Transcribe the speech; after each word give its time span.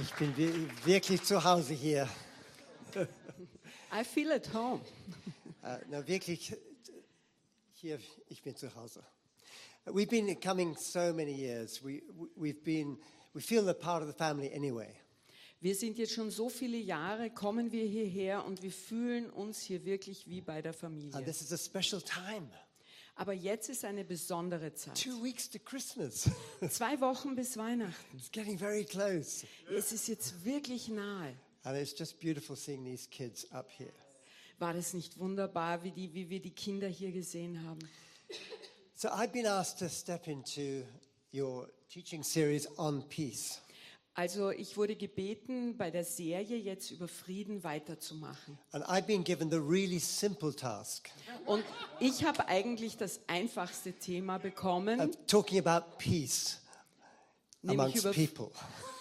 Ich 0.00 0.14
bin 0.14 0.36
wi- 0.36 0.68
wirklich 0.84 1.22
zu 1.22 1.42
Hause 1.42 1.74
hier. 1.74 2.08
I 3.92 4.04
feel 4.04 4.32
at 4.32 4.52
home. 4.52 4.80
Äh, 5.62 5.76
na, 5.90 6.06
wirklich, 6.08 6.52
äh, 6.52 6.56
hier, 7.74 7.98
ich 8.30 8.42
bin 8.42 8.56
zu 8.56 8.74
Hause. 8.74 9.02
We've 9.84 10.08
been 10.08 10.40
coming 10.40 10.74
so 10.74 11.12
many 11.12 11.32
years. 11.34 11.84
We, 11.84 12.02
we- 12.16 12.30
we've 12.34 12.62
been, 12.64 12.96
we 13.34 13.42
feel 13.42 13.68
a 13.68 13.74
part 13.74 14.02
of 14.02 14.08
the 14.08 14.14
family 14.16 14.50
anyway. 14.54 14.88
Wir 15.60 15.74
sind 15.74 15.98
jetzt 15.98 16.14
schon 16.14 16.30
so 16.30 16.48
viele 16.48 16.78
Jahre, 16.78 17.28
kommen 17.28 17.72
wir 17.72 17.84
hierher 17.84 18.46
und 18.46 18.62
wir 18.62 18.72
fühlen 18.72 19.28
uns 19.28 19.60
hier 19.60 19.84
wirklich 19.84 20.26
wie 20.28 20.40
bei 20.40 20.62
der 20.62 20.70
And 20.72 20.80
Familie. 20.80 21.24
this 21.26 21.42
is 21.42 21.52
a 21.52 21.58
special 21.58 22.00
time. 22.00 22.48
Aber 23.20 23.34
jetzt 23.34 23.68
ist 23.68 23.84
eine 23.84 24.02
besondere 24.02 24.72
Zeit. 24.72 24.98
Two 24.98 25.22
weeks 25.22 25.50
to 25.50 25.58
Christmas. 25.58 26.30
Zwei 26.70 26.98
Wochen 27.02 27.36
bis 27.36 27.54
Weihnachten. 27.58 28.16
it's 28.16 28.32
getting 28.32 28.58
very 28.58 28.82
close. 28.82 29.46
Es 29.70 29.92
ist 29.92 30.08
jetzt 30.08 30.42
wirklich 30.42 30.88
nahe. 30.88 31.36
And 31.64 31.76
it's 31.76 31.94
just 31.98 32.18
beautiful 32.18 32.56
seeing 32.56 32.82
these 32.82 33.06
kids 33.10 33.44
up 33.52 33.68
here. 33.76 33.92
War 34.58 34.72
das 34.72 34.94
nicht 34.94 35.18
wunderbar, 35.18 35.84
wie, 35.84 35.90
die, 35.90 36.14
wie 36.14 36.30
wir 36.30 36.40
die 36.40 36.52
Kinder 36.52 36.88
hier 36.88 37.12
gesehen 37.12 37.62
haben? 37.62 37.80
So 38.94 39.08
I've 39.08 39.32
been 39.32 39.46
asked 39.46 39.80
to 39.80 39.90
step 39.90 40.26
into 40.26 40.86
your 41.30 41.68
teaching 41.90 42.22
series 42.22 42.66
on 42.78 43.06
peace. 43.06 43.60
Also 44.20 44.50
ich 44.50 44.76
wurde 44.76 44.96
gebeten, 44.96 45.78
bei 45.78 45.90
der 45.90 46.04
Serie 46.04 46.58
jetzt 46.58 46.90
über 46.90 47.08
Frieden 47.08 47.64
weiterzumachen. 47.64 48.58
And 48.70 48.84
I've 48.84 49.06
been 49.06 49.24
given 49.24 49.50
the 49.50 49.56
really 49.56 49.98
simple 49.98 50.54
task 50.54 51.08
Und 51.46 51.64
ich 52.00 52.22
habe 52.22 52.46
eigentlich 52.46 52.98
das 52.98 53.20
einfachste 53.28 53.94
Thema 53.94 54.36
bekommen, 54.36 55.00
of 55.00 55.16
talking 55.26 55.66
about 55.66 55.96
peace 55.96 56.58
nämlich 57.62 57.80
amongst 57.80 58.04
über, 58.04 58.12
people. 58.12 58.50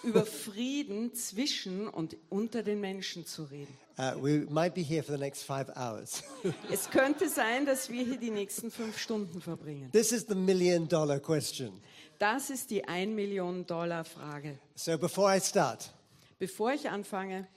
über 0.03 0.25
Frieden 0.25 1.13
zwischen 1.13 1.89
und 1.89 2.15
unter 2.29 2.63
den 2.63 2.79
Menschen 2.79 3.25
zu 3.25 3.43
reden. 3.43 3.77
Uh, 3.97 4.13
we 4.23 4.45
might 4.49 4.73
be 4.73 4.81
here 4.81 5.03
for 5.03 5.13
the 5.13 5.19
next 5.19 5.43
five 5.43 5.69
hours. 5.75 6.23
Es 6.71 6.89
könnte 6.89 7.27
sein, 7.27 7.65
dass 7.65 7.89
wir 7.89 8.05
hier 8.05 8.17
die 8.17 8.31
nächsten 8.31 8.71
fünf 8.71 8.97
Stunden 8.97 9.41
verbringen. 9.41 9.91
this 9.91 10.13
is 10.13 10.25
the 10.29 10.35
million 10.35 10.87
dollar 10.87 11.19
question. 11.19 11.81
Das 12.19 12.49
ist 12.49 12.69
die 12.69 12.83
1 12.85 13.13
Million 13.15 13.65
Dollar 13.65 14.03
Frage. 14.03 14.59
So 14.75 14.97
before 14.97 15.35
I 15.35 15.39
start, 15.39 15.89
Bevor 16.37 16.71
ich 16.73 16.89
anfange, 16.89 17.47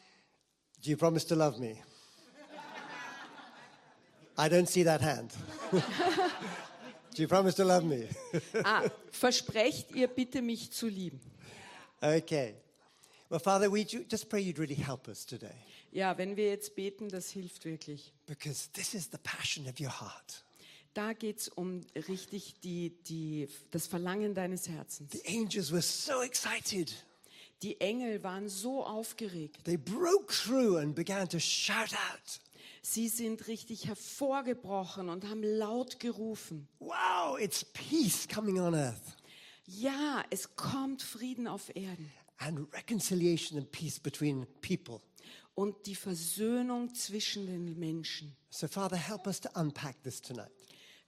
do 0.83 0.91
you 0.91 0.97
promise 0.97 1.27
to 1.27 1.35
love 1.35 1.59
me? 1.61 1.77
I 4.39 4.49
don't 4.49 4.67
see 4.67 4.83
that 4.85 5.01
hand. 5.03 5.33
do 5.71 5.79
you 7.23 7.29
promise 7.29 7.55
to 7.57 7.65
love 7.65 7.85
me? 7.85 8.09
ah, 8.65 8.83
versprecht 9.11 9.91
ihr 9.93 10.09
bitte 10.09 10.41
mich 10.43 10.73
zu 10.73 10.89
lieben. 10.89 11.21
okay. 12.01 12.55
Well, 13.29 13.41
Father, 13.41 13.71
we 13.73 13.85
ju- 13.85 14.05
just 14.11 14.29
pray 14.29 14.41
you'd 14.43 14.59
really 14.59 14.75
help 14.77 15.09
us 15.09 15.25
today 15.25 15.55
Ja, 15.91 16.17
wenn 16.19 16.37
wir 16.37 16.49
jetzt 16.49 16.75
beten, 16.75 17.09
das 17.09 17.31
hilft 17.31 17.65
wirklich. 17.65 18.13
because 18.27 18.69
this 18.73 18.95
is 18.95 19.09
the 19.11 19.19
passion 19.19 19.67
of 19.69 19.79
your 19.81 19.91
heart. 19.91 20.43
Da 20.95 21.13
geht 21.15 21.39
es 21.39 21.49
um 21.49 21.81
richtig 22.09 22.61
die, 22.61 22.91
die, 23.05 23.49
das 23.71 23.87
Verlangen 23.87 24.35
deines 24.35 24.69
Herzens. 24.69 25.13
The 25.13 25.23
angels 25.27 25.73
were 25.73 25.83
so 25.83 26.21
excited. 26.23 26.95
Die 27.63 27.81
Engel 27.81 28.23
waren 28.23 28.49
so 28.49 28.85
aufgeregt. 28.85 29.65
They 29.65 29.77
broke 29.77 30.33
through 30.33 30.77
and 30.79 30.95
began 30.95 31.29
to 31.29 31.39
shout 31.39 31.93
out, 31.95 32.41
Sie 32.85 33.09
sind 33.09 33.47
richtig 33.47 33.87
hervorgebrochen 33.87 35.09
und 35.09 35.25
haben 35.29 35.43
laut 35.45 36.01
gerufen. 36.01 36.67
Wow, 36.81 37.39
it's 37.41 37.65
peace 37.65 38.27
coming 38.27 38.59
on 38.59 38.75
earth 38.75 39.17
Ja, 39.67 40.25
es 40.31 40.57
kommt 40.57 41.01
Frieden 41.03 41.47
auf 41.47 41.71
Erden 41.77 42.11
and 42.39 42.75
reconciliation 42.75 43.57
and 43.57 43.71
peace 43.71 44.01
between 44.01 44.47
people. 44.61 45.01
und 45.55 45.87
die 45.87 45.95
Versöhnung 45.95 46.93
zwischen 46.95 47.47
den 47.47 47.79
Menschen. 47.79 48.35
So, 48.51 48.67
Father, 48.67 48.97
help 48.97 49.29
us 49.29 49.41
to 49.41 49.49
unpack 49.55 50.03
this 50.03 50.21
tonight. 50.21 50.51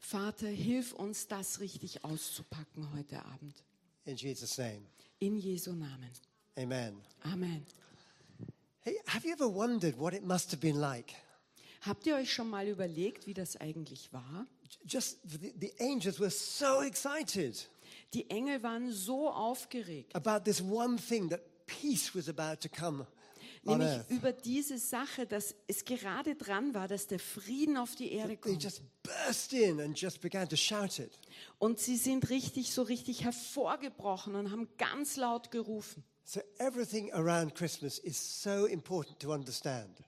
Vater, 0.04 0.48
hilf 0.48 0.92
uns, 0.92 1.28
das 1.28 1.60
richtig 1.60 2.04
auszupacken 2.04 2.92
heute 2.94 3.25
Abend. 3.25 3.65
In 4.04 4.16
Jesus' 4.16 4.59
name. 4.59 4.82
In 5.19 5.38
Jesu 5.38 5.72
Namen. 5.72 6.10
Amen. 6.59 7.00
Amen. 7.22 7.65
Hey, 8.81 9.00
have 9.06 9.26
you 9.26 9.32
ever 9.32 9.48
wondered 9.48 9.98
what 9.98 10.12
it 10.12 10.22
must 10.22 10.50
have 10.53 10.60
been 10.60 10.78
like? 10.78 11.14
Habt 11.81 12.06
ihr 12.06 12.16
euch 12.16 12.31
schon 12.31 12.50
mal 12.50 12.69
überlegt, 12.69 13.26
wie 13.26 13.32
das 13.32 13.56
eigentlich 13.56 14.12
war? 14.12 14.47
Just 14.84 15.20
the, 15.25 15.54
the 15.59 15.72
angels 15.81 16.20
were 16.20 16.31
so 16.31 16.82
excited 16.82 17.66
Die 18.12 18.28
Engel 18.28 18.62
waren 18.62 18.93
so 18.93 19.31
aufgeregt, 19.31 20.14
about 20.14 20.44
this 20.44 20.60
one 20.60 20.98
thing 20.98 21.31
that 21.31 21.41
peace 21.64 22.14
was 22.14 22.28
about 22.28 22.60
to 22.60 22.69
come 22.69 23.06
nämlich 23.66 23.88
earth. 23.88 24.10
über 24.10 24.32
diese 24.32 24.78
Sache, 24.78 25.26
dass 25.26 25.54
es 25.66 25.84
gerade 25.84 26.34
dran 26.34 26.75
war, 26.75 26.88
dass 26.88 27.06
der 27.06 27.19
Frieden 27.19 27.76
auf 27.76 27.94
die 27.94 28.12
Erde 28.12 28.36
They 28.36 28.52
kommt. 28.52 28.62
just 28.62 28.82
burst 29.02 29.52
in 29.52 29.80
and 29.80 29.98
just 30.00 30.20
began 30.20 30.48
to 30.48 30.56
shout 30.56 30.98
it. 30.98 31.12
Und 31.58 31.78
sie 31.78 31.97
sind 31.97 32.28
richtig, 32.30 32.72
so 32.72 32.82
richtig 32.82 33.25
hervorgebrochen 33.25 34.34
und 34.34 34.50
haben 34.50 34.69
ganz 34.78 35.16
laut 35.16 35.50
gerufen. 35.50 36.04
So, 36.26 36.41
everything 36.58 37.12
around 37.12 37.54
Christmas 37.54 37.98
is 37.98 38.42
so 38.42 38.64
important 38.66 39.19
to 39.20 39.32
understand. 39.32 39.98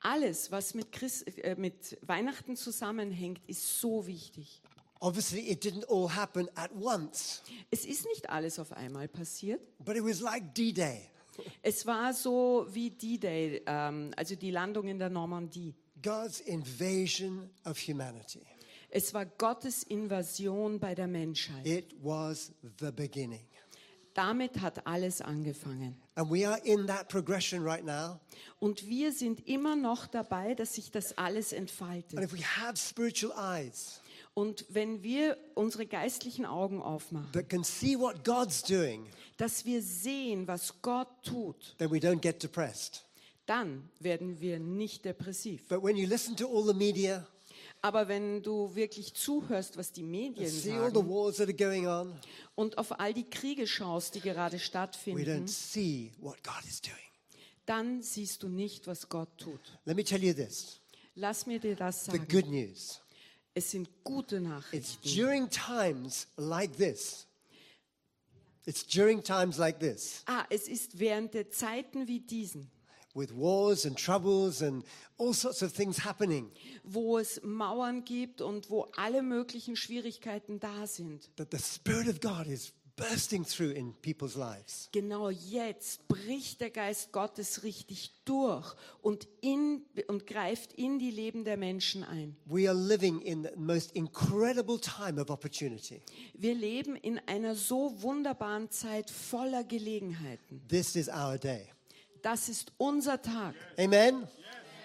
Alles, 0.00 0.52
was 0.52 0.74
mit, 0.74 0.92
Christ, 0.92 1.26
äh, 1.38 1.56
mit 1.58 1.98
Weihnachten 2.02 2.56
zusammenhängt, 2.56 3.40
ist 3.48 3.80
so 3.80 4.06
wichtig. 4.06 4.62
Obviously, 5.00 5.40
it 5.50 5.64
didn't 5.64 5.84
all 5.90 6.14
happen 6.14 6.48
at 6.54 6.70
once, 6.80 7.42
Es 7.70 7.84
ist 7.84 8.06
nicht 8.06 8.30
alles 8.30 8.58
auf 8.58 8.72
einmal 8.72 9.08
passiert. 9.08 9.60
but 9.84 9.96
it 9.96 10.04
was 10.04 10.20
like 10.20 10.54
D 10.54 10.72
Day. 10.72 11.10
Es 11.62 11.86
war 11.86 12.12
so 12.14 12.66
wie 12.70 12.90
D-Day, 12.90 13.62
ähm, 13.66 14.10
also 14.16 14.34
die 14.34 14.50
Landung 14.50 14.88
in 14.88 14.98
der 14.98 15.10
Normandie. 15.10 15.74
God's 16.02 16.40
invasion 16.40 17.50
of 17.64 17.78
humanity. 17.78 18.42
Es 18.90 19.12
war 19.12 19.26
Gottes 19.26 19.82
Invasion 19.82 20.78
bei 20.78 20.94
der 20.94 21.08
Menschheit. 21.08 21.66
It 21.66 21.94
was 22.02 22.52
the 22.78 22.92
beginning. 22.92 23.40
Damit 24.14 24.60
hat 24.60 24.86
alles 24.86 25.20
angefangen. 25.20 26.00
And 26.14 26.30
we 26.30 26.48
are 26.48 26.58
in 26.64 26.86
that 26.86 27.08
progression 27.08 27.64
right 27.64 27.84
now. 27.84 28.20
Und 28.60 28.86
wir 28.86 29.10
sind 29.12 29.48
immer 29.48 29.74
noch 29.74 30.06
dabei, 30.06 30.54
dass 30.54 30.74
sich 30.74 30.92
das 30.92 31.18
alles 31.18 31.52
And 31.52 31.62
entfaltet. 31.62 32.20
if 32.20 32.32
we 32.32 32.44
have 32.44 32.76
spiritual 32.76 33.32
eyes 33.36 34.00
Und 34.34 34.66
wenn 34.68 35.02
wir 35.04 35.36
unsere 35.54 35.86
geistlichen 35.86 36.44
Augen 36.44 36.82
aufmachen, 36.82 37.30
doing, 38.68 39.06
dass 39.36 39.64
wir 39.64 39.80
sehen, 39.80 40.48
was 40.48 40.82
Gott 40.82 41.08
tut, 41.22 41.76
then 41.78 41.90
we 41.90 41.98
don't 41.98 42.20
get 42.20 42.42
depressed. 42.42 43.04
dann 43.46 43.88
werden 44.00 44.40
wir 44.40 44.58
nicht 44.58 45.04
depressiv. 45.04 45.68
But 45.68 45.82
when 45.84 45.96
you 45.96 46.08
listen 46.08 46.36
to 46.36 46.48
all 46.48 46.66
the 46.66 46.74
media, 46.74 47.24
Aber 47.80 48.08
wenn 48.08 48.42
du 48.42 48.74
wirklich 48.74 49.14
zuhörst, 49.14 49.76
was 49.76 49.92
die 49.92 50.02
Medien 50.02 50.48
the 51.46 51.52
sagen 51.52 51.86
on, 51.86 52.12
und 52.54 52.78
auf 52.78 52.98
all 52.98 53.12
die 53.12 53.28
Kriege 53.28 53.66
schaust, 53.66 54.14
die 54.14 54.20
gerade 54.20 54.56
we 54.56 54.60
stattfinden, 54.60 55.44
don't 55.44 55.48
see 55.48 56.10
what 56.18 56.42
God 56.42 56.64
is 56.66 56.80
doing. 56.80 56.96
dann 57.66 58.02
siehst 58.02 58.42
du 58.42 58.48
nicht, 58.48 58.86
was 58.86 59.08
Gott 59.08 59.28
tut. 59.38 59.60
Let 59.84 59.96
me 59.96 60.02
tell 60.02 60.22
you 60.24 60.32
this 60.32 60.80
Lass 61.14 61.46
mir 61.46 61.60
dir 61.60 61.76
das 61.76 62.06
the 62.06 62.12
sagen. 62.12 62.26
good 62.28 62.46
news. 62.48 63.00
Es 63.54 63.70
sind 63.70 63.88
gute 64.02 64.36
It's 64.36 64.44
Nachrichten. 64.44 65.08
during 65.14 65.48
times 65.50 66.26
like 66.36 66.76
this. 66.76 67.26
It's 68.66 68.84
during 68.86 69.22
times 69.22 69.58
like 69.58 69.78
this, 69.78 70.22
Ah, 70.26 70.46
es 70.48 70.68
ist 70.68 70.98
während 70.98 71.34
der 71.34 71.50
Zeiten 71.50 72.08
wie 72.08 72.20
diesen, 72.20 72.70
with 73.14 73.30
wars 73.36 73.84
and 73.84 73.96
troubles 73.98 74.62
and 74.62 74.82
all 75.18 75.34
sorts 75.34 75.62
of 75.62 75.72
things 75.72 76.02
happening, 76.04 76.50
wo 76.82 77.18
es 77.18 77.40
Mauern 77.44 78.04
gibt 78.06 78.40
und 78.40 78.70
wo 78.70 78.90
alle 78.96 79.22
möglichen 79.22 79.76
Schwierigkeiten 79.76 80.60
da 80.60 80.86
sind. 80.86 81.30
that 81.36 81.50
the 81.52 81.58
Spirit 81.58 82.08
of 82.08 82.20
God 82.20 82.46
is 82.46 82.72
bursting 82.96 83.44
through 83.44 83.72
in 83.72 83.94
people's 84.02 84.36
lives. 84.36 84.88
Genau 84.92 85.30
jetzt 85.30 86.06
bricht 86.08 86.60
der 86.60 86.70
Geist 86.70 87.12
Gottes 87.12 87.62
richtig 87.62 88.12
durch 88.24 88.74
und, 89.02 89.26
in, 89.40 89.82
und 90.08 90.26
greift 90.26 90.72
in 90.72 90.98
die 90.98 91.10
Leben 91.10 91.44
der 91.44 91.56
Menschen 91.56 92.04
ein. 92.04 92.36
We 92.46 92.68
are 92.68 92.78
living 92.78 93.20
in 93.20 93.44
the 93.44 93.50
most 93.56 93.92
incredible 93.92 94.78
time 94.78 95.20
of 95.20 95.30
opportunity. 95.30 96.02
Wir 96.34 96.54
leben 96.54 96.96
in 96.96 97.20
einer 97.26 97.54
so 97.54 98.02
wunderbaren 98.02 98.70
Zeit 98.70 99.10
voller 99.10 99.64
Gelegenheiten. 99.64 100.62
This 100.68 100.96
is 100.96 101.08
our 101.08 101.38
day. 101.38 101.68
Das 102.22 102.48
ist 102.48 102.72
unser 102.78 103.20
Tag. 103.20 103.54
Amen. 103.78 104.26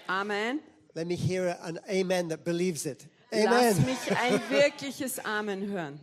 Amen. 0.08 0.60
Let 0.96 1.08
me 1.08 1.16
hear 1.16 1.58
an 1.62 1.80
amen 1.88 2.30
that 2.30 2.44
believes 2.44 2.86
it. 2.86 3.08
Lass 3.32 3.78
Amen. 3.78 3.86
mich 3.86 4.18
ein 4.18 4.42
wirkliches 4.50 5.20
Amen 5.20 5.68
hören. 5.68 6.00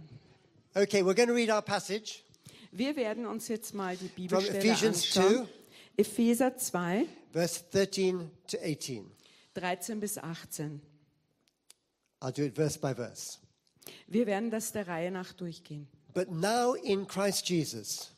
Okay, 0.76 1.02
we're 1.02 1.14
going 1.14 1.28
to 1.28 1.34
read 1.34 1.48
our 1.48 1.62
passage 1.62 2.22
Wir 2.70 2.96
werden 2.96 3.24
uns 3.24 3.48
jetzt 3.48 3.72
mal 3.72 3.96
die 3.96 4.08
from 4.28 4.40
Bibelstelle 4.44 4.58
Ephesians 4.58 5.16
anschauen. 5.16 5.46
2, 5.46 5.48
Epheser 5.96 6.56
2, 6.58 7.06
verse 7.32 7.64
13 7.70 8.30
to 8.48 8.58
18. 8.58 9.10
13 9.54 10.00
bis 10.00 10.18
18. 10.18 10.82
I'll 12.20 12.30
do 12.32 12.42
it 12.42 12.54
verse 12.54 12.78
by 12.78 12.92
verse. 12.94 13.38
Wir 14.06 14.26
werden 14.26 14.50
das 14.50 14.72
der 14.72 14.86
Reihe 14.86 15.10
nach 15.10 15.32
durchgehen. 15.32 15.88
But 16.12 16.30
now 16.30 16.74
in 16.74 17.06
Christ 17.06 17.48
Jesus, 17.48 18.12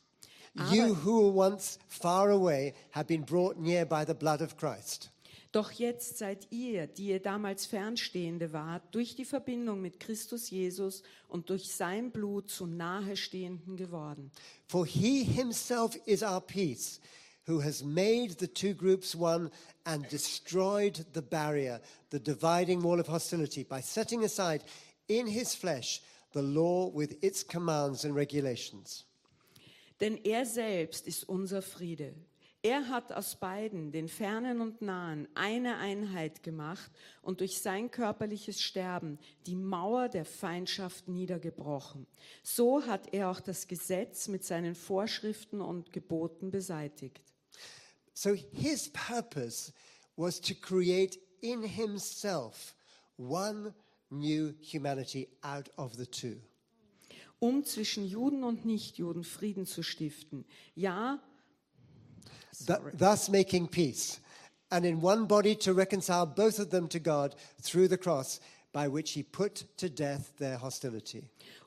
You 0.53 0.83
Aber- 0.83 1.05
who 1.05 1.27
were 1.27 1.33
once 1.33 1.79
far 1.87 2.29
away 2.29 2.73
have 2.91 3.05
been 3.07 3.23
brought 3.23 3.57
near 3.57 3.85
by 3.85 4.03
the 4.05 4.13
blood 4.13 4.41
of 4.41 4.57
Christ. 4.57 5.11
Doch 5.51 5.71
jetzt 5.71 6.19
seid 6.19 6.51
ihr, 6.51 6.85
die 6.85 7.07
ihr 7.07 7.19
damals 7.19 7.65
Fernstehende 7.65 8.53
wart, 8.53 8.83
durch 8.93 9.15
die 9.15 9.25
Verbindung 9.25 9.81
mit 9.81 9.99
Christus 9.99 10.51
Jesus 10.51 11.01
und 11.27 11.49
durch 11.49 11.73
sein 11.73 12.11
Blut 12.11 12.51
zu 12.51 12.67
Nahestehenden 12.67 13.75
geworden. 13.75 14.31
For 14.67 14.85
he 14.85 15.23
himself 15.23 15.95
is 16.05 16.21
our 16.21 16.39
peace, 16.39 16.99
who 17.47 17.63
has 17.63 17.83
made 17.83 18.35
the 18.39 18.47
two 18.47 18.75
groups 18.75 19.15
one 19.15 19.49
and 19.85 20.07
destroyed 20.11 21.03
the 21.13 21.21
barrier, 21.21 21.81
the 22.11 22.19
dividing 22.19 22.83
wall 22.83 22.99
of 22.99 23.07
hostility, 23.07 23.63
by 23.63 23.81
setting 23.81 24.23
aside 24.23 24.63
in 25.07 25.25
his 25.25 25.55
flesh 25.55 26.03
the 26.33 26.43
law 26.43 26.91
with 26.93 27.17
its 27.23 27.43
commands 27.43 28.05
and 28.05 28.15
regulations. 28.15 29.05
Denn 29.99 30.17
er 30.23 30.45
selbst 30.45 31.07
ist 31.07 31.27
unser 31.27 31.63
Friede. 31.63 32.13
Er 32.61 32.89
hat 32.89 33.13
aus 33.13 33.37
beiden, 33.37 33.93
den 33.93 34.09
Fernen 34.09 34.59
und 34.59 34.81
Nahen, 34.81 35.29
eine 35.33 35.77
Einheit 35.77 36.43
gemacht 36.43 36.91
und 37.21 37.39
durch 37.39 37.61
sein 37.61 37.89
körperliches 37.89 38.61
Sterben 38.61 39.17
die 39.45 39.55
Mauer 39.55 40.09
der 40.09 40.25
Feindschaft 40.25 41.07
niedergebrochen. 41.07 42.05
So 42.43 42.85
hat 42.85 43.13
er 43.13 43.29
auch 43.29 43.39
das 43.39 43.67
Gesetz 43.67 44.27
mit 44.27 44.43
seinen 44.43 44.75
Vorschriften 44.75 45.61
und 45.61 45.93
Geboten 45.93 46.51
beseitigt. 46.51 47.21
So 48.13 48.33
his 48.33 48.89
purpose 48.89 49.71
was 50.17 50.41
to 50.41 50.53
create 50.53 51.17
in 51.39 51.61
himself 51.61 52.75
one 53.17 53.73
new 54.09 54.53
humanity 54.61 55.29
out 55.41 55.71
of 55.77 55.93
the 55.93 56.05
two. 56.05 56.41
um 57.39 57.63
zwischen 57.63 58.05
Juden 58.05 58.43
und 58.43 58.65
Nichtjuden 58.65 59.23
Frieden 59.23 59.65
zu 59.65 59.81
stiften. 59.81 60.43
Ja, 60.75 61.23
Th- 62.65 62.79
thus 62.93 63.29
making 63.29 63.67
peace, 63.67 64.19
and 64.71 64.85
in 64.85 65.01
one 65.01 65.25
body 65.25 65.55
to 65.55 65.73
reconcile 65.73 66.25
both 66.25 66.59
of 66.59 66.69
them 66.69 66.87
to 66.89 66.99
God 66.99 67.35
through 67.61 67.87
the 67.87 67.97
cross, 67.97 68.39
by 68.71 68.87
which 68.87 69.11
he 69.11 69.23
put 69.23 69.65
to 69.77 69.89
death 69.89 70.33
their 70.37 70.57
hostility. 70.57 71.23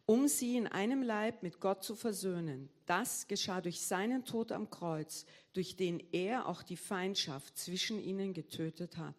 um 0.06 0.28
sie 0.28 0.56
in 0.56 0.66
einem 0.66 1.02
Leib 1.02 1.42
mit 1.42 1.60
Gott 1.60 1.84
zu 1.84 1.94
versöhnen. 1.94 2.68
Das 2.86 3.28
geschah 3.28 3.60
durch 3.60 3.80
seinen 3.80 4.24
Tod 4.24 4.52
am 4.52 4.68
Kreuz, 4.68 5.24
durch 5.52 5.76
den 5.76 6.02
er 6.12 6.48
auch 6.48 6.62
die 6.62 6.76
Feindschaft 6.76 7.56
zwischen 7.56 8.00
ihnen 8.00 8.34
getötet 8.34 8.96
hat. 8.96 9.14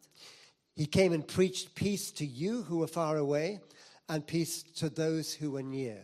He 0.75 0.85
came 0.85 1.13
and 1.13 1.25
preached 1.27 1.73
peace 1.75 2.11
to 2.13 2.23
you 2.23 2.63
who 2.67 2.79
were 2.79 2.87
far 2.87 3.17
away, 3.17 3.61
and 4.07 4.25
peace 4.25 4.63
to 4.73 4.89
those 4.89 5.37
who 5.39 5.51
were 5.51 5.63
near. 5.63 6.03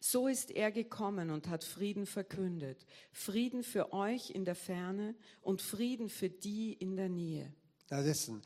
So 0.00 0.28
ist 0.28 0.50
er 0.50 0.72
gekommen 0.72 1.30
und 1.30 1.48
hat 1.48 1.62
Frieden 1.62 2.06
verkündet. 2.06 2.86
Frieden 3.12 3.62
für 3.62 3.92
euch 3.92 4.30
in 4.30 4.46
der 4.46 4.54
Ferne 4.54 5.14
und 5.42 5.60
Frieden 5.60 6.08
für 6.08 6.30
die 6.30 6.72
in 6.72 6.96
der 6.96 7.10
Nähe. 7.10 7.52
Now 7.90 8.00
listen, 8.00 8.40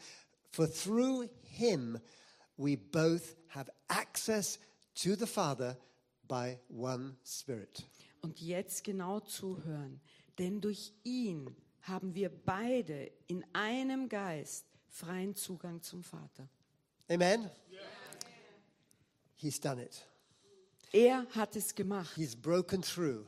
for 0.51 0.71
through 0.71 1.29
him 1.43 1.99
we 2.57 2.77
both 2.77 3.37
have 3.49 3.71
access 3.87 4.59
to 4.95 5.15
the 5.15 5.27
Father 5.27 5.79
by 6.27 6.59
one 6.69 7.17
Spirit. 7.25 7.85
Und 8.21 8.41
jetzt 8.41 8.83
genau 8.83 9.21
zuhören, 9.21 10.01
denn 10.39 10.61
durch 10.61 10.93
ihn 11.05 11.55
haben 11.83 12.15
wir 12.15 12.31
beide 12.31 13.13
in 13.27 13.45
einem 13.53 14.09
Geist 14.09 14.67
freien 14.89 15.35
Zugang 15.35 15.83
zum 15.83 16.03
Vater. 16.03 16.49
Amen? 17.09 17.51
He's 19.37 19.61
done 19.61 19.85
it. 19.85 20.07
Er 20.95 21.27
hat 21.35 21.57
es 21.57 21.75
gemacht. 21.75 22.15
He's 22.15 22.37
broken 22.37 22.81
through 22.83 23.27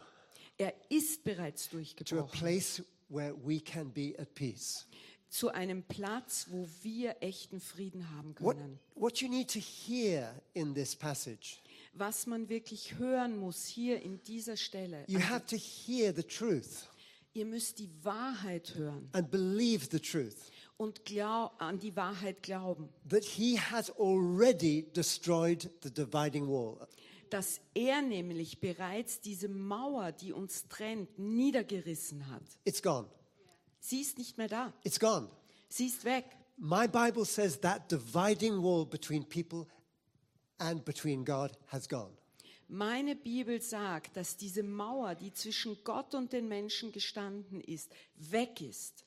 Er 0.56 0.72
ist 0.88 1.24
bereits 1.24 1.68
to 1.68 1.76
a 1.76 1.80
durchgebrochen 1.80 2.38
place 2.38 2.82
where 3.08 3.34
we 3.44 3.60
can 3.60 3.90
be 3.92 4.14
at 4.18 4.32
peace. 4.34 4.86
zu 5.28 5.48
einem 5.50 5.82
Platz, 5.82 6.46
wo 6.48 6.68
wir 6.82 7.16
echten 7.20 7.60
Frieden 7.60 8.08
haben 8.16 8.34
What, 8.38 8.56
können. 8.56 8.78
what 8.94 9.20
you 9.20 9.28
need 9.28 9.50
to 9.52 9.58
hear 9.58 10.32
in 10.54 10.74
this 10.74 10.94
passage, 10.94 11.58
Was 11.92 12.26
man 12.26 12.48
wirklich 12.48 12.94
hören 12.98 13.36
muss 13.36 13.66
hier 13.66 14.00
in 14.00 14.22
dieser 14.22 14.56
Stelle. 14.56 15.04
you 15.08 15.18
have 15.18 15.44
to 15.46 15.56
hear 15.56 16.14
the 16.14 16.22
truth 16.22 16.86
Ihr 17.34 17.44
müsst 17.44 17.80
die 17.80 17.90
Wahrheit 18.02 18.74
hören 18.76 19.08
and 19.12 19.28
believe 19.30 19.88
the 19.90 19.98
truth 20.00 20.36
und 20.78 21.04
glaub, 21.04 21.60
an 21.60 21.78
die 21.80 21.94
Wahrheit 21.96 22.42
glauben, 22.42 22.88
that 23.10 23.24
he 23.24 23.58
has 23.58 23.90
already 23.98 24.86
destroyed 24.94 25.68
the 25.82 25.90
dividing 25.90 26.46
wall. 26.46 26.78
Dass 27.32 27.60
er 27.74 28.02
nämlich 28.02 28.60
bereits 28.60 29.20
diese 29.20 29.48
Mauer, 29.48 30.12
die 30.12 30.32
uns 30.32 30.68
trennt, 30.68 31.18
niedergerissen 31.18 32.28
hat. 32.30 32.42
It's 32.64 32.82
gone. 32.82 33.08
Sie 33.80 34.00
ist 34.00 34.18
nicht 34.18 34.36
mehr 34.38 34.48
da. 34.48 34.72
It's 34.84 34.98
gone. 34.98 35.28
Sie 35.68 35.86
ist 35.86 36.04
weg. 36.04 36.24
My 36.56 36.88
Bible 36.88 37.24
says 37.24 37.60
that 37.60 37.90
dividing 37.90 38.62
wall 38.62 38.86
between 38.86 39.24
people 39.24 39.66
and 40.58 40.84
between 40.84 41.24
God 41.24 41.52
has 41.66 41.88
gone. 41.88 42.12
Meine 42.68 43.14
Bibel 43.14 43.60
sagt, 43.60 44.16
dass 44.16 44.36
diese 44.36 44.64
Mauer, 44.64 45.14
die 45.14 45.32
zwischen 45.32 45.76
Gott 45.84 46.14
und 46.14 46.32
den 46.32 46.48
Menschen 46.48 46.90
gestanden 46.90 47.60
ist, 47.60 47.92
weg 48.16 48.60
ist. 48.60 49.04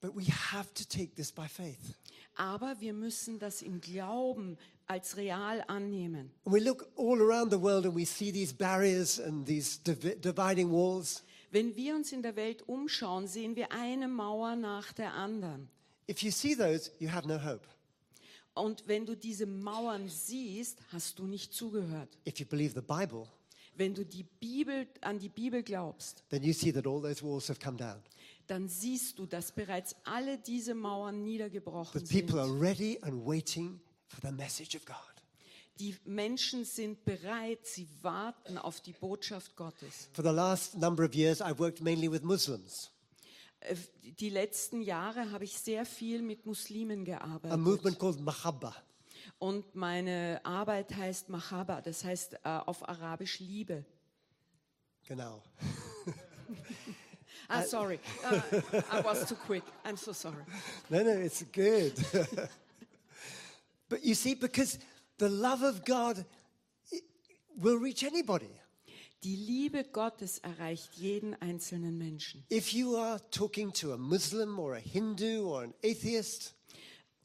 But 0.00 0.16
we 0.16 0.24
have 0.24 0.72
to 0.74 0.84
take 0.84 1.14
this 1.14 1.30
by 1.30 1.48
faith. 1.48 1.94
Aber 2.34 2.80
wir 2.80 2.92
müssen 2.92 3.38
das 3.38 3.62
im 3.62 3.80
Glauben 3.80 4.58
als 4.86 5.16
real 5.16 5.62
annehmen. 5.66 6.30
And 6.44 6.54
we 6.54 6.60
look 6.60 6.88
all 6.96 7.20
around 7.20 7.50
the 7.52 7.60
world 7.60 7.84
and 7.86 7.94
we 7.96 8.04
see 8.04 8.32
these 8.32 8.54
barriers 8.54 9.20
and 9.20 9.46
these 9.46 9.78
divi- 9.84 10.16
dividing 10.20 10.70
walls. 10.70 11.22
Wenn 11.50 11.74
wir 11.76 11.94
uns 11.94 12.12
in 12.12 12.22
der 12.22 12.36
Welt 12.36 12.62
umschauen, 12.68 13.26
sehen 13.26 13.56
wir 13.56 13.72
eine 13.72 14.08
Mauer 14.08 14.56
nach 14.56 14.92
der 14.92 15.14
anderen. 15.14 15.68
If 16.08 16.22
you 16.22 16.30
see 16.30 16.54
those, 16.54 16.90
you 16.98 17.10
have 17.10 17.26
no 17.26 17.42
hope. 17.42 17.62
Und 18.54 18.84
wenn 18.86 19.04
du 19.06 19.14
diese 19.16 19.44
Mauern 19.46 20.08
siehst, 20.08 20.78
hast 20.92 21.18
du 21.18 21.26
nicht 21.26 21.52
zugehört. 21.52 22.16
If 22.26 22.38
you 22.38 22.46
believe 22.46 22.74
the 22.74 22.80
Bible, 22.80 23.26
Wenn 23.78 23.92
du 23.94 24.04
die 24.06 24.22
Bibel, 24.22 24.86
an 25.02 25.18
die 25.18 25.28
Bibel 25.28 25.62
glaubst, 25.62 26.24
then 26.30 26.42
you 26.42 26.54
see 26.54 26.72
that 26.72 26.86
all 26.86 27.02
those 27.02 27.22
walls 27.22 27.48
have 27.50 27.60
come 27.62 27.76
down. 27.76 28.00
dann 28.46 28.68
siehst 28.68 29.18
du, 29.18 29.26
dass 29.26 29.52
bereits 29.52 29.94
alle 30.04 30.38
diese 30.38 30.74
Mauern 30.74 31.22
niedergebrochen 31.24 32.06
sind. 32.06 32.30
Ready 34.22 34.28
and 34.28 34.32
waiting 34.32 34.32
for 34.32 34.32
the 34.32 34.32
message 34.32 34.74
of 34.76 34.84
God. 34.84 34.96
Die 35.78 35.94
Menschen 36.06 36.64
sind 36.64 37.04
bereit, 37.04 37.66
sie 37.66 37.86
warten 38.02 38.56
auf 38.56 38.80
die 38.80 38.92
Botschaft 38.94 39.56
Gottes. 39.56 40.08
For 40.14 40.22
the 40.24 40.30
last 40.32 40.74
number 40.76 41.04
of 41.04 41.14
years, 41.14 41.40
I've 41.42 41.58
worked 41.58 41.82
mainly 41.82 42.10
with 42.10 42.22
Muslims, 42.22 42.90
Äh, 43.60 43.74
Die 44.20 44.30
letzten 44.30 44.80
Jahre 44.82 45.30
habe 45.32 45.44
ich 45.44 45.58
sehr 45.58 45.84
viel 45.86 46.22
mit 46.22 46.46
Muslimen 46.46 47.02
a 47.02 47.04
gearbeitet. 47.04 47.58
movement 47.58 47.98
called 47.98 48.20
Mahabba. 48.20 48.74
Und 49.38 49.74
meine 49.74 50.40
Arbeit 50.44 50.94
heißt 50.94 51.28
Mahaba, 51.30 51.80
das 51.80 52.04
heißt 52.04 52.34
äh, 52.34 52.38
auf 52.44 52.88
Arabisch 52.88 53.40
Liebe. 53.40 53.84
Genau. 55.06 55.42
Ah, 57.48 57.62
sorry, 57.62 58.00
uh, 58.24 58.40
I 58.92 59.04
was 59.04 59.28
too 59.28 59.36
quick. 59.36 59.62
I'm 59.84 59.96
so 59.96 60.12
sorry. 60.12 60.42
No, 60.90 61.02
no, 61.04 61.10
it's 61.12 61.44
good. 61.52 61.92
but 63.88 64.04
you 64.04 64.14
see, 64.14 64.34
because 64.34 64.78
the 65.18 65.28
love 65.28 65.62
of 65.62 65.84
God 65.84 66.24
will 67.56 67.78
reach 67.78 68.02
anybody. 68.04 68.50
Die 69.24 69.34
Liebe 69.36 69.84
Gottes 69.84 70.38
erreicht 70.38 70.94
jeden 70.94 71.34
einzelnen 71.40 71.96
Menschen. 71.98 72.44
If 72.50 72.72
you 72.72 72.96
are 72.96 73.18
talking 73.30 73.72
to 73.72 73.92
a 73.92 73.96
Muslim 73.96 74.58
or 74.58 74.74
a 74.74 74.78
Hindu 74.78 75.48
or 75.48 75.62
an 75.62 75.74
atheist, 75.82 76.52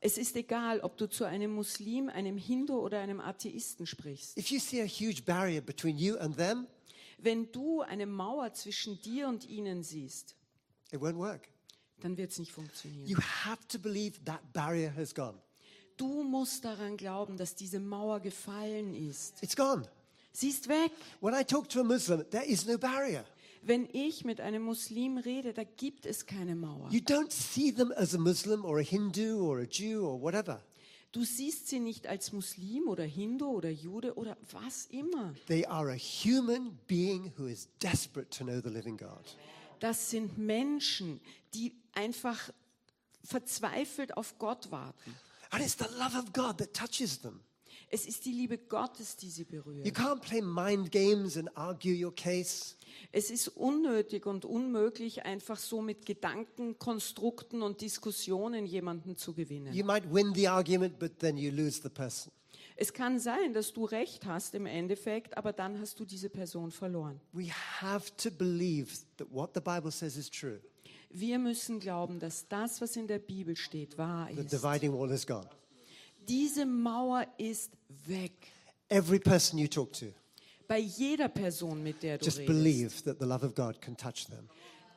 Es 0.04 0.18
ist 0.18 0.36
egal, 0.36 0.80
ob 0.80 0.98
du 0.98 1.08
zu 1.08 1.26
einem 1.26 1.52
Muslim, 1.54 2.10
einem 2.10 2.36
Hindu 2.38 2.80
oder 2.80 3.02
einem 3.02 3.20
Atheisten 3.20 3.86
sprichst. 3.86 4.36
if 4.38 4.50
you 4.50 4.60
see 4.60 4.82
a 4.82 4.86
huge 4.86 5.24
barrier 5.26 5.62
between 5.62 5.98
you 5.98 6.16
and 6.18 6.36
them, 6.38 6.66
Wenn 7.20 7.52
du 7.52 7.82
eine 7.82 8.08
Mauer 8.08 8.52
zwischen 8.54 9.00
dir 9.02 9.28
und 9.28 9.48
ihnen 9.48 9.84
siehst, 9.84 10.36
it 10.92 11.00
won't 11.02 11.18
work. 11.18 11.50
dann 12.00 12.18
wird 12.18 12.32
es 12.32 12.40
nicht 12.40 12.52
funktionieren. 12.52 13.06
You 13.06 13.18
have 13.20 13.68
to 13.68 13.78
believe 13.78 14.24
that 14.26 14.42
barrier 14.54 14.96
has 14.96 15.14
gone. 15.14 15.38
Du 16.02 16.24
musst 16.24 16.66
daran 16.66 16.98
glauben, 16.98 17.38
dass 17.38 17.54
diese 17.54 17.80
Mauer 17.80 18.20
gefallen 18.22 18.96
ist. 18.96 19.36
It's 19.44 19.56
gone. 19.56 19.88
Sie 20.32 20.50
ist 20.50 20.68
weg. 20.68 20.92
When 21.20 21.40
I 21.40 21.44
talk 21.44 21.70
to 21.70 21.82
a 21.82 21.84
Muslim, 21.84 22.28
there 22.32 22.44
is 22.44 22.66
no 22.66 22.80
barrier. 22.80 23.24
Wenn 23.62 23.88
ich 23.94 24.26
mit 24.26 24.42
einem 24.42 24.64
Muslim 24.64 25.20
rede, 25.20 25.54
da 25.54 25.64
gibt 25.64 26.08
es 26.08 26.26
keine 26.26 26.56
Mauer. 26.56 26.90
You 26.90 27.02
don't 27.02 27.32
see 27.32 27.72
them 27.72 27.94
as 27.96 28.16
a 28.16 28.18
Muslim 28.18 28.66
or 28.66 28.80
a 28.80 28.82
Hindu 28.82 29.46
or 29.46 29.60
a 29.60 29.68
Jew 29.70 30.04
or 30.04 30.20
whatever. 30.20 30.64
Du 31.12 31.24
siehst 31.24 31.68
sie 31.68 31.80
nicht 31.80 32.08
als 32.08 32.32
Muslim 32.32 32.88
oder 32.88 33.04
Hindu 33.04 33.50
oder 33.50 33.70
Jude 33.70 34.16
oder 34.16 34.36
was 34.54 34.88
immer. 34.88 35.36
They 35.46 35.68
are 35.68 35.92
a 35.92 35.98
human 35.98 36.80
being 36.88 37.32
who 37.38 37.46
is 37.46 37.68
desperate 37.80 38.36
to 38.36 38.44
know 38.44 38.60
the 38.60 38.70
living 38.70 38.98
God. 38.98 39.38
Das 39.80 40.10
sind 40.10 40.36
Menschen, 40.40 41.22
die 41.54 41.76
einfach 41.94 42.50
verzweifelt 43.24 44.18
auf 44.18 44.40
Gott 44.40 44.72
warten. 44.72 45.14
And 45.52 45.62
it's 45.62 45.76
the 45.78 45.86
love 45.98 46.16
of 46.18 46.34
God 46.34 46.58
that 46.60 46.74
touches 46.74 47.22
them. 47.22 47.42
Es 47.94 48.06
ist 48.06 48.24
die 48.26 48.32
Liebe 48.32 48.58
Gottes, 48.58 49.18
die 49.18 49.30
sie 49.30 49.42
You 49.42 49.62
berührt. 49.64 49.86
can't 49.98 50.22
play 50.22 50.42
mind 50.42 50.92
games 50.92 51.36
and 51.38 51.50
argue 51.58 51.94
your 51.94 52.16
case. 52.16 52.76
Es 53.12 53.30
ist 53.30 53.50
unnötig 53.50 54.26
und 54.26 54.46
unmöglich, 54.46 55.26
einfach 55.26 55.58
so 55.60 55.82
mit 55.82 56.06
Gedanken, 56.06 56.80
Konstrukten 56.80 57.62
und 57.62 57.82
Diskussionen 57.82 58.66
jemanden 58.66 59.18
zu 59.18 59.34
gewinnen. 59.34 59.74
You 59.74 59.84
might 59.84 60.06
win 60.14 60.34
the 60.34 60.48
argument, 60.48 61.00
but 61.00 61.20
then 61.20 61.36
you 61.38 61.52
lose 61.52 61.82
the 61.84 61.90
person. 61.90 62.32
Es 62.78 62.94
kann 62.94 63.20
sein, 63.20 63.54
dass 63.54 63.74
du 63.74 63.84
recht 63.86 64.26
hast 64.26 64.56
im 64.56 64.66
Endeffekt, 64.66 65.38
aber 65.38 65.52
dann 65.52 65.78
hast 65.80 66.00
du 66.00 66.06
diese 66.06 66.30
Person 66.30 66.72
verloren. 66.72 67.20
We 67.34 67.50
have 67.82 68.10
to 68.18 68.32
believe 68.32 69.00
that 69.18 69.28
what 69.30 69.52
the 69.54 69.60
Bible 69.62 69.92
says 69.92 70.16
is 70.16 70.30
true. 70.30 70.62
Wir 71.14 71.40
müssen 71.40 71.80
glauben, 71.80 72.20
dass 72.20 72.48
das, 72.48 72.80
was 72.82 72.96
in 72.96 73.08
der 73.08 73.20
Bibel 73.20 73.56
steht, 73.56 73.98
wahr 73.98 74.30
The 74.34 74.42
ist. 74.42 74.54
dividing 74.54 74.94
wall 74.94 75.12
is 75.12 75.26
gone. 75.28 75.50
Diese 76.28 76.66
Mauer 76.66 77.26
ist 77.38 77.72
weg. 78.06 78.32
Every 78.90 79.20
person 79.20 79.58
you 79.60 79.68
talk 79.68 79.94
to, 79.94 80.08
Bei 80.68 80.78
jeder 80.80 81.28
Person, 81.28 81.82
mit 81.84 82.02
der 82.04 82.18
du 82.18 82.26
just 82.26 82.40
redest. 82.40 82.48
believe 82.56 83.04
that 83.04 83.18
the 83.20 83.26
love 83.26 83.46
of 83.46 83.56
God 83.56 83.82
can 83.82 83.96
touch 83.98 84.26
them. 84.28 84.48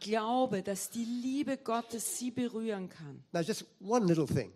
Glaube, 0.00 0.62
dass 0.62 0.90
die 0.90 1.04
Liebe 1.04 1.56
Gottes 1.56 2.18
sie 2.18 2.30
berühren 2.30 2.88
kann. 2.88 3.25
Now, 3.33 3.40
just 3.40 3.64
one 3.80 4.06
little 4.06 4.26
thing 4.26 4.52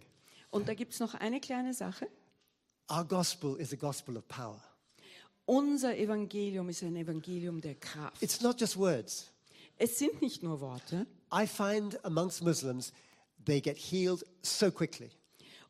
Und 0.50 0.68
da 0.68 0.74
gibt 0.74 0.92
es 0.92 1.00
noch 1.00 1.14
eine 1.14 1.40
kleine 1.40 1.72
Sache. 1.74 2.06
our 2.90 3.04
gospel 3.04 3.56
is 3.60 3.72
a 3.72 3.76
gospel 3.76 4.16
of 4.16 4.26
power. 4.28 4.62
Unser 5.46 5.96
Evangelium 5.96 6.68
ist 6.68 6.82
ein 6.82 6.94
Evangelium 6.96 7.60
der 7.60 7.74
Kraft. 7.76 8.22
It's 8.22 8.40
not 8.42 8.60
just 8.60 8.76
words. 8.76 9.30
Es 9.78 9.98
sind 9.98 10.20
nicht 10.20 10.42
nur 10.42 10.60
Worte. 10.60 11.06
I 11.32 11.46
find 11.46 11.98
amongst 12.04 12.42
Muslims, 12.42 12.92
they 13.44 13.60
get 13.60 13.76
healed 13.76 14.24
so 14.42 14.70
quickly. 14.70 15.10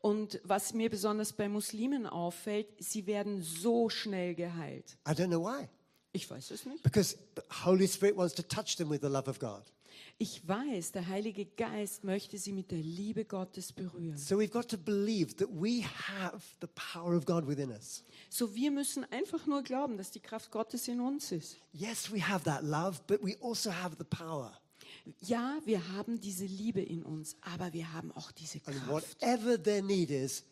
Und 0.01 0.41
was 0.45 0.73
mir 0.75 0.91
besonders 0.91 1.33
bei 1.33 1.49
Muslimen 1.49 2.07
auffällt, 2.07 2.69
sie 2.79 3.07
werden 3.07 3.43
so 3.43 3.89
schnell 3.89 4.35
geheilt. 4.35 4.97
I 5.07 5.13
don't 5.13 5.29
know 5.29 5.43
why. 5.43 5.69
Ich 6.13 6.31
weiß 6.31 6.51
es 6.53 6.65
nicht. 6.67 6.83
Because 6.83 7.19
the 7.37 7.43
Holy 7.65 7.87
Spirit 7.89 8.17
wants 8.17 8.35
to 8.35 8.43
touch 8.43 8.77
them 8.77 8.91
with 8.91 9.01
the 9.03 9.09
love 9.09 9.29
of 9.29 9.39
God. 9.39 9.63
Ich 10.21 10.47
weiß, 10.47 10.93
der 10.93 11.07
Heilige 11.07 11.47
Geist 11.47 12.03
möchte 12.03 12.39
sie 12.39 12.53
mit 12.53 12.71
der 12.71 12.79
Liebe 12.79 13.25
Gottes 13.25 13.73
berühren. 13.73 14.17
So 14.17 14.37
we've 14.37 14.51
got 14.51 14.69
to 14.69 14.77
believe 14.77 15.37
that 15.37 15.49
we 15.49 15.85
have 15.85 16.43
the 16.61 16.69
power 16.75 17.17
of 17.17 17.25
God 17.25 17.47
within 17.47 17.71
us. 17.71 18.03
So 18.29 18.55
wir 18.55 18.71
müssen 18.71 19.05
einfach 19.13 19.47
nur 19.47 19.63
glauben, 19.63 19.97
dass 19.97 20.11
die 20.11 20.21
Kraft 20.21 20.51
Gottes 20.51 20.89
in 20.89 21.01
uns 21.01 21.31
ist. 21.31 21.57
Yes, 21.73 22.13
we 22.13 22.21
have 22.21 22.45
that 22.45 22.63
love, 22.63 23.01
but 23.07 23.23
we 23.23 23.37
also 23.41 23.71
have 23.71 23.97
the 23.99 24.05
power. 24.05 24.59
Ja, 25.21 25.59
wir 25.65 25.89
haben 25.93 26.21
diese 26.21 26.45
Liebe 26.47 26.81
in 26.81 27.03
uns, 27.03 27.37
aber 27.41 27.73
wir 27.73 27.93
haben 27.93 28.13
auch 28.13 28.31
diese 28.33 28.61
And 28.67 28.77
Kraft. 28.77 28.89
whatever 29.21 29.63
their 29.63 29.83
need 29.83 30.11
is, 30.11 30.45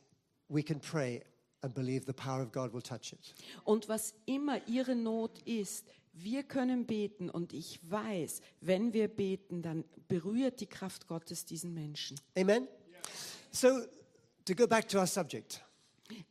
we 0.48 0.62
can 0.62 0.80
pray 0.80 1.22
and 1.62 1.75
believe 1.75 2.04
the 2.06 2.12
power 2.12 2.42
of 2.42 2.52
God 2.52 2.72
will 2.72 2.82
touch 2.82 3.12
it. 3.12 3.34
Und 3.64 3.88
was 3.88 4.14
immer 4.26 4.60
ihre 4.68 4.94
Not 4.94 5.40
ist, 5.42 5.84
wir 6.12 6.42
können 6.44 6.86
beten 6.86 7.28
und 7.28 7.52
ich 7.52 7.78
weiß, 7.90 8.40
wenn 8.62 8.92
wir 8.94 9.08
beten, 9.08 9.60
dann 9.62 9.84
berührt 10.08 10.60
die 10.60 10.66
Kraft 10.66 11.06
Gottes 11.08 11.44
diesen 11.44 11.75
Menschen. 11.75 12.18
Amen? 12.36 12.66
So, 13.50 13.82
to 14.46 14.54
go 14.54 14.66
back 14.66 14.88
to 14.88 14.98
our 14.98 15.06
subject, 15.06 15.62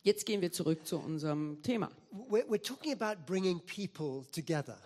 Jetzt 0.04 0.26
gehen 0.26 0.42
wir 0.42 0.52
zurück 0.54 0.88
zu 0.88 0.98
unserem 0.98 1.62
Thema. 1.62 1.92
we're, 2.30 2.46
we're 2.48 2.62
talking 2.62 2.94
about 2.94 3.26
bringing 3.26 3.60
people 3.60 4.26
together. 4.32 4.78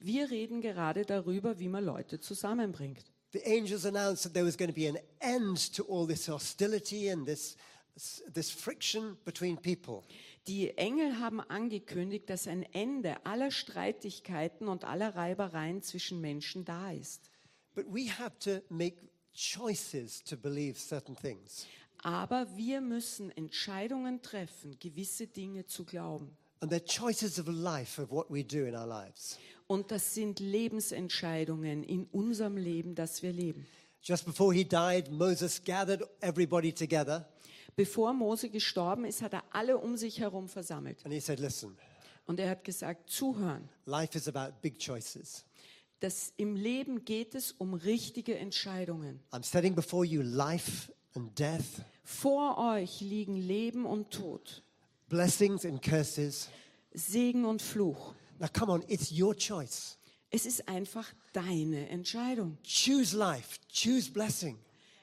Wir 0.00 0.30
reden 0.30 0.60
gerade 0.60 1.04
darüber, 1.04 1.58
wie 1.58 1.68
man 1.68 1.84
Leute 1.84 2.20
zusammenbringt. 2.20 3.04
The 3.32 3.44
angels 3.44 3.84
announced 3.84 4.22
that 4.22 4.32
there 4.32 4.46
was 4.46 4.56
going 4.56 4.70
to 4.70 4.74
be 4.74 4.88
an 4.88 4.98
end 5.20 5.74
to 5.74 5.84
all 5.84 6.06
this 6.06 6.28
hostility 6.28 7.10
and 7.10 7.26
this, 7.26 7.56
this 8.32 8.50
friction 8.50 9.18
between 9.24 9.58
people. 9.58 10.04
Die 10.46 10.70
Engel 10.78 11.18
haben 11.18 11.40
angekündigt, 11.40 12.30
dass 12.30 12.48
ein 12.48 12.62
Ende 12.72 13.26
aller 13.26 13.50
Streitigkeiten 13.50 14.66
und 14.66 14.84
aller 14.84 15.14
Reibereien 15.14 15.82
zwischen 15.82 16.22
Menschen 16.22 16.64
da 16.64 16.90
ist. 16.90 17.30
But 17.74 17.84
we 17.86 18.10
have 18.10 18.38
to 18.40 18.62
make 18.70 18.96
choices 19.34 20.24
to 20.24 20.36
believe 20.36 20.78
certain 20.78 21.14
things. 21.14 21.66
Aber 22.02 22.46
wir 22.56 22.80
müssen 22.80 23.30
Entscheidungen 23.36 24.22
treffen, 24.22 24.78
gewisse 24.78 25.26
Dinge 25.26 25.66
zu 25.66 25.84
glauben. 25.84 26.34
And 26.60 26.72
they're 26.72 26.84
choices 26.84 27.38
of 27.38 27.46
life, 27.48 28.00
of 28.00 28.10
what 28.10 28.30
we 28.30 28.42
do 28.42 28.64
in 28.64 28.74
our 28.74 28.86
lives. 28.86 29.38
Und 29.68 29.90
das 29.92 30.14
sind 30.14 30.40
Lebensentscheidungen 30.40 31.84
in 31.84 32.06
unserem 32.06 32.56
Leben, 32.56 32.94
das 32.94 33.22
wir 33.22 33.32
leben. 33.32 33.66
Just 34.02 34.24
before 34.24 34.52
he 34.54 34.64
died, 34.64 35.10
Moses 35.10 35.62
gathered 35.62 36.02
everybody 36.20 36.72
together 36.72 37.28
Bevor 37.76 38.12
Mose 38.12 38.48
gestorben 38.48 39.04
ist, 39.04 39.22
hat 39.22 39.34
er 39.34 39.44
alle 39.52 39.78
um 39.78 39.96
sich 39.96 40.18
herum 40.18 40.48
versammelt. 40.48 41.04
and 41.04 41.12
he 41.14 41.20
said, 41.20 41.38
Listen, 41.38 41.76
Und 42.26 42.40
er 42.40 42.50
hat 42.50 42.64
gesagt, 42.64 43.08
zuhören. 43.10 43.68
life 43.86 44.16
is 44.18 44.26
about 44.26 44.54
big 44.62 44.78
choices. 44.80 45.44
Das 46.00 46.32
im 46.36 46.56
Leben 46.56 47.04
geht 47.04 47.34
es 47.34 47.52
um 47.52 47.74
richtige 47.74 48.36
Entscheidungen. 48.38 49.20
I'm 49.32 49.44
setting 49.44 49.74
before 49.74 50.04
you 50.04 50.22
life 50.22 50.92
and 51.14 51.36
death, 51.38 51.84
Vor 52.04 52.56
euch 52.58 53.00
liegen 53.00 53.36
Leben 53.36 53.84
und 53.84 54.10
Tod, 54.10 54.62
blessings 55.08 55.64
and 55.66 55.82
curses. 55.82 56.48
Segen 56.94 57.44
und 57.44 57.60
Fluch. 57.62 58.14
Now, 58.38 58.48
come 58.52 58.70
on, 58.72 58.84
it's 58.88 59.10
your 59.10 59.34
choice. 59.34 59.98
Es 60.30 60.46
ist 60.46 60.68
einfach 60.68 61.06
deine 61.32 61.88
Entscheidung. 61.88 62.58
Choose 62.62 63.16
life, 63.16 63.58
choose 63.72 64.10
blessing. 64.10 64.58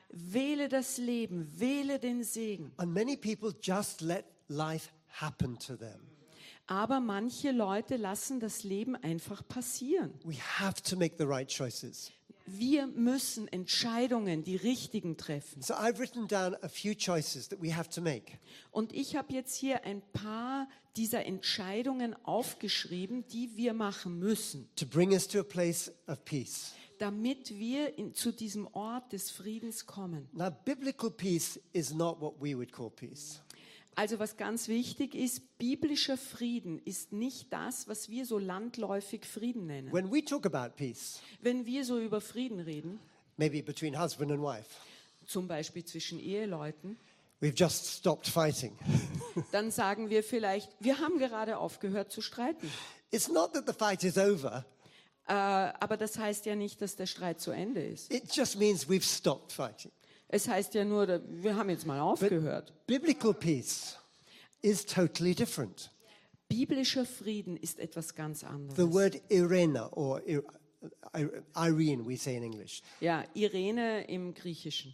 Wähle 0.10 0.70
das 0.70 0.98
Leben, 0.98 1.52
wähle 1.60 2.00
den 2.00 2.24
Segen. 2.24 2.72
And 2.78 2.94
many 2.94 3.18
people 3.18 3.54
just 3.62 4.02
let 4.02 4.26
life 4.48 4.90
happen 5.20 5.58
to 5.60 5.76
them. 5.76 6.00
Aber 6.68 7.00
manche 7.00 7.52
Leute 7.52 7.96
lassen 7.98 8.40
das 8.40 8.64
Leben 8.64 8.96
einfach 8.96 9.48
passieren. 9.48 10.14
We 10.24 10.36
have 10.36 10.82
to 10.84 10.96
make 10.96 11.16
the 11.18 11.26
right 11.26 11.48
choices. 11.48 12.12
Wir 12.46 12.86
müssen 12.88 13.48
Entscheidungen, 13.48 14.44
die 14.44 14.56
richtigen 14.56 15.18
treffen. 15.18 15.62
So 15.62 15.74
I've 15.74 16.00
written 16.00 16.28
down 16.28 16.56
a 16.62 16.70
few 16.70 16.94
choices 16.94 17.50
that 17.50 17.62
we 17.62 17.76
have 17.76 17.90
to 17.90 18.02
make. 18.02 18.34
Und 18.72 18.94
ich 18.94 19.16
habe 19.16 19.34
jetzt 19.34 19.56
hier 19.56 19.84
ein 19.84 20.02
paar 20.14 20.68
dieser 20.96 21.26
Entscheidungen 21.26 22.16
aufgeschrieben, 22.24 23.28
die 23.28 23.56
wir 23.56 23.74
machen 23.74 24.20
müssen, 24.20 24.70
to 24.76 24.86
bring 24.86 25.12
us 25.12 25.28
to 25.28 25.40
a 25.40 25.44
place 25.44 25.92
of 26.08 26.24
peace. 26.24 26.74
damit 27.00 27.58
wir 27.58 27.98
in, 27.98 28.14
zu 28.14 28.32
diesem 28.32 28.68
Ort 28.68 29.12
des 29.12 29.32
Friedens 29.32 29.86
kommen. 29.86 30.30
Now, 30.32 30.50
biblical 30.50 31.12
peace 31.12 31.60
is 31.74 31.94
not 31.94 32.22
what 32.22 32.36
we 32.40 32.56
would 32.56 32.72
call 32.72 32.90
peace. 32.90 33.42
Also 33.96 34.20
was 34.20 34.36
ganz 34.36 34.68
wichtig 34.68 35.16
ist, 35.16 35.58
biblischer 35.58 36.18
Frieden 36.18 36.80
ist 36.84 37.14
nicht 37.14 37.52
das, 37.54 37.88
was 37.88 38.10
wir 38.10 38.26
so 38.26 38.38
landläufig 38.38 39.26
Frieden 39.26 39.68
nennen. 39.68 39.92
When 39.94 40.12
we 40.12 40.24
talk 40.24 40.46
about 40.46 40.76
peace, 40.76 41.22
Wenn 41.42 41.66
wir 41.66 41.86
so 41.86 42.00
über 42.00 42.20
Frieden 42.20 42.60
reden, 42.60 43.00
maybe 43.38 43.64
between 43.64 43.98
husband 44.00 44.32
and 44.32 44.42
wife, 44.42 44.70
zum 45.26 45.48
Beispiel 45.48 45.86
zwischen 45.86 46.20
Eheleuten, 46.20 46.98
we've 47.42 47.56
just 47.56 47.86
stopped 47.88 48.28
fighting. 48.28 48.78
dann 49.52 49.72
sagen 49.72 50.10
wir 50.10 50.24
vielleicht, 50.24 50.70
wir 50.80 51.00
haben 51.00 51.18
gerade 51.18 51.58
aufgehört 51.58 52.12
zu 52.12 52.22
streiten. 52.22 52.70
It's 53.12 53.30
not 53.30 53.54
that 53.54 53.66
the 53.68 53.74
fight 53.74 54.04
is 54.04 54.18
over, 54.18 54.66
Äh, 55.28 55.32
aber 55.34 55.98
das 55.98 56.20
heißt 56.20 56.46
ja 56.46 56.56
nicht, 56.56 56.82
dass 56.84 56.98
der 56.98 57.08
Streit 57.08 57.40
zu 57.42 57.50
Ende 57.50 57.82
ist. 57.84 58.14
it 58.14 58.36
just 58.36 58.60
means 58.60 58.88
we've 58.88 59.02
stopped 59.04 59.52
fighting. 59.52 59.92
Es 60.28 60.48
heißt 60.48 60.74
ja 60.74 60.84
nur, 60.86 61.22
wir 61.30 61.56
haben 61.56 61.70
jetzt 61.70 61.86
mal 61.86 62.00
aufgehört. 62.00 62.74
Biblical 62.88 63.34
peace 63.34 63.98
is 64.62 64.86
totally 64.86 65.34
different. 65.36 65.92
Biblischer 66.50 67.06
Frieden 67.06 67.58
ist 67.58 67.80
etwas 67.80 68.14
ganz 68.16 68.42
The 68.42 68.46
anderes. 68.48 68.94
word 68.94 69.22
Irena, 69.30 69.88
or 69.94 70.22
Ir- 70.28 70.44
Irene, 71.56 72.06
we 72.06 72.18
say 72.18 72.36
in 72.36 72.44
English, 72.44 72.82
Ja, 73.00 73.24
Irene 73.36 74.04
im 74.08 74.34
Griechischen. 74.34 74.94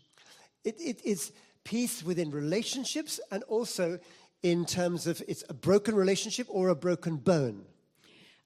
it, 0.63 0.79
it 0.79 1.01
is 1.01 1.33
peace 1.63 2.05
within 2.05 2.31
relationships 2.31 3.19
and 3.31 3.43
also 3.49 3.97
in 4.41 4.65
terms 4.65 5.07
of 5.07 5.21
it's 5.27 5.43
a 5.49 5.53
broken 5.53 5.95
relationship 5.95 6.47
or 6.49 6.69
a 6.69 6.75
broken 6.75 7.17
bone. 7.17 7.65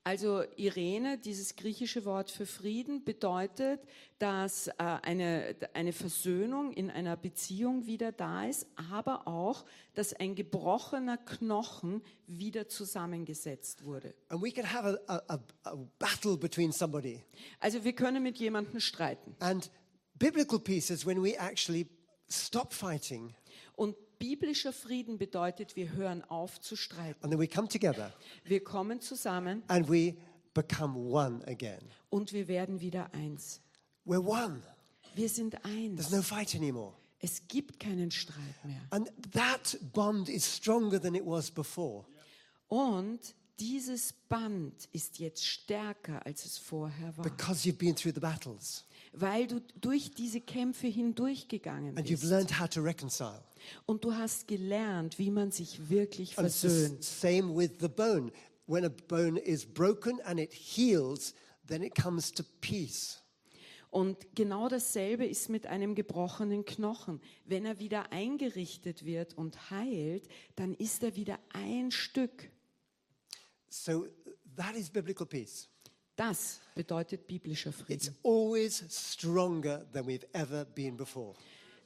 Also 0.06 0.44
Irene, 0.56 1.18
dieses 1.18 1.56
griechische 1.56 2.06
Wort 2.06 2.30
für 2.30 2.46
Frieden, 2.46 3.04
bedeutet, 3.04 3.82
dass 4.20 4.68
äh, 4.68 4.74
eine, 4.78 5.56
eine 5.74 5.94
Versöhnung 5.94 6.72
in 6.74 6.92
einer 6.92 7.18
Beziehung 7.18 7.88
wieder 7.88 8.12
da 8.12 8.46
ist, 8.46 8.68
aber 8.92 9.28
auch, 9.28 9.66
dass 9.96 10.14
ein 10.14 10.36
gebrochener 10.36 11.18
Knochen 11.18 12.04
wieder 12.28 12.68
zusammengesetzt 12.68 13.84
wurde. 13.84 14.14
And 14.30 14.44
we 14.44 14.52
can 14.52 14.72
have 14.72 15.02
a, 15.08 15.24
a, 15.28 15.40
a, 15.64 15.76
battle 15.98 16.38
between 16.38 16.72
somebody. 16.72 17.24
Also 17.60 17.84
wir 17.84 17.94
können 17.94 18.22
mit 18.22 18.38
jemandem 18.38 18.80
streiten. 18.80 19.36
And 19.40 19.72
biblical 20.20 20.60
peace 20.60 20.92
is 20.92 21.04
when 21.04 21.24
we 21.24 21.36
actually 21.40 21.88
stop 22.30 22.76
fighting 22.76 23.34
Und 23.76 23.96
biblischer 24.20 24.74
Frieden 24.74 25.18
bedeutet, 25.18 25.76
wir 25.76 25.92
hören 25.94 26.24
auf 26.24 26.60
zu 26.62 26.76
streiten. 26.76 27.22
and 27.24 27.32
then 27.32 27.40
we 27.40 27.48
come 27.48 27.68
together 27.68 28.12
Wir 28.44 28.64
kommen 28.64 29.02
zusammen 29.02 29.64
and 29.68 29.90
we 29.90 30.16
become 30.54 30.98
one 30.98 31.46
again. 31.48 31.82
und 32.10 32.34
wir 32.34 32.48
werden 32.48 32.80
wieder 32.82 33.14
eins. 33.14 33.62
We're 34.06 34.24
one. 34.26 34.62
Wir 35.16 35.30
sind 35.30 35.52
There's 35.64 35.66
eins. 35.66 36.12
no 36.12 36.22
fight 36.22 36.56
anymore. 36.56 36.94
Es 37.20 37.48
gibt 37.48 37.80
keinen 37.80 38.12
Streit 38.12 38.64
mehr. 38.66 38.82
And 38.92 39.12
that 39.32 39.78
bond 39.94 40.30
is 40.30 40.46
stronger 40.58 41.02
than 41.02 41.16
it 41.16 41.26
was 41.26 41.50
before. 41.50 42.06
Und 42.68 43.20
dieses 43.60 44.12
Band 44.28 44.74
ist 44.92 45.18
jetzt 45.20 45.46
stärker, 45.46 46.26
als 46.26 46.46
es 46.46 46.58
vorher 46.58 47.16
war, 47.18 47.24
because 47.24 47.68
you've 47.68 47.78
been 47.78 47.96
through 47.96 48.14
the 48.14 48.20
battles 48.20 48.86
weil 49.18 49.48
du 49.48 49.62
durch 49.80 50.12
diese 50.12 50.42
Kämpfe 50.42 50.88
hindurchgegangen 50.88 51.98
and 51.98 52.06
you've 52.10 52.20
bist. 52.20 52.26
learned 52.26 52.60
how 52.60 52.68
to 52.68 52.82
reconcile. 52.82 53.42
Und 53.86 54.04
du 54.04 54.14
hast 54.14 54.48
gelernt, 54.48 55.18
wie 55.20 55.32
man 55.32 55.52
sich 55.52 55.90
wirklich 55.90 56.32
it's 56.32 56.60
versöhnt. 56.62 57.04
same 57.04 57.56
with 57.56 57.72
the 57.80 57.88
bone. 57.88 58.32
When 58.68 58.84
a 58.86 58.90
bone 58.90 59.40
is 59.40 59.66
broken 59.66 60.20
and 60.22 60.40
it 60.40 60.52
heals, 60.54 61.34
then 61.68 61.84
it 61.84 61.94
comes 61.96 62.32
to 62.34 62.44
peace. 62.62 63.22
Und 63.92 64.36
genau 64.36 64.68
dasselbe 64.68 65.26
ist 65.26 65.48
mit 65.50 65.68
einem 65.68 65.96
gebrochenen 65.96 66.66
Knochen. 66.66 67.22
Wenn 67.46 67.66
er 67.66 67.80
wieder 67.80 68.12
eingerichtet 68.12 69.06
wird 69.06 69.38
und 69.38 69.70
heilt, 69.72 70.28
dann 70.58 70.74
ist 70.74 71.02
er 71.04 71.16
wieder 71.16 71.40
ein 71.54 71.92
Stück. 71.92 72.50
So 73.70 74.08
that 74.58 74.76
is 74.76 74.90
biblical 74.90 75.26
peace. 75.26 75.70
Das 76.16 76.60
bedeutet 76.76 77.28
biblischer 77.28 77.70
It's 77.70 77.80
Frieden. 78.08 78.16
always 78.24 78.84
stronger 78.90 79.86
than 79.92 80.06
we've 80.08 80.26
ever 80.34 80.66
been 80.66 80.96
before 80.98 81.36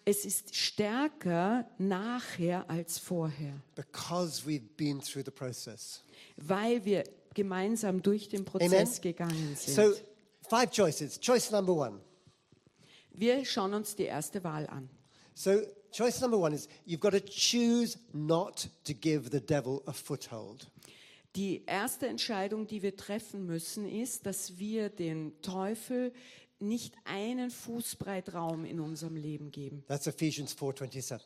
Es 0.10 0.26
ist 0.26 0.56
stärker 0.56 1.70
nachher 1.78 2.68
als 2.68 2.98
vorher, 2.98 3.54
because 3.76 4.44
we've 4.44 4.68
been 4.76 5.00
through 5.00 5.24
the 5.24 5.32
process. 5.32 6.02
weil 6.36 6.84
wir 6.84 7.04
gemeinsam 7.36 8.02
durch 8.02 8.28
den 8.28 8.40
Amen. 8.40 8.52
Prozess 8.52 9.02
gegangen 9.02 9.56
sind. 9.56 9.76
So, 9.76 9.94
five 10.50 10.72
choices. 10.72 11.20
Choice 11.20 11.52
number 11.52 11.74
one. 11.74 12.00
wir 13.14 13.46
schauen 13.46 13.76
uns 13.76 13.96
die 13.96 14.06
erste 14.06 14.44
Wahl 14.44 14.66
an. 14.68 14.90
So, 15.36 15.62
choice 15.92 16.20
number 16.22 16.40
one 16.40 16.56
is 16.56 16.68
you've 16.88 17.00
got 17.00 17.12
to 17.12 17.20
choose 17.20 18.00
not 18.12 18.68
to 18.86 18.94
give 18.96 19.30
the 19.30 19.40
devil 19.40 19.84
a 19.86 19.94
foothold. 19.94 20.72
Die 21.36 21.64
erste 21.68 22.08
Entscheidung, 22.08 22.66
die 22.66 22.82
wir 22.82 22.96
treffen 22.98 23.46
müssen, 23.46 23.88
ist, 23.88 24.26
dass 24.26 24.58
wir 24.58 24.90
dem 24.90 25.40
Teufel 25.44 26.12
nicht 26.62 26.94
einen 27.06 27.52
Fußbreit 27.52 28.34
Raum 28.34 28.66
in 28.66 28.80
unserem 28.80 29.16
Leben 29.16 29.52
geben. 29.52 29.84
That's 29.88 30.08
Ephesians 30.08 30.54
4:27. 30.56 31.22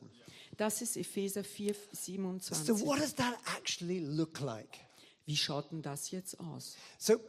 Das 0.58 0.82
ist 0.82 0.98
Epheser 0.98 1.44
4, 1.44 1.74
So 1.74 1.80
27. 1.94 2.86
what 2.86 3.00
does 3.00 3.16
that 3.16 3.36
actually 3.58 4.00
look 4.00 4.40
like? 4.40 4.80
Wie 5.26 5.36
schaut 5.38 5.72
denn 5.72 5.82
das 5.82 6.12
jetzt 6.12 6.40
aus? 6.40 6.76
So 6.98 7.20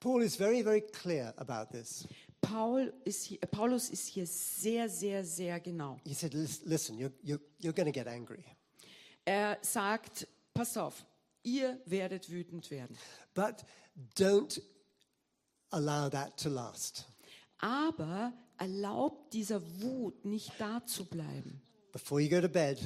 Paul 0.00 0.22
is 0.22 0.36
very 0.36 0.62
very 0.62 0.80
clear 0.80 1.34
about 1.36 1.70
this. 1.76 2.06
Paul 2.40 2.92
ist 3.04 3.24
hier, 3.24 3.38
Paulus 3.38 3.88
ist 3.90 4.08
hier 4.08 4.26
sehr, 4.26 4.88
sehr, 4.88 5.24
sehr 5.24 5.60
genau. 5.60 6.00
He 6.04 6.12
said, 6.14 6.32
"Lis- 6.34 6.62
"Listen, 6.64 6.98
you're 6.98 7.12
you're, 7.22 7.40
you're 7.60 7.72
going 7.74 7.86
to 7.86 7.92
get 7.92 8.08
angry, 8.08 8.42
Er 9.24 9.58
sagt, 9.62 10.26
pass 10.52 10.76
auf, 10.76 11.06
ihr 11.44 11.80
werdet 11.86 12.28
wütend 12.30 12.68
werden. 12.72 12.96
but 13.34 13.64
don't 14.16 14.60
allow 15.70 16.08
that 16.08 16.36
to 16.38 16.48
last. 16.48 17.06
Aber 17.62 18.32
erlaubt 18.58 19.32
dieser 19.32 19.62
Wut 19.80 20.24
nicht 20.24 20.52
da 20.58 20.84
zu 20.84 21.04
bleiben. 21.06 21.62
Before 21.92 22.20
you 22.20 22.28
go 22.28 22.40
to 22.40 22.48
bed, 22.48 22.78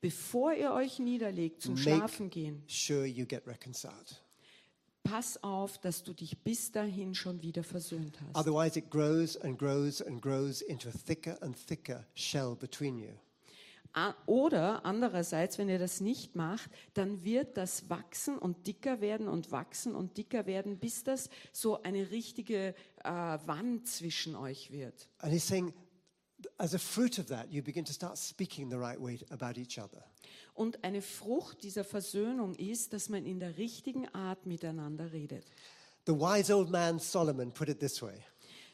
Bevor 0.00 0.52
ihr 0.52 0.72
euch 0.72 0.98
niederlegt 1.00 1.60
zum 1.60 1.76
Schlafen 1.76 2.30
gehen, 2.30 2.62
sure 2.68 3.04
you 3.04 3.26
get 3.26 3.46
reconciled. 3.46 4.22
pass 5.02 5.42
auf, 5.42 5.78
dass 5.78 6.02
du 6.04 6.12
dich 6.12 6.38
bis 6.38 6.70
dahin 6.70 7.14
schon 7.14 7.42
wieder 7.42 7.64
versöhnt 7.64 8.20
hast. 8.20 8.36
Otherwise, 8.36 8.78
it 8.78 8.90
grows 8.90 9.36
and 9.38 9.58
grows 9.58 10.00
and 10.02 10.20
grows 10.20 10.60
into 10.60 10.88
a 10.88 10.92
thicker 10.92 11.36
and 11.42 11.56
thicker 11.56 12.04
shell 12.14 12.54
between 12.54 12.98
you. 12.98 13.10
Oder 14.26 14.84
andererseits, 14.84 15.58
wenn 15.58 15.68
ihr 15.68 15.78
das 15.78 16.00
nicht 16.00 16.36
macht, 16.36 16.70
dann 16.94 17.24
wird 17.24 17.56
das 17.56 17.90
wachsen 17.90 18.38
und 18.38 18.66
dicker 18.66 19.00
werden 19.00 19.26
und 19.28 19.50
wachsen 19.50 19.94
und 19.94 20.16
dicker 20.16 20.46
werden, 20.46 20.78
bis 20.78 21.02
das 21.04 21.30
so 21.52 21.82
eine 21.82 22.10
richtige 22.10 22.74
äh, 23.02 23.08
Wand 23.10 23.88
zwischen 23.88 24.36
euch 24.36 24.70
wird. 24.70 25.08
And 25.18 25.32
he's 25.32 25.46
saying, 25.46 25.72
as 26.58 26.74
a 26.74 26.78
fruit 26.78 27.18
of 27.18 27.26
that, 27.26 27.50
you 27.50 27.62
begin 27.62 27.84
to 27.84 27.92
start 27.92 28.16
speaking 28.18 28.70
the 28.70 28.76
right 28.76 29.00
way 29.00 29.18
about 29.30 29.58
each 29.60 29.78
other. 29.80 30.04
Und 30.54 30.84
eine 30.84 31.02
Frucht 31.02 31.62
dieser 31.62 31.84
Versöhnung 31.84 32.54
ist, 32.54 32.92
dass 32.92 33.08
man 33.08 33.24
in 33.24 33.40
der 33.40 33.58
richtigen 33.58 34.06
Art 34.14 34.46
miteinander 34.46 35.12
redet. 35.12 35.44
The 36.06 36.12
wise 36.14 36.54
old 36.54 36.70
man 36.70 36.98
Solomon 36.98 37.52
put 37.52 37.68
it 37.68 37.80
this 37.80 38.00
way 38.00 38.22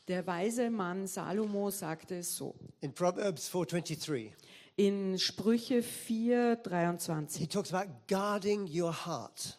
Der 0.06 0.26
weise 0.26 0.70
Mann 0.70 1.06
Salomo 1.06 1.70
sagte 1.70 2.16
es 2.18 2.36
so. 2.36 2.54
in 2.80 2.92
Proverbs 2.94 3.50
4:23. 3.50 4.30
In 4.76 5.18
Sprüche 5.18 5.82
4, 5.82 6.56
He 6.62 6.68
23. 6.68 7.48
talks 7.48 7.72
about 7.72 7.90
guarding 8.08 8.66
your 8.66 8.92
heart 9.06 9.58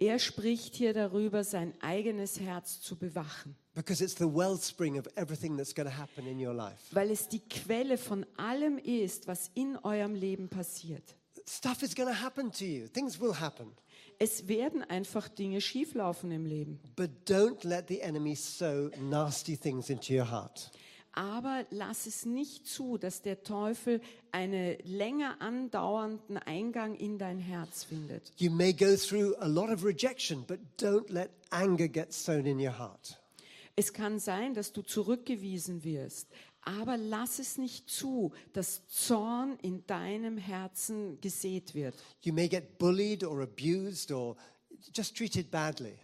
Er 0.00 0.18
spricht 0.18 0.74
hier 0.74 0.92
darüber, 0.92 1.44
sein 1.44 1.72
eigenes 1.80 2.40
Herz 2.40 2.80
zu 2.80 2.96
bewachen, 2.96 3.54
because 3.74 4.02
it's 4.02 4.16
the 4.16 4.24
wellspring 4.24 4.98
of 4.98 5.06
everything 5.16 5.56
that's 5.56 5.74
going 5.74 5.88
to 5.88 5.96
happen 5.96 6.26
in 6.26 6.44
your 6.44 6.54
life. 6.54 6.78
weil 6.92 7.10
es 7.10 7.28
die 7.28 7.40
Quelle 7.40 7.96
von 7.98 8.24
allem 8.36 8.78
ist, 8.78 9.28
was 9.28 9.50
in 9.54 9.76
eurem 9.84 10.14
Leben 10.14 10.48
passiert. 10.48 11.14
Stuff 11.46 11.82
is 11.82 11.94
going 11.94 12.08
to 12.08 12.20
happen 12.22 12.50
to 12.50 12.64
you. 12.64 12.88
Things 12.88 13.20
will 13.20 13.34
happen. 13.38 13.70
Es 14.18 14.48
werden 14.48 14.82
einfach 14.82 15.28
Dinge 15.28 15.60
schieflaufen 15.60 16.30
im 16.32 16.46
Leben. 16.46 16.80
But 16.96 17.10
don't 17.28 17.62
let 17.64 17.86
the 17.88 18.00
enemy 18.00 18.34
sow 18.34 18.90
nasty 18.98 19.56
things 19.56 19.90
into 19.90 20.14
your 20.14 20.30
heart. 20.30 20.70
Aber 21.16 21.64
lass 21.70 22.06
es 22.06 22.26
nicht 22.26 22.66
zu, 22.66 22.98
dass 22.98 23.22
der 23.22 23.44
Teufel 23.44 24.00
einen 24.32 24.76
länger 24.84 25.40
andauernden 25.40 26.38
Eingang 26.38 26.96
in 26.96 27.18
dein 27.18 27.38
Herz 27.38 27.84
findet. 27.84 28.32
You 28.36 28.50
may 28.50 28.72
go 28.72 28.96
through 28.96 29.36
a 29.38 29.46
lot 29.46 29.70
of 29.70 29.84
rejection, 29.84 30.44
but 30.46 30.58
don't 30.80 31.08
let 31.10 31.30
anger 31.50 31.86
get 31.86 32.12
sown 32.12 32.46
in 32.46 32.58
your 32.58 32.76
heart. 32.76 33.20
Es 33.76 33.92
kann 33.92 34.18
sein, 34.18 34.54
dass 34.54 34.72
du 34.72 34.82
zurückgewiesen 34.82 35.84
wirst, 35.84 36.28
aber 36.62 36.96
lass 36.96 37.38
es 37.38 37.58
nicht 37.58 37.88
zu, 37.88 38.32
dass 38.52 38.86
Zorn 38.88 39.58
in 39.62 39.86
deinem 39.86 40.38
Herzen 40.38 41.20
gesät 41.20 41.74
wird. 41.74 41.94
You 42.22 42.32
may 42.32 42.48
get 42.48 42.78
bullied 42.78 43.24
or 43.24 43.42
abused 43.42 44.10
or 44.10 44.36
just 44.92 45.16
treated 45.16 45.50
badly. 45.50 45.94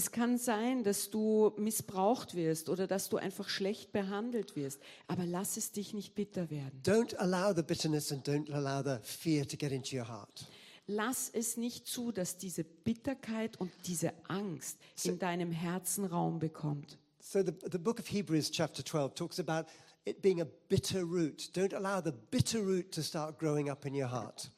Es 0.00 0.12
kann 0.12 0.38
sein, 0.38 0.82
dass 0.82 1.10
du 1.10 1.52
missbraucht 1.58 2.34
wirst 2.34 2.70
oder 2.70 2.86
dass 2.86 3.10
du 3.10 3.18
einfach 3.18 3.50
schlecht 3.50 3.92
behandelt 3.92 4.56
wirst, 4.56 4.80
aber 5.08 5.26
lass 5.26 5.58
es 5.58 5.72
dich 5.72 5.92
nicht 5.92 6.14
bitter 6.14 6.48
werden. 6.48 6.80
Don't 6.82 7.14
allow 7.16 7.54
the 7.54 7.62
bitterness 7.62 8.10
and 8.10 8.26
don't 8.26 8.50
allow 8.50 8.82
the 8.82 8.96
fear 9.02 9.46
to 9.46 9.58
get 9.58 9.72
into 9.72 9.98
your 9.98 10.08
heart. 10.08 10.46
Lass 10.86 11.28
es 11.28 11.58
nicht 11.58 11.86
zu, 11.86 12.12
dass 12.12 12.38
diese 12.38 12.64
Bitterkeit 12.64 13.60
und 13.60 13.70
diese 13.86 14.14
Angst 14.26 14.78
in 15.04 15.18
deinem 15.18 15.52
Herzen 15.52 16.06
Raum 16.06 16.38
bekommt. 16.38 16.96
So 17.20 17.42
the, 17.42 17.52
the 17.70 17.76
book 17.76 18.00
of 18.00 18.10
Hebrews, 18.10 18.50
chapter 18.50 18.82
12, 18.82 19.14
talks 19.14 19.38
about 19.38 19.68
it 20.06 20.22
being 20.22 20.40
a 20.40 20.46
bitter 20.70 21.02
root. 21.02 21.50
Don't 21.54 21.74
allow 21.74 22.00
the 22.02 22.14
bitter 22.30 22.62
root 22.64 22.90
to 22.92 23.02
start 23.02 23.38
growing 23.38 23.68
up 23.68 23.84
in 23.84 23.94
your 23.94 24.10
heart. 24.10 24.50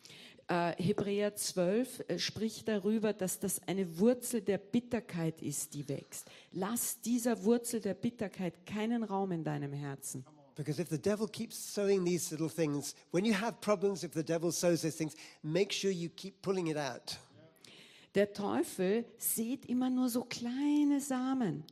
Äh, 0.49 0.73
Hebräer 0.83 1.35
12 1.35 2.05
äh, 2.09 2.19
spricht 2.19 2.69
darüber, 2.69 3.13
dass 3.13 3.39
das 3.39 3.61
eine 3.67 3.99
Wurzel 3.99 4.43
der 4.43 4.59
Bitterkeit 4.59 5.41
ist, 5.41 5.75
die 5.75 5.89
wächst. 5.89 6.29
Lass 6.53 7.01
dieser 7.01 7.45
Wurzel 7.45 7.81
der 7.81 7.95
Bitterkeit 7.95 8.67
keinen 8.67 9.05
Raum 9.05 9.33
in 9.33 9.45
deinem 9.45 9.73
Herzen. 9.73 10.25
Because 10.55 10.81
if 10.81 10.89
the 10.91 10.99
devil 10.99 11.27
keeps 11.27 11.57
sowing 11.57 12.05
these 12.05 12.31
little 12.31 12.51
things, 12.51 12.95
when 13.11 13.25
you 13.25 13.33
have 13.33 13.61
problems, 13.61 14.05
if 14.05 14.13
the 14.13 14.23
devil 14.23 14.53
sows 14.53 14.83
these 14.83 14.97
things, 14.97 15.15
make 15.43 15.73
sure 15.73 15.91
you 15.91 16.11
keep 16.11 16.43
pulling 16.43 16.67
it 16.67 16.77
out. 16.77 17.19
Der 18.15 18.33
Teufel 18.35 19.07
sieht 19.17 19.65
immer 19.67 19.89
nur 19.89 20.11
so 20.11 20.25
kleine 20.25 21.01
Samen. 21.01 21.65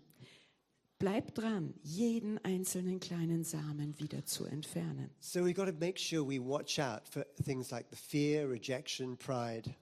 Bleib 1.00 1.34
dran, 1.34 1.72
jeden 1.82 2.36
einzelnen 2.44 3.00
kleinen 3.00 3.42
Samen 3.42 3.98
wieder 3.98 4.26
zu 4.26 4.44
entfernen. 4.44 5.08
So 5.18 5.40
we've 5.40 5.54
got 5.54 5.64
to 5.64 5.72
make 5.72 5.98
sure 5.98 6.22
we 6.22 6.38
watch 6.38 6.78
out 6.78 7.08
for 7.08 7.24
things 7.42 7.70
like 7.70 7.86
the 7.88 7.96
fear, 7.96 8.46
rejection, 8.46 9.16
pride. 9.16 9.74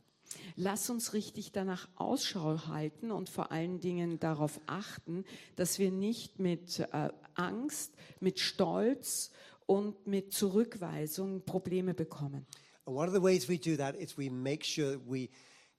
Lass 0.55 0.89
uns 0.89 1.15
richtig 1.15 1.51
danach 1.51 1.89
Ausschau 1.97 2.69
halten 2.69 3.11
und 3.11 3.29
vor 3.29 3.51
allen 3.51 3.81
Dingen 3.81 4.21
darauf 4.21 4.61
achten, 4.67 5.25
dass 5.57 5.81
wir 5.81 5.91
nicht 5.91 6.39
mit 6.39 6.79
äh, 6.93 7.09
Angst, 7.35 7.95
mit 8.21 8.39
Stolz 8.39 9.33
und 9.67 10.07
mit 10.07 10.33
Zurückweisung 10.33 11.43
Probleme 11.43 11.95
bekommen. 11.95 12.47
And 12.85 12.97
one 12.97 13.09
of 13.09 13.13
the 13.13 13.21
ways 13.21 13.49
we 13.49 13.59
do 13.59 13.77
that 13.77 13.97
is 13.97 14.17
we 14.17 14.31
make 14.31 14.65
sure 14.65 15.01
we 15.05 15.31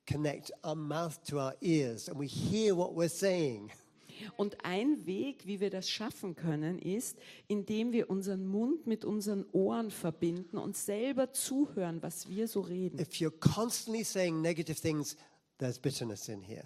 connect 0.05 0.51
our 0.65 0.75
mouth 0.75 1.17
to 1.29 1.39
our 1.39 1.55
ears 1.61 2.09
and 2.09 2.19
we 2.19 2.27
hear 2.27 2.75
what 2.75 2.93
we're 2.93 3.07
saying. 3.07 3.71
Und 4.37 4.63
ein 4.63 5.05
Weg, 5.05 5.45
wie 5.45 5.59
wir 5.59 5.69
das 5.69 5.89
schaffen 5.89 6.35
können, 6.35 6.79
ist, 6.79 7.17
indem 7.47 7.91
wir 7.91 8.09
unseren 8.09 8.45
Mund 8.45 8.87
mit 8.87 9.05
unseren 9.05 9.45
Ohren 9.51 9.91
verbinden 9.91 10.57
und 10.57 10.75
selber 10.75 11.31
zuhören, 11.31 12.01
was 12.01 12.29
wir 12.29 12.47
so 12.47 12.61
reden. 12.61 12.99
If 12.99 13.13
you're 13.13 13.31
constantly 13.39 14.03
saying 14.03 14.41
negative 14.41 14.79
things, 14.79 15.15
there's 15.57 15.79
bitterness 15.79 16.27
in 16.29 16.41
here. 16.41 16.65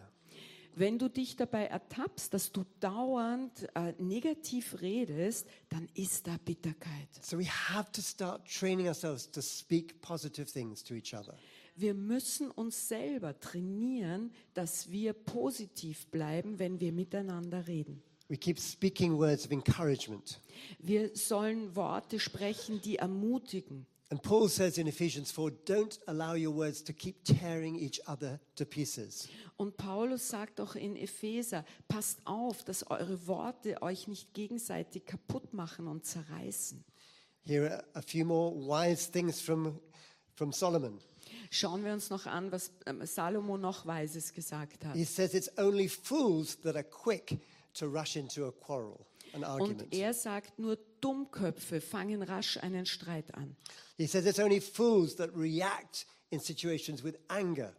Wenn 0.75 0.97
du 0.97 1.07
dich 1.07 1.35
dabei 1.35 1.65
ertappst, 1.65 2.33
dass 2.33 2.51
du 2.51 2.65
dauernd 2.79 3.67
äh, 3.75 3.93
negativ 3.99 4.81
redest, 4.81 5.47
dann 5.69 5.87
ist 5.93 6.25
da 6.25 6.37
Bitterkeit. 6.43 7.07
So 7.21 7.37
we 7.37 7.45
have 7.45 7.91
to 7.91 8.01
start 8.01 8.47
training 8.47 8.87
ourselves 8.87 9.29
to 9.29 9.41
speak 9.41 10.01
positive 10.01 10.51
things 10.51 10.83
to 10.83 10.95
each 10.95 11.13
other. 11.13 11.37
Wir 11.75 11.93
müssen 11.93 12.51
uns 12.51 12.88
selber 12.88 13.39
trainieren, 13.39 14.31
dass 14.53 14.91
wir 14.91 15.13
positiv 15.13 16.07
bleiben, 16.07 16.59
wenn 16.59 16.79
wir 16.79 16.91
miteinander 16.91 17.67
reden. 17.67 18.03
We 18.29 18.38
keep 18.38 18.59
speaking 18.59 19.17
words 19.17 19.45
of 19.45 19.51
encouragement. 19.51 20.39
Wir 20.79 21.15
sollen 21.15 21.75
Worte 21.75 22.19
sprechen, 22.19 22.81
die 22.81 22.97
ermutigen. 22.97 23.86
And 24.09 24.21
Paul 24.21 24.47
says 24.47 24.77
in 24.77 24.86
Ephesians 24.86 25.31
4 25.31 25.51
don't 25.65 25.99
allow 26.05 26.36
your 26.36 26.55
words 26.55 26.83
to 26.83 26.93
keep 26.93 27.23
tearing 27.23 27.75
each 27.75 27.99
other 28.07 28.39
to 28.55 28.65
pieces. 28.65 29.27
Und 29.57 29.75
Paulus 29.75 30.29
sagt 30.29 30.62
auch 30.62 30.75
in 30.75 30.95
Epheser, 30.95 31.65
passt 31.88 32.19
auf, 32.25 32.63
dass 32.63 32.89
eure 32.91 33.25
Worte 33.27 33.81
euch 33.81 34.07
nicht 34.07 34.33
gegenseitig 34.33 35.05
kaputt 35.05 35.53
machen 35.53 35.88
und 35.88 36.05
zerreißen. 36.05 36.83
Here 37.41 37.71
are 37.71 37.83
a 37.95 38.01
few 38.01 38.23
more 38.23 38.53
wise 38.53 39.12
things 39.12 39.41
from, 39.41 39.79
from 40.36 40.53
Solomon. 40.53 40.99
Schauen 41.53 41.85
wir 41.85 41.93
uns 41.93 42.09
noch 42.09 42.25
an, 42.25 42.51
was 42.51 42.71
ähm, 42.87 43.05
Salomo 43.05 43.57
noch 43.57 43.85
Weises 43.85 44.33
gesagt 44.33 44.83
hat. 44.85 44.95
He 44.95 45.05
says 45.05 45.35
it's 45.35 45.55
only 45.59 45.87
fools 45.87 46.59
that 46.61 46.75
are 46.75 46.83
quick 46.83 47.39
to 47.75 47.85
rush 47.85 48.15
into 48.15 48.47
a 48.47 48.51
quarrel, 48.51 49.05
an 49.33 49.43
argument. 49.43 49.83
Und 49.83 49.93
er 49.93 50.15
sagt, 50.15 50.57
nur 50.57 50.79
Dummköpfe 50.99 51.79
fangen 51.79 52.23
rasch 52.23 52.57
einen 52.57 52.87
Streit 52.87 53.35
an. 53.35 53.55
He 53.97 54.07
says 54.07 54.25
it's 54.25 54.39
only 54.39 54.59
fools 54.59 55.15
that 55.17 55.29
react 55.35 56.07
in 56.31 56.39
situations 56.39 57.03
with 57.03 57.19
anger. 57.27 57.75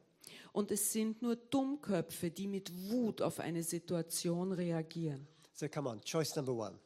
Und 0.53 0.71
es 0.71 0.93
sind 0.93 1.21
nur 1.21 1.35
Dummköpfe, 1.35 2.31
die 2.31 2.47
mit 2.47 2.71
Wut 2.89 3.21
auf 3.21 3.41
eine 3.41 3.65
Situation 3.65 4.53
reagieren. 4.53 5.27
So 5.53 5.69
come 5.69 5.91
on, 5.91 6.01
choice 6.05 6.37
number 6.37 6.53
one. 6.53 6.79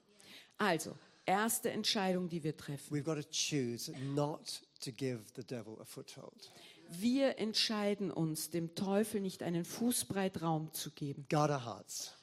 Also, 0.57 0.97
erste 1.27 1.71
Entscheidung, 1.71 2.31
die 2.31 2.43
wir 2.43 2.57
treffen. 2.57 2.97
We've 2.97 3.05
got 3.05 3.17
to 3.17 3.29
choose 3.31 3.93
not 4.15 4.63
to 4.81 4.91
give 4.91 5.21
the 5.37 5.45
devil 5.45 5.79
a 5.83 5.85
foothold. 5.85 6.51
Wir 6.89 7.39
entscheiden 7.39 8.11
uns, 8.11 8.51
dem 8.51 8.75
Teufel 8.75 9.21
nicht 9.21 9.43
einen 9.43 9.65
Fußbreit 9.65 10.43
Raum 10.43 10.73
zu 10.73 10.91
geben. 10.91 11.27
Guard 11.29 11.51
our 11.51 11.65
hearts. 11.65 12.15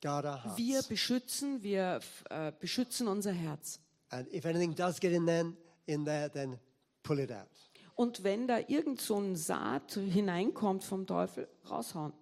Guard 0.00 0.24
our 0.24 0.44
hearts. 0.44 0.56
Wir 0.56 0.82
beschützen, 0.82 1.62
wir 1.62 2.00
äh, 2.30 2.52
beschützen 2.58 3.08
unser 3.08 3.32
Herz. 3.32 3.80
And 4.10 4.32
if 4.32 4.46
anything 4.46 4.74
does 4.74 5.00
get 5.00 5.12
in 5.12 5.26
then 5.26 5.56
in 5.86 6.04
there, 6.04 6.30
then 6.30 6.58
pull 7.02 7.18
it 7.18 7.32
out. 7.32 7.48
Und 7.96 8.22
wenn 8.22 8.46
da 8.46 8.60
irgend 8.68 9.00
so 9.00 9.18
ein 9.18 9.36
Saat 9.36 9.92
hineinkommt 9.92 10.84
vom 10.84 11.06
Teufel, 11.06 11.48
raushauen. 11.68 12.12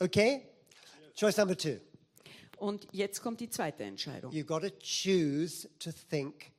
Okay? 0.00 0.42
Choice 1.14 1.36
number 1.36 1.56
two. 1.56 1.78
Und 2.56 2.88
jetzt 2.92 3.22
kommt 3.22 3.40
die 3.40 3.50
zweite 3.50 3.84
Entscheidung. 3.84 4.32
You've 4.32 4.46
got 4.46 4.62
to 4.62 4.70
choose 4.80 5.68
to 5.78 5.90
think 5.92 6.52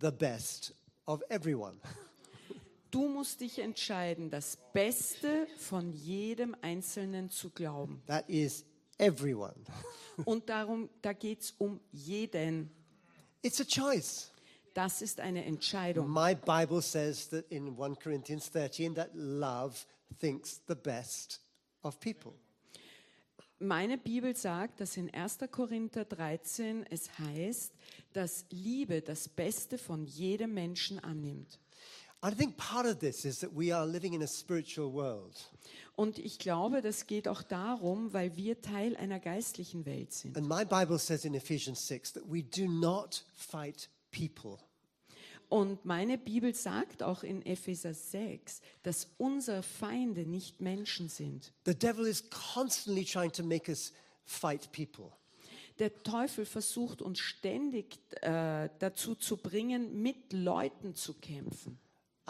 the 0.00 0.10
best 0.10 0.74
of 1.06 1.22
everyone. 1.30 1.80
Du 2.90 3.08
musst 3.08 3.40
dich 3.40 3.58
entscheiden, 3.60 4.30
das 4.30 4.58
Beste 4.72 5.46
von 5.58 5.92
jedem 5.92 6.56
Einzelnen 6.60 7.30
zu 7.30 7.50
glauben. 7.50 8.02
That 8.06 8.28
is 8.28 8.64
everyone. 8.98 9.54
Und 10.24 10.48
darum, 10.48 10.88
da 11.02 11.12
geht 11.12 11.40
es 11.42 11.54
um 11.58 11.80
jeden. 11.92 12.70
It's 13.42 13.60
a 13.60 13.64
choice. 13.64 14.30
Das 14.74 15.02
ist 15.02 15.20
eine 15.20 15.44
Entscheidung. 15.44 16.08
My 16.10 16.34
Bible 16.34 16.82
says 16.82 17.28
that 17.30 17.44
in 17.50 17.76
1 17.80 17.98
Corinthians 17.98 18.50
13 18.50 18.94
that 18.94 19.10
love 19.14 19.86
thinks 20.18 20.60
the 20.68 20.74
best 20.74 21.40
of 21.82 21.98
people. 22.00 22.32
Meine 23.58 23.98
Bibel 23.98 24.34
sagt, 24.34 24.80
dass 24.80 24.96
in 24.96 25.12
1. 25.12 25.38
Korinther 25.50 26.06
13 26.06 26.86
es 26.88 27.18
heißt, 27.18 27.74
dass 28.14 28.46
Liebe 28.50 29.02
das 29.02 29.28
Beste 29.28 29.76
von 29.76 30.06
jedem 30.06 30.54
Menschen 30.54 30.98
annimmt. 30.98 31.58
Und 35.96 36.18
ich 36.18 36.38
glaube, 36.38 36.82
das 36.82 37.06
geht 37.06 37.28
auch 37.28 37.42
darum, 37.42 38.12
weil 38.12 38.36
wir 38.36 38.60
Teil 38.60 38.96
einer 38.96 39.20
geistlichen 39.20 39.86
Welt 39.86 40.12
sind. 40.12 40.36
And 40.36 40.48
my 40.48 40.64
Bible 40.64 40.98
says 40.98 41.24
in 41.24 41.34
Ephesians 41.34 41.86
6 41.86 42.12
that 42.14 42.22
we 42.26 42.42
do 42.42 42.66
not 42.66 43.24
fight 43.34 43.88
people. 44.10 44.58
Und 45.50 45.84
meine 45.84 46.16
Bibel 46.16 46.54
sagt 46.54 47.02
auch 47.02 47.24
in 47.24 47.44
Epheser 47.44 47.92
6, 47.92 48.60
dass 48.84 49.08
unsere 49.18 49.64
Feinde 49.64 50.24
nicht 50.24 50.60
Menschen 50.60 51.08
sind. 51.08 51.52
The 51.66 51.74
devil 51.74 52.06
is 52.06 52.22
constantly 52.30 53.04
trying 53.04 53.32
to 53.32 53.42
make 53.42 53.68
us 53.68 53.92
fight 54.24 54.70
people. 54.70 55.10
Der 55.80 56.02
Teufel 56.04 56.44
versucht 56.44 57.02
uns 57.02 57.18
ständig 57.18 57.98
äh, 58.20 58.68
dazu 58.78 59.16
zu 59.16 59.38
bringen, 59.38 60.02
mit 60.02 60.32
Leuten 60.32 60.94
zu 60.94 61.14
kämpfen. 61.14 61.80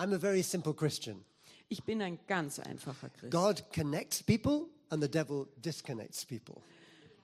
I'm 0.00 0.14
a 0.14 0.18
very 0.18 0.42
simple 0.42 0.72
Christian. 0.72 1.22
Ich 1.68 1.84
bin 1.84 2.00
ein 2.00 2.18
ganz 2.26 2.58
einfacher 2.58 3.10
Christ. 3.10 3.32
God 3.32 3.62
connects 3.70 4.22
people 4.22 4.68
and 4.88 5.02
the 5.02 5.10
devil 5.10 5.46
disconnects 5.62 6.24
people. 6.24 6.62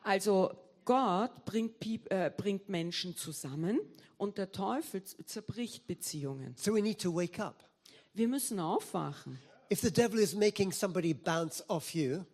Also 0.02 0.52
Gott 0.84 1.46
bringt, 1.46 1.82
äh, 2.10 2.30
bringt 2.36 2.68
Menschen 2.68 3.16
zusammen 3.16 3.80
und 4.18 4.36
der 4.36 4.52
Teufel 4.52 5.02
zerbricht 5.02 5.86
Beziehungen. 5.86 6.54
So 6.58 6.74
we 6.74 6.82
need 6.82 7.00
to 7.00 7.14
wake 7.14 7.42
up. 7.42 7.64
Wir 8.12 8.28
müssen 8.28 8.60
aufwachen. 8.60 9.38
If 9.72 9.80
the 9.80 9.90
devil 9.90 10.20
is 10.20 10.34
making 10.34 10.70
somebody 10.70 11.14
bounce 11.14 11.64
off 11.68 11.94
you, 11.94 12.24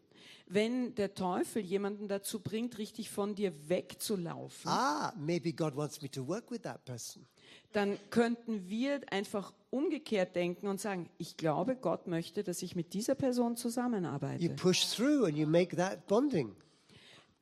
Wenn 0.48 0.94
der 0.96 1.14
Teufel 1.14 1.62
jemanden 1.62 2.08
dazu 2.08 2.40
bringt, 2.40 2.76
richtig 2.78 3.08
von 3.10 3.36
dir 3.36 3.52
wegzulaufen, 3.68 4.68
ah, 4.68 5.14
maybe 5.16 5.52
God 5.52 5.76
wants 5.76 6.02
me 6.02 6.10
to 6.10 6.26
work 6.26 6.50
with 6.50 6.62
that 6.62 6.84
person. 6.84 7.24
dann 7.72 7.96
könnten 8.10 8.68
wir 8.68 9.00
einfach 9.10 9.54
umgekehrt 9.72 10.36
denken 10.36 10.68
und 10.68 10.80
sagen, 10.80 11.08
ich 11.18 11.36
glaube, 11.36 11.76
Gott 11.76 12.06
möchte, 12.06 12.42
dass 12.44 12.62
ich 12.62 12.76
mit 12.76 12.92
dieser 12.92 13.14
Person 13.14 13.52
You 13.52 13.56
zusammenarbeite. 13.56 14.48
push 14.50 14.84
through 14.94 15.24
and 15.26 15.36
you 15.36 15.46
make 15.46 15.74
that 15.76 16.06
bonding. 16.06 16.54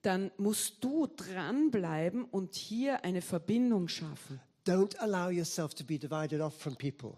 Dann 0.03 0.31
musst 0.38 0.83
du 0.83 1.07
dranbleiben 1.09 2.25
und 2.25 2.55
hier 2.55 3.05
eine 3.05 3.21
Verbindung 3.21 3.88
schaffen. 3.88 4.40
Don't 4.66 4.97
allow 4.99 5.31
yourself 5.31 5.75
to 5.75 5.85
be 5.85 5.99
divided 5.99 6.40
off 6.40 6.55
from 6.59 6.77
people. 6.77 7.14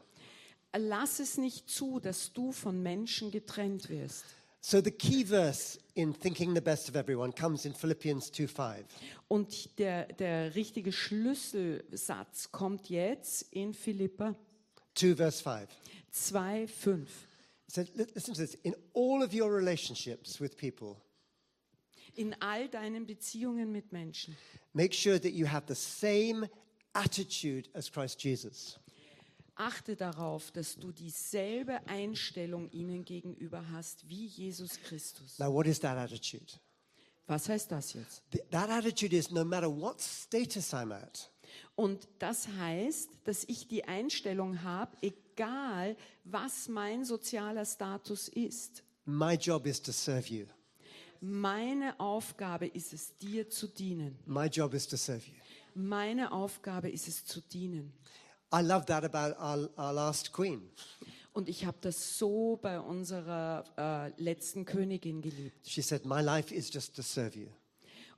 Lass 0.76 1.20
es 1.20 1.36
nicht 1.36 1.68
zu, 1.68 2.00
dass 2.00 2.32
du 2.32 2.50
von 2.50 2.82
Menschen 2.82 3.30
getrennt 3.30 3.90
wirst. 3.90 4.24
So 4.64 4.80
the 4.80 4.92
key 4.92 5.24
verse 5.26 5.78
in 5.94 6.14
thinking 6.18 6.54
the 6.54 6.60
best 6.60 6.88
of 6.88 6.94
everyone 6.94 7.32
comes 7.32 7.64
in 7.64 7.74
Philippians 7.74 8.32
2:5. 8.32 8.84
Und 9.28 9.78
der, 9.78 10.06
der 10.06 10.54
richtige 10.54 10.92
Schlüsselsatz 10.92 12.52
kommt 12.52 12.88
jetzt 12.88 13.42
in 13.50 13.74
Philippa 13.74 14.36
2 14.94 15.14
verse 15.14 15.40
5. 15.40 15.68
2, 16.12 16.66
5. 16.66 16.68
It 17.68 17.74
says, 17.74 17.88
li- 17.96 18.06
listen 18.14 18.34
to 18.34 18.40
this. 18.40 18.54
In 18.64 18.74
all 18.94 19.22
of 19.22 19.32
your 19.32 19.50
relationships 19.52 20.38
with 20.40 20.56
people, 20.56 20.98
In 22.14 22.34
all 22.42 22.68
deinen 22.68 23.06
Beziehungen 23.06 23.72
mit 23.72 23.90
Menschen, 23.92 24.36
make 24.74 24.92
sure 24.92 25.18
that 25.18 25.32
you 25.32 25.46
have 25.46 25.64
the 25.66 25.74
same 25.74 26.46
attitude 26.94 27.68
as 27.74 27.88
Christ 27.90 28.18
Jesus. 28.22 28.78
achte 29.56 29.96
darauf, 29.96 30.50
dass 30.50 30.76
du 30.76 30.92
dieselbe 30.92 31.80
Einstellung 31.86 32.68
ihnen 32.70 33.04
gegenüber 33.04 33.62
hast 33.70 34.06
wie 34.08 34.26
Jesus 34.26 34.78
Christus. 34.82 35.38
Now, 35.38 35.50
what 35.52 35.66
is 35.66 35.78
that 35.80 35.96
attitude? 35.96 36.52
Was 37.28 37.48
heißt 37.48 37.70
das 37.70 37.94
jetzt? 37.94 38.22
Th- 38.30 38.44
That 38.50 38.68
attitude 38.68 39.14
is 39.16 39.30
no 39.30 39.44
matter 39.44 39.68
what 39.70 40.00
status 40.00 40.72
I'm 40.74 40.92
at, 40.92 41.30
Und 41.74 42.08
das 42.18 42.48
heißt, 42.48 43.10
dass 43.24 43.44
ich 43.44 43.68
die 43.68 43.84
Einstellung 43.84 44.62
habe, 44.62 44.96
egal 45.00 45.96
was 46.24 46.68
mein 46.68 47.04
sozialer 47.04 47.64
Status 47.64 48.28
ist. 48.28 48.82
my 49.04 49.34
job 49.34 49.66
is 49.66 49.80
to 49.80 49.92
serve 49.92 50.28
you. 50.28 50.46
Meine 51.20 51.98
Aufgabe 52.00 52.66
ist 52.66 52.92
es, 52.92 53.16
dir 53.18 53.48
zu 53.48 53.68
dienen. 53.68 54.18
My 54.26 54.46
job 54.46 54.74
is 54.74 54.86
to 54.88 54.96
serve 54.96 55.24
you. 55.26 55.34
Meine 55.74 56.32
Aufgabe 56.32 56.90
ist 56.90 57.08
es, 57.08 57.24
zu 57.24 57.40
dienen. 57.40 57.92
I 58.52 58.60
love 58.60 58.84
that 58.86 59.04
about 59.04 59.40
our, 59.40 59.70
our 59.78 59.92
last 59.92 60.32
queen. 60.32 60.68
Und 61.32 61.48
ich 61.48 61.64
habe 61.64 61.78
das 61.80 62.18
so 62.18 62.58
bei 62.60 62.78
unserer 62.78 63.64
äh, 63.78 64.22
letzten 64.22 64.64
Königin 64.66 65.22
geliebt. 65.22 65.56
She 65.66 65.80
said, 65.80 66.04
My 66.04 66.20
life 66.20 66.54
is 66.54 66.72
just 66.72 66.94
to 66.96 67.02
serve 67.02 67.38
you. 67.38 67.48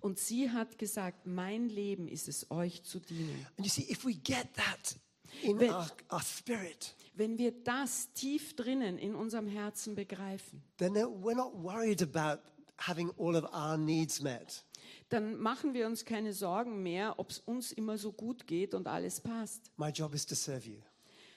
Und 0.05 0.19
sie 0.19 0.51
hat 0.51 0.77
gesagt, 0.79 1.27
mein 1.27 1.71
Leben 1.71 2.09
ist 2.09 2.29
es, 2.29 2.51
euch 2.51 2.83
zu 2.83 3.01
dienen. 3.01 3.47
And 3.57 3.67
you 3.67 3.71
see, 3.73 3.91
if 3.91 4.05
we 4.05 4.13
get 4.15 4.53
that 4.55 4.97
in 5.43 5.59
Wenn- 5.59 5.71
our, 5.73 5.89
our 6.13 6.23
spirit, 6.23 6.95
Wenn 7.15 7.39
wir 7.39 7.53
das 7.53 8.13
tief 8.13 8.55
drinnen 8.55 8.99
in 8.99 9.15
unserem 9.15 9.47
Herzen 9.49 9.95
begreifen, 9.95 10.63
then 10.77 10.93
we're 10.95 11.35
not 11.35 11.55
worried 11.55 12.03
about 12.03 12.43
having 12.77 13.11
all 13.19 13.35
of 13.35 13.45
our 13.55 13.79
needs 13.79 14.21
met. 14.21 14.65
dann 15.09 15.39
machen 15.39 15.73
wir 15.73 15.87
uns 15.87 16.05
keine 16.05 16.35
Sorgen 16.35 16.83
mehr, 16.83 17.19
ob 17.19 17.31
es 17.31 17.39
uns 17.41 17.73
immer 17.73 17.97
so 17.97 18.13
gut 18.13 18.47
geht 18.47 18.75
und 18.75 18.87
alles 18.87 19.21
passt. 19.21 19.71
My 19.79 19.89
job 19.89 20.13
is 20.15 20.27
to 20.27 20.35
serve 20.35 20.69
you. 20.69 20.81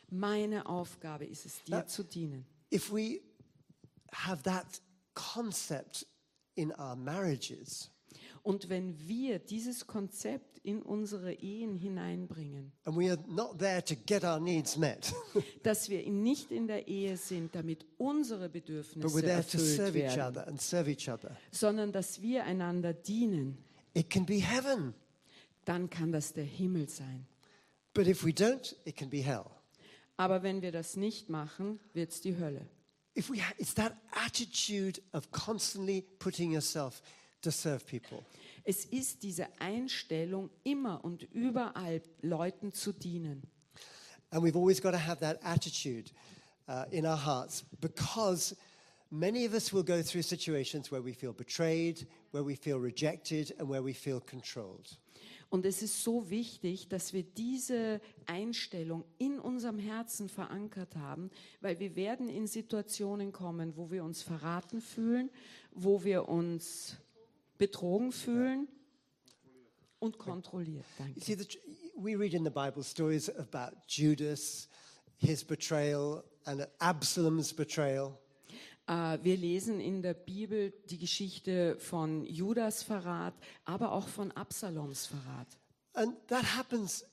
Meine 0.10 0.65
Aufgabe 0.65 1.25
ist 1.25 1.45
es, 1.45 1.63
dir 1.63 1.71
Na- 1.77 1.88
zu 1.88 2.03
dienen. 2.03 2.45
If 2.73 2.91
we 2.91 3.21
have 4.12 4.43
that 4.43 4.82
concept 5.13 6.06
in 6.56 6.71
our 6.73 6.95
marriages, 6.97 7.89
Und 8.48 8.70
wenn 8.70 8.98
wir 9.10 9.40
dieses 9.40 9.88
Konzept 9.88 10.60
in 10.60 10.82
unsere 10.82 11.34
Ehen 11.34 11.76
hineinbringen, 11.76 12.72
and 12.86 12.98
we 12.98 13.12
are 13.12 13.22
not 13.28 13.60
there 13.60 13.84
to 13.84 13.94
get 14.06 14.24
our 14.24 14.40
needs 14.40 14.78
met, 14.78 15.14
dass 15.64 15.90
wir 15.90 16.10
nicht 16.10 16.50
in 16.54 16.66
der 16.66 16.88
Ehe 16.88 17.18
sind, 17.18 17.54
damit 17.54 17.86
unsere 17.98 18.48
Bedürfnisse 18.48 19.20
there 19.20 19.46
to 19.46 19.58
erfüllt 19.58 19.76
serve 19.76 20.00
each 20.00 20.16
werden, 20.16 20.38
other 20.38 20.48
and 20.48 20.62
serve 20.62 20.90
each 20.90 21.10
other, 21.10 21.36
sondern 21.52 21.92
dass 21.92 22.22
wir 22.22 22.46
einander 22.46 22.94
dienen, 22.94 23.58
it 23.94 24.10
can 24.10 24.26
be 24.26 24.36
heaven. 24.36 24.94
dann 25.66 25.90
kann 25.90 26.14
das 26.14 26.32
der 26.32 26.46
Himmel 26.46 26.88
sein. 26.88 27.28
But 27.94 28.08
if 28.08 28.24
we 28.24 28.30
don't, 28.30 28.78
it 28.86 28.96
can 28.96 29.10
be 29.10 29.22
hell. 29.22 29.48
Aber 30.16 30.42
wenn 30.42 30.62
wir 30.62 30.72
das 30.72 30.96
nicht 30.96 31.28
machen, 31.28 31.82
wird 31.92 32.14
es 32.14 32.22
die 32.22 32.38
Hölle. 32.38 32.66
If 33.18 33.30
we 33.30 33.40
it's 33.58 33.74
that 33.74 33.98
attitude 34.12 35.02
of 35.12 35.30
constantly 35.32 36.06
putting 36.20 36.54
yourself 36.54 37.02
to 37.48 37.52
serve 37.52 37.86
people. 37.86 38.24
Es 38.64 38.86
ist 38.86 39.24
diese 39.24 39.48
Einstellung, 39.60 40.50
immer 40.64 41.04
und 41.04 41.24
überall 41.34 42.02
Leuten 42.22 42.74
zu 42.74 42.92
dienen. 42.92 43.44
And 44.30 44.44
we've 44.44 44.58
always 44.58 44.82
got 44.82 44.92
to 44.92 44.98
have 44.98 45.22
that 45.22 45.40
attitude 45.42 46.12
uh, 46.68 46.84
in 46.92 47.06
our 47.06 47.16
hearts 47.16 47.64
because 47.80 48.56
many 49.10 49.46
of 49.46 49.54
us 49.54 49.72
will 49.72 49.84
go 49.84 50.02
through 50.04 50.24
situations 50.24 50.92
where 50.92 51.02
we 51.02 51.14
feel 51.14 51.32
betrayed, 51.32 52.06
where 52.32 52.44
we 52.44 52.56
feel 52.58 52.78
rejected, 52.78 53.54
and 53.58 53.70
where 53.70 53.82
we 53.82 53.94
feel 53.94 54.20
controlled. 54.20 54.98
Und 55.50 55.66
es 55.66 55.82
ist 55.82 56.04
so 56.04 56.30
wichtig, 56.30 56.90
dass 56.90 57.14
wir 57.14 57.24
diese 57.24 58.02
Einstellung 58.26 59.06
in 59.18 59.40
unserem 59.40 59.80
Herzen 59.80 60.28
verankert 60.28 60.98
haben, 60.98 61.30
weil 61.62 61.80
wir 61.80 61.96
werden 61.96 62.28
in 62.28 62.48
Situationen 62.48 63.32
kommen, 63.32 63.78
wo 63.78 63.90
wir 63.90 64.04
uns 64.04 64.22
verraten 64.22 64.82
fühlen, 64.82 65.30
wo 65.72 66.04
wir 66.04 66.28
uns 66.28 66.98
betrogen 67.58 68.12
fühlen 68.12 68.67
und 70.00 70.17
kontrolliert. 70.17 70.86
Danke. 70.98 71.20
see, 71.22 71.36
the, 71.36 71.48
we 71.96 72.15
read 72.15 72.34
in 72.34 72.43
the 72.43 72.50
Bible 72.52 72.84
stories 72.84 73.30
about 73.30 73.76
Judas, 73.88 74.67
his 75.17 75.43
betrayal, 75.43 76.24
and 76.46 76.67
Absalom's 76.80 77.54
betrayal. 77.54 78.17
Äh, 78.88 79.17
Wir 79.24 79.38
lesen 79.38 79.80
in 79.80 80.02
der 80.02 80.13
Bibel 80.13 80.74
die 80.89 80.98
Geschichte 80.98 81.78
von 81.80 82.26
Judas 82.26 82.84
Verrat, 82.84 83.34
aber 83.65 83.91
auch 83.91 84.08
von 84.08 84.32
Absaloms 84.32 85.08
Verrat. 85.08 85.48
And 85.93 86.15
that 86.28 86.43
happens 86.56 87.04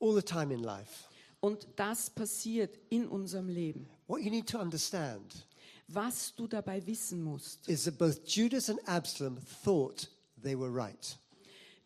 all 0.00 0.14
the 0.14 0.22
time 0.22 0.52
in 0.52 0.62
life. 0.62 1.08
Und 1.40 1.68
das 1.76 2.10
passiert 2.10 2.78
in 2.88 3.06
unserem 3.06 3.48
Leben. 3.48 3.88
What 4.08 4.22
you 4.22 4.30
need 4.30 4.48
to 4.48 4.58
understand 4.58 5.46
Was 5.88 6.34
du 6.34 6.48
dabei 6.48 6.84
wissen 6.86 7.22
musst, 7.22 7.68
is 7.68 7.84
that 7.84 7.96
both 7.98 8.24
Judas 8.26 8.68
and 8.68 8.80
Absalom 8.88 9.38
thought 9.64 10.08
they 10.42 10.56
were 10.58 10.70
right. 10.70 11.16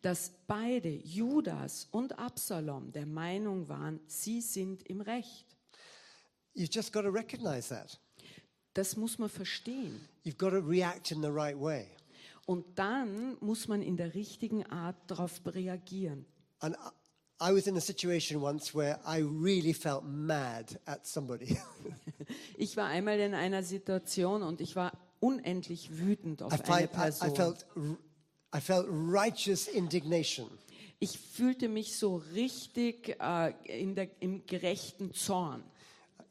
dass 0.03 0.31
beide, 0.47 0.89
Judas 1.05 1.87
und 1.91 2.19
Absalom, 2.19 2.91
der 2.93 3.05
Meinung 3.05 3.69
waren, 3.69 4.01
sie 4.07 4.41
sind 4.41 4.83
im 4.89 5.03
Recht. 5.03 5.45
You've 6.57 6.73
just 6.75 6.93
got 6.93 7.03
to 7.03 7.11
recognize 7.11 7.69
that. 7.69 7.99
Das 8.73 8.97
muss 8.97 9.19
man 9.19 9.29
verstehen. 9.29 10.01
You've 10.25 10.39
got 10.39 10.51
to 10.51 10.61
react 10.61 11.11
in 11.11 11.21
the 11.21 11.29
right 11.31 11.59
way. 11.61 11.87
Und 12.47 12.65
dann 12.79 13.37
muss 13.41 13.69
man 13.69 13.83
in 13.83 13.97
der 13.99 14.15
richtigen 14.15 14.65
Art 14.67 14.97
darauf 15.09 15.41
reagieren. 15.45 16.25
And 16.61 16.75
I- 16.77 17.51
I 17.51 17.53
was 17.55 17.67
in 17.67 17.77
a 17.77 17.81
situation 17.81 18.41
once 18.43 18.75
where 18.75 18.99
I 19.07 19.21
really 19.23 19.73
felt 19.75 20.05
mad 20.05 20.79
at 20.87 21.07
somebody. 21.07 21.59
Ich 22.61 22.77
war 22.77 22.89
einmal 22.89 23.19
in 23.19 23.33
einer 23.33 23.63
Situation 23.63 24.43
und 24.43 24.61
ich 24.61 24.77
war 24.77 24.93
unendlich 25.19 25.99
wütend 25.99 26.43
auf 26.43 26.53
I, 26.53 26.57
eine 26.57 26.65
find, 26.65 26.81
I, 26.81 26.85
I, 26.85 26.87
Person. 26.87 27.35
felt, 27.35 27.67
I 28.55 28.61
felt 28.61 28.87
righteous 28.91 29.67
indignation. 29.67 30.51
Ich 30.99 31.19
fühlte 31.19 31.69
mich 31.71 31.97
so 31.97 32.17
richtig 32.35 33.17
äh, 33.19 33.55
in 33.65 33.95
der, 33.95 34.11
im 34.21 34.45
gerechten 34.45 35.15
Zorn. 35.15 35.63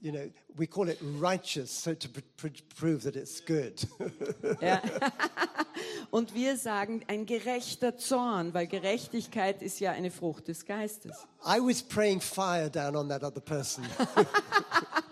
You 0.01 0.11
know, 0.11 0.31
we 0.55 0.67
call 0.67 0.87
it 0.87 0.99
righteous 1.19 1.83
so 1.83 1.95
to 1.95 2.07
pr- 2.07 2.21
pr- 2.37 2.63
prove 2.79 3.03
that 3.03 3.15
it's 3.15 3.43
good. 3.43 3.87
Ja. 4.61 4.81
Und 6.11 6.35
wir 6.35 6.57
sagen 6.57 7.03
ein 7.07 7.25
gerechter 7.25 7.97
Zorn, 7.97 8.53
weil 8.53 8.67
Gerechtigkeit 8.67 9.61
ist 9.63 9.79
ja 9.79 9.91
eine 9.91 10.11
Frucht 10.11 10.47
des 10.47 10.65
Geistes. 10.65 11.11
I 11.43 11.59
was 11.59 11.81
praying 11.81 12.21
fire 12.21 12.69
down 12.69 12.95
on 12.95 13.09
that 13.09 13.23
other 13.23 13.41
person. 13.41 13.83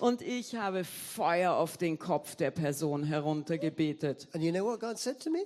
Und 0.00 0.22
ich 0.22 0.54
habe 0.54 0.84
Feuer 0.84 1.54
auf 1.54 1.76
den 1.76 1.98
Kopf 1.98 2.36
der 2.36 2.50
Person 2.50 3.04
heruntergebetet. 3.04 4.28
And 4.32 4.42
you 4.42 4.52
know 4.52 4.64
what 4.64 4.80
God 4.80 4.98
said 4.98 5.20
to 5.22 5.30
me? 5.30 5.44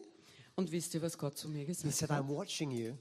Und 0.57 0.73
wisst 0.73 0.95
ihr, 0.95 1.03
was 1.03 1.17
Gott 1.17 1.37
zu 1.39 1.49
mir 1.49 1.61
He 1.61 1.67
gesagt 1.67 1.95
said, 1.95 2.11
hat? 2.11 2.25
I'm 2.25 2.29
watching 2.29 2.71
you. 2.71 2.95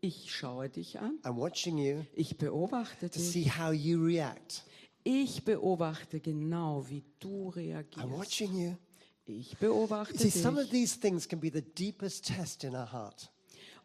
Ich 0.00 0.32
schaue 0.34 0.68
dich 0.68 0.98
an. 0.98 1.18
I'm 1.22 1.36
watching 1.36 1.78
you 1.78 2.04
Ich 2.14 2.36
beobachte 2.36 3.08
to 3.10 3.18
dich. 3.18 3.30
see 3.30 3.44
how 3.50 3.72
you 3.72 4.02
react. 4.04 4.64
Ich 5.04 5.44
beobachte 5.44 6.20
genau, 6.20 6.84
wie 6.88 7.02
du 7.18 7.50
I'm 7.50 7.56
reagierst. 7.56 8.08
watching 8.10 8.56
you. 8.56 8.74
Ich 9.24 9.56
beobachte 9.58 10.16
See, 10.18 10.30
some 10.30 10.58
of 10.60 10.68
dich. 10.68 10.72
these 10.72 11.00
things 11.00 11.28
can 11.28 11.40
be 11.40 11.50
the 11.52 11.62
deepest 11.62 12.26
test 12.26 12.64
in 12.64 12.74
our 12.74 12.90
heart. 12.92 13.30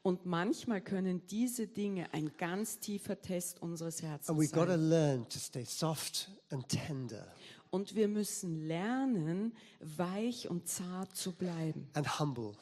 Und 0.08 0.26
manchmal 0.26 0.80
können 0.80 1.28
diese 1.28 1.67
Dinge 1.67 2.13
ein 2.13 2.32
ganz 2.38 2.80
tiefer 2.80 3.22
Test 3.22 3.62
unseres 3.62 4.02
And 4.02 4.10
Herzens 4.12 4.38
we've 4.39 4.54
got 4.54 4.67
to 4.67 4.72
sein. 4.78 4.89
learn 4.89 5.28
to 5.30 5.38
stay 5.38 5.65
soft 5.65 6.32
and 6.50 6.65
tender 6.70 7.28
Und 7.72 7.93
wir 7.93 8.08
müssen 8.08 8.65
lernen, 8.65 9.52
weich 9.82 10.50
und 10.50 10.65
zart 10.65 11.13
zu 11.13 11.34
bleiben 11.34 11.89
and 11.93 12.20
humble. 12.22 12.54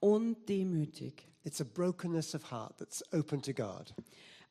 und 0.00 0.46
demütig. 0.50 1.26
It's 1.44 1.62
a 1.62 1.64
brokenness 1.64 2.34
of 2.34 2.50
heart 2.50 2.76
that's 2.76 3.02
open 3.14 3.40
to 3.40 3.54
God. 3.54 3.94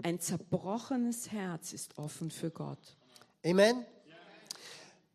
Ein 0.01 0.19
zerbrochenes 0.19 1.31
Herz 1.31 1.73
ist 1.73 1.95
offen 1.99 2.31
für 2.31 2.49
Gott. 2.49 2.97
Amen? 3.45 3.85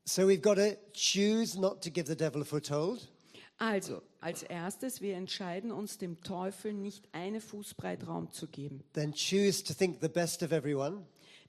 So 0.05 0.23
we've 0.29 0.41
got 0.41 0.59
to 0.59 0.77
choose 0.93 1.59
not 1.59 1.83
to 1.83 1.91
give 1.91 2.07
the 2.07 2.17
devil 2.17 2.43
a 2.43 2.45
foothold. 2.45 3.09
Also, 3.61 4.01
als 4.21 4.43
erstes, 4.43 5.03
wir 5.03 5.17
entscheiden 5.17 5.71
uns, 5.71 5.99
dem 5.99 6.23
Teufel 6.23 6.73
nicht 6.73 7.07
eine 7.13 7.43
Fußbreit 7.43 8.07
Raum 8.07 8.33
zu 8.33 8.47
geben. 8.47 8.83
Then 8.95 9.13
choose 9.13 9.63
to 9.63 9.75
think 9.75 9.99
the 10.01 10.09
best 10.09 10.43
of 10.43 10.51
everyone. 10.51 11.05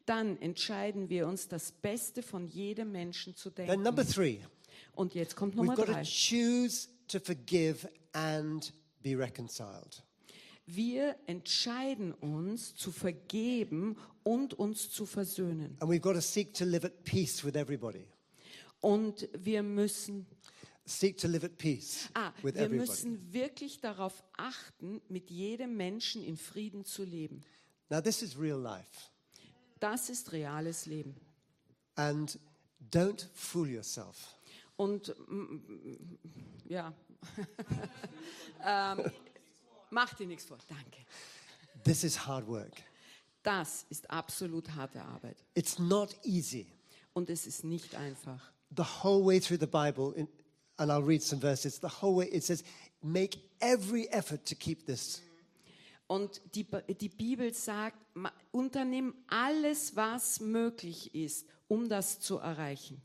Dann 0.05 0.37
entscheiden 0.41 1.09
wir 1.09 1.25
uns, 1.25 1.47
das 1.47 1.71
Beste 1.71 2.21
von 2.21 2.47
jedem 2.47 2.91
Menschen 2.91 3.35
zu 3.37 3.49
Then, 3.49 3.81
number 3.81 4.03
denken. 4.03 4.11
three, 4.13 4.39
Und 4.93 5.15
jetzt 5.15 5.37
kommt 5.37 5.53
we've 5.53 5.57
Nummer 5.57 5.75
got 5.75 5.85
to 5.85 5.93
drei. 5.93 6.03
choose 6.03 6.89
to 7.07 7.19
forgive 7.21 7.87
and 8.11 8.73
be 9.01 9.17
reconciled. 9.17 10.03
Wir 10.65 11.15
entscheiden 11.27 12.13
uns 12.13 12.75
zu 12.75 12.91
vergeben 12.91 13.95
und 14.23 14.53
uns 14.53 14.89
zu 14.91 15.05
versöhnen. 15.05 15.77
And 15.79 15.89
we've 15.89 15.99
got 16.01 16.15
to 16.15 16.21
seek 16.21 16.53
to 16.55 16.65
live 16.65 16.83
at 16.83 17.05
peace 17.05 17.45
with 17.45 17.55
everybody. 17.55 18.05
Und 18.81 19.29
wir 19.37 19.61
müssen, 19.63 20.25
Seek 20.91 21.17
to 21.17 21.27
live 21.27 21.45
at 21.45 21.57
peace 21.57 22.09
ah, 22.13 22.33
with 22.43 22.55
wir 22.55 22.63
everybody. 22.63 22.89
müssen 22.89 23.33
wirklich 23.33 23.79
darauf 23.79 24.23
achten, 24.37 25.01
mit 25.07 25.29
jedem 25.29 25.77
Menschen 25.77 26.23
in 26.23 26.37
Frieden 26.37 26.85
zu 26.85 27.03
leben. 27.03 27.43
Now, 27.89 28.01
this 28.01 28.21
is 28.21 28.37
real 28.37 28.59
life. 28.59 29.09
Das 29.79 30.09
ist 30.09 30.31
reales 30.31 30.85
Leben. 30.85 31.15
And 31.95 32.37
don't 32.91 33.25
fool 33.33 33.67
yourself. 33.67 34.35
Und 34.75 35.15
mm, 35.27 35.35
mm, 35.35 36.19
ja, 36.69 36.93
ähm, 38.65 39.11
mach 39.89 40.13
dir 40.13 40.27
nichts 40.27 40.45
vor. 40.45 40.57
Danke. 40.67 41.05
This 41.83 42.03
is 42.03 42.27
hard 42.27 42.47
work. 42.47 42.81
Das 43.43 43.85
ist 43.89 44.09
absolut 44.09 44.69
harte 44.75 45.01
Arbeit. 45.01 45.37
It's 45.53 45.79
not 45.79 46.15
easy. 46.23 46.67
Und 47.13 47.29
es 47.29 47.47
ist 47.47 47.63
nicht 47.63 47.95
einfach. 47.95 48.51
The 48.75 48.83
whole 49.03 49.25
way 49.25 49.39
through 49.39 49.59
the 49.59 49.67
Bible, 49.67 50.13
in, 50.15 50.27
and 50.81 50.91
I'll 50.91 51.03
read 51.03 51.21
some 51.21 51.39
verses, 51.39 51.79
the 51.79 51.87
whole 51.87 52.15
way 52.15 52.25
it 52.25 52.43
says, 52.43 52.63
make 53.03 53.37
every 53.61 54.07
effort 54.11 54.45
to 54.47 54.55
keep 54.55 54.85
this. 54.85 55.21
Und 56.07 56.41
die, 56.55 56.65
die 56.99 57.07
Bibel 57.07 57.53
sagt, 57.53 57.97
unternimm 58.51 59.13
alles, 59.27 59.95
was 59.95 60.41
möglich 60.41 61.15
ist, 61.15 61.45
um 61.69 61.87
das 61.87 62.19
zu 62.19 62.37
erreichen. 62.37 63.01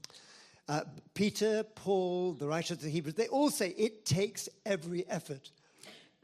Uh, 0.68 0.80
Peter, 1.14 1.62
Paul, 1.62 2.34
the 2.36 2.46
writer 2.46 2.74
of 2.74 2.80
the 2.80 2.90
Hebrews, 2.90 3.14
they 3.14 3.28
all 3.28 3.50
say 3.50 3.72
it 3.76 4.04
takes 4.04 4.50
every 4.64 5.04
effort. 5.08 5.52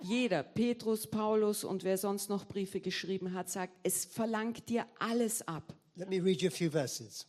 Jeder, 0.01 0.43
Petrus, 0.43 1.07
Paulus 1.07 1.62
und 1.62 1.85
wer 1.85 1.97
sonst 1.97 2.29
noch 2.29 2.45
Briefe 2.47 2.81
geschrieben 2.81 3.35
hat, 3.35 3.49
sagt, 3.49 3.73
es 3.85 4.05
verlangt 4.05 4.69
dir 4.69 4.85
alles 4.99 5.47
ab. 5.47 5.73
Let 5.95 6.09
me 6.09 6.21
read 6.21 6.41
you 6.43 6.49
a 6.49 6.51
few 6.51 6.69
verses. 6.69 7.27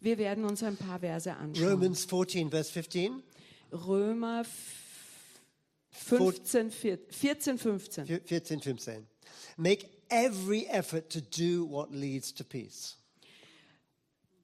Wir 0.00 0.16
werden 0.16 0.44
uns 0.44 0.62
ein 0.62 0.78
paar 0.78 1.00
Verse 1.00 1.34
anschauen. 1.34 1.68
Romans 1.68 2.06
14, 2.06 2.48
verse 2.48 2.72
15. 2.72 3.22
Römer 3.76 4.40
f- 4.40 5.40
15, 5.90 6.70
vier- 6.70 6.98
14, 7.10 7.58
15. 7.58 8.06
14, 8.26 8.60
15. 8.60 9.06
Make 9.56 9.88
every 10.08 10.66
effort 10.68 11.08
to 11.10 11.20
do 11.20 11.64
what 11.64 11.90
leads 11.92 12.32
to 12.34 12.44
peace. 12.44 12.96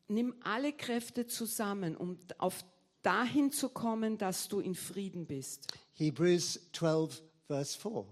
Nimm 0.08 0.34
alle 0.44 0.72
Kräfte 0.72 1.26
zusammen, 1.26 1.96
um 1.96 2.18
auf 2.38 2.64
dahin 3.02 3.50
zu 3.52 3.68
kommen, 3.68 4.18
dass 4.18 4.48
du 4.48 4.60
in 4.60 4.74
Frieden 4.74 5.26
bist. 5.26 5.72
Hebrews 5.94 6.60
12, 6.72 7.22
verse 7.46 7.78
4. 7.78 8.04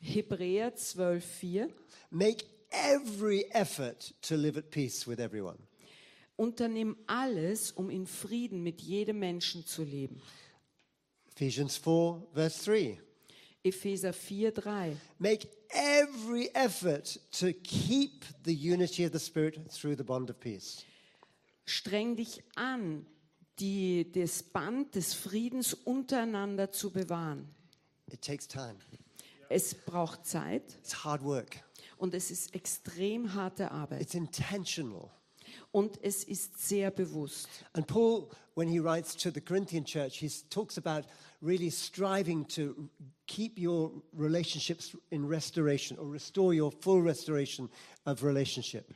Hebräer 0.00 0.74
12,4. 0.76 1.68
Make 2.10 2.44
every 2.70 3.44
effort 3.52 4.14
to 4.22 4.36
live 4.36 4.56
at 4.58 4.70
peace 4.70 5.06
with 5.06 5.18
everyone. 5.18 5.58
Unternimm 6.36 6.96
alles, 7.06 7.72
um 7.72 7.90
in 7.90 8.06
Frieden 8.06 8.62
mit 8.62 8.80
jedem 8.80 9.18
Menschen 9.18 9.64
zu 9.66 9.82
leben. 9.82 10.20
Ephesians 11.34 11.76
4, 11.76 12.26
verse 12.32 12.64
3. 12.64 13.00
Epheser 13.62 14.12
4,3. 14.12 14.96
Make 15.18 15.48
every 15.70 16.48
effort 16.54 17.18
to 17.32 17.52
keep 17.62 18.24
the 18.44 18.54
unity 18.54 19.04
of 19.04 19.12
the 19.12 19.18
Spirit 19.18 19.58
through 19.70 19.96
the 19.96 20.04
bond 20.04 20.30
of 20.30 20.38
peace. 20.38 20.84
Streng 21.64 22.16
dich 22.16 22.42
an, 22.54 23.06
die, 23.58 24.10
das 24.12 24.42
Band 24.42 24.94
des 24.94 25.14
Friedens 25.14 25.74
untereinander 25.74 26.70
zu 26.70 26.90
bewahren. 26.90 27.48
It 28.10 28.22
takes 28.22 28.46
time, 28.46 28.76
Es 29.48 29.74
braucht 29.74 30.26
Zeit 30.26 30.76
it's 30.78 31.04
hard 31.04 31.22
work, 31.22 31.62
und 31.98 32.14
es 32.14 32.30
ist 32.30 32.54
extrem 32.54 33.34
harte 33.34 33.70
Arbeit 33.72 34.00
it's 34.00 34.14
intentional. 34.14 35.10
Und 35.72 35.98
es 36.02 36.24
ist 36.24 36.58
sehr 36.66 36.90
bewusst. 36.90 37.48
And 37.74 37.86
Paul, 37.86 38.28
when 38.54 38.68
he 38.68 38.78
writes 38.78 39.14
to 39.16 39.30
the 39.30 39.40
Corinthian 39.40 39.84
church, 39.84 40.18
he 40.18 40.30
talks 40.50 40.78
about 40.78 41.06
really 41.42 41.70
striving 41.70 42.46
to 42.48 42.88
keep 43.26 43.58
your 43.58 43.90
relationships 44.12 44.96
in 45.10 45.26
restoration 45.28 45.98
or 45.98 46.10
restore 46.10 46.54
your 46.54 46.72
full 46.72 47.02
restoration 47.02 47.68
of 48.04 48.22
relationship. 48.22 48.94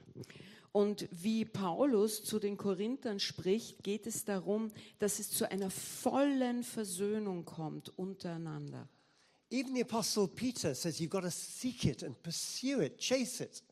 Und 0.73 1.09
wie 1.11 1.45
Paulus 1.45 2.23
zu 2.23 2.39
den 2.39 2.57
Korinthern 2.57 3.19
spricht, 3.19 3.83
geht 3.83 4.07
es 4.07 4.25
darum, 4.25 4.71
dass 5.01 5.19
es 5.19 5.31
zu 5.31 5.51
einer 5.51 5.71
vollen 5.71 6.63
Versöhnung 6.63 7.45
kommt 7.45 7.89
untereinander. 7.99 8.89
Even 9.53 9.75
the 9.75 9.83
Apostle 9.83 10.29
Peter 10.29 10.75
says 10.77 11.01
you've 11.01 11.11
got 11.11 11.25
to 11.25 11.31
seek 11.31 11.85
it 11.85 12.05
and 12.05 12.21
pursue 12.23 12.81
it, 12.81 12.99
chase 12.99 13.43
it. 13.43 13.65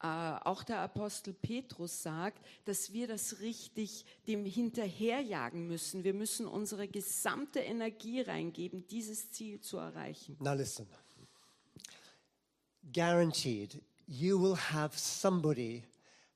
Äh, 0.00 0.06
auch 0.06 0.62
der 0.62 0.78
Apostel 0.78 1.32
Petrus 1.34 2.02
sagt, 2.02 2.40
dass 2.64 2.92
wir 2.92 3.08
das 3.08 3.40
richtig 3.40 4.04
dem 4.28 4.44
hinterherjagen 4.44 5.66
müssen. 5.66 6.04
Wir 6.04 6.14
müssen 6.14 6.46
unsere 6.46 6.86
gesamte 6.86 7.58
Energie 7.58 8.20
reingeben, 8.20 8.86
dieses 8.86 9.32
Ziel 9.32 9.60
zu 9.60 9.76
erreichen. 9.78 10.36
Now, 10.38 10.54
listen. 10.54 10.86
Guaranteed, 12.92 13.82
you 14.06 14.40
will 14.40 14.56
have 14.56 14.96
somebody 14.96 15.82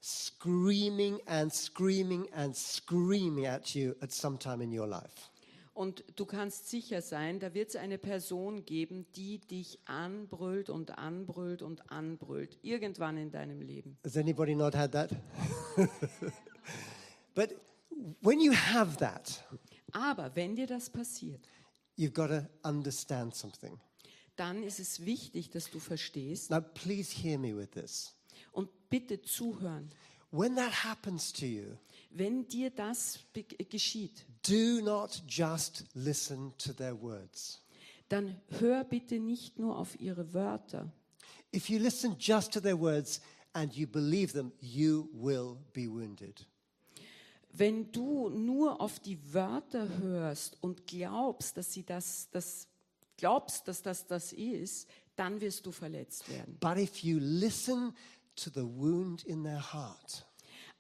screaming 0.01 1.21
and 1.27 1.55
screaming 1.55 2.29
and 2.33 2.57
screaming 2.57 3.47
at 3.47 3.75
you 3.77 3.95
at 4.01 4.13
some 4.13 4.37
time 4.39 4.61
in 4.61 4.77
your 4.77 4.89
life. 4.89 5.32
Und 5.75 6.05
du 6.17 6.27
kannst 6.27 6.69
sicher 6.69 7.01
sein, 7.01 7.41
da 7.41 7.55
wird 7.55 7.71
es 7.71 7.77
eine 7.77 7.97
Person 7.97 8.67
geben, 8.67 9.07
die 9.17 9.39
dich 9.39 9.79
anbrüllt 9.87 10.69
und 10.69 10.99
anbrüllt 10.99 11.63
und 11.63 11.91
anbrüllt, 11.91 12.59
irgendwann 12.63 13.17
in 13.17 13.31
deinem 13.31 13.63
Leben. 13.63 13.97
Has 14.05 14.17
anybody 14.19 14.55
not 14.55 14.75
had 14.75 14.93
that? 14.93 15.11
but 17.35 17.55
when 18.21 18.41
you 18.41 18.53
have 18.53 18.97
that, 18.99 19.43
Aber 19.93 20.35
wenn 20.37 20.57
dir 20.57 20.67
das 20.67 20.91
passiert, 20.91 21.41
you've 21.97 22.13
got 22.13 22.29
to 22.29 22.47
understand 22.69 23.35
something. 23.35 23.79
dann 24.37 24.63
ist 24.63 24.79
es 24.81 25.05
wichtig, 25.05 25.51
dass 25.51 25.71
du 25.71 25.79
verstehst 25.79 26.51
Now, 26.51 26.61
please 26.61 27.15
hear 27.15 27.39
me 27.39 27.57
with 27.57 27.71
this. 27.71 28.15
und 28.53 28.69
bitte 28.91 29.23
zuhören. 29.23 29.91
When 30.31 30.55
that 30.57 30.85
happens 30.85 31.33
to 31.35 31.45
you, 31.47 31.77
Wenn 32.15 32.47
dir 32.47 32.71
das 32.71 33.19
geschieht, 33.71 34.27
do 34.47 34.83
not 34.83 35.23
just 35.29 35.85
listen 35.95 36.53
to 36.59 36.73
their 36.73 37.01
words. 37.01 37.63
dann 38.09 38.37
hör 38.61 38.85
bitte 38.85 39.19
nicht 39.19 39.59
nur 39.59 39.79
auf 39.79 39.99
ihre 39.99 40.35
Wörter. 40.35 40.93
If 41.55 41.71
you 41.71 41.79
listen 41.79 42.17
just 42.19 42.53
to 42.53 42.61
their 42.61 42.79
words 42.79 43.21
and 43.55 43.75
you 43.75 43.87
believe 43.87 44.33
them, 44.33 44.53
you 44.61 45.09
will 45.13 45.57
be 45.73 45.89
wounded. 45.89 46.47
Wenn 47.53 47.91
du 47.93 48.31
nur 48.31 48.81
auf 48.81 48.99
die 49.01 49.19
Wörter 49.33 49.87
hörst 49.99 50.57
und 50.63 50.87
glaubst, 50.87 51.57
dass 51.57 51.73
sie 51.73 51.85
das, 51.85 52.29
das 52.31 52.67
glaubst, 53.17 53.69
dass 53.69 53.83
das 53.83 54.07
das 54.07 54.33
ist, 54.33 54.89
dann 55.17 55.41
wirst 55.41 55.67
du 55.67 55.73
verletzt 55.73 56.29
werden. 56.29 56.57
But 56.61 56.79
if 56.79 57.03
you 57.03 57.19
listen 57.19 57.95
to 58.37 58.51
the 58.51 58.65
wound 58.65 59.23
in 59.25 59.43
their 59.45 59.73
heart, 59.73 60.27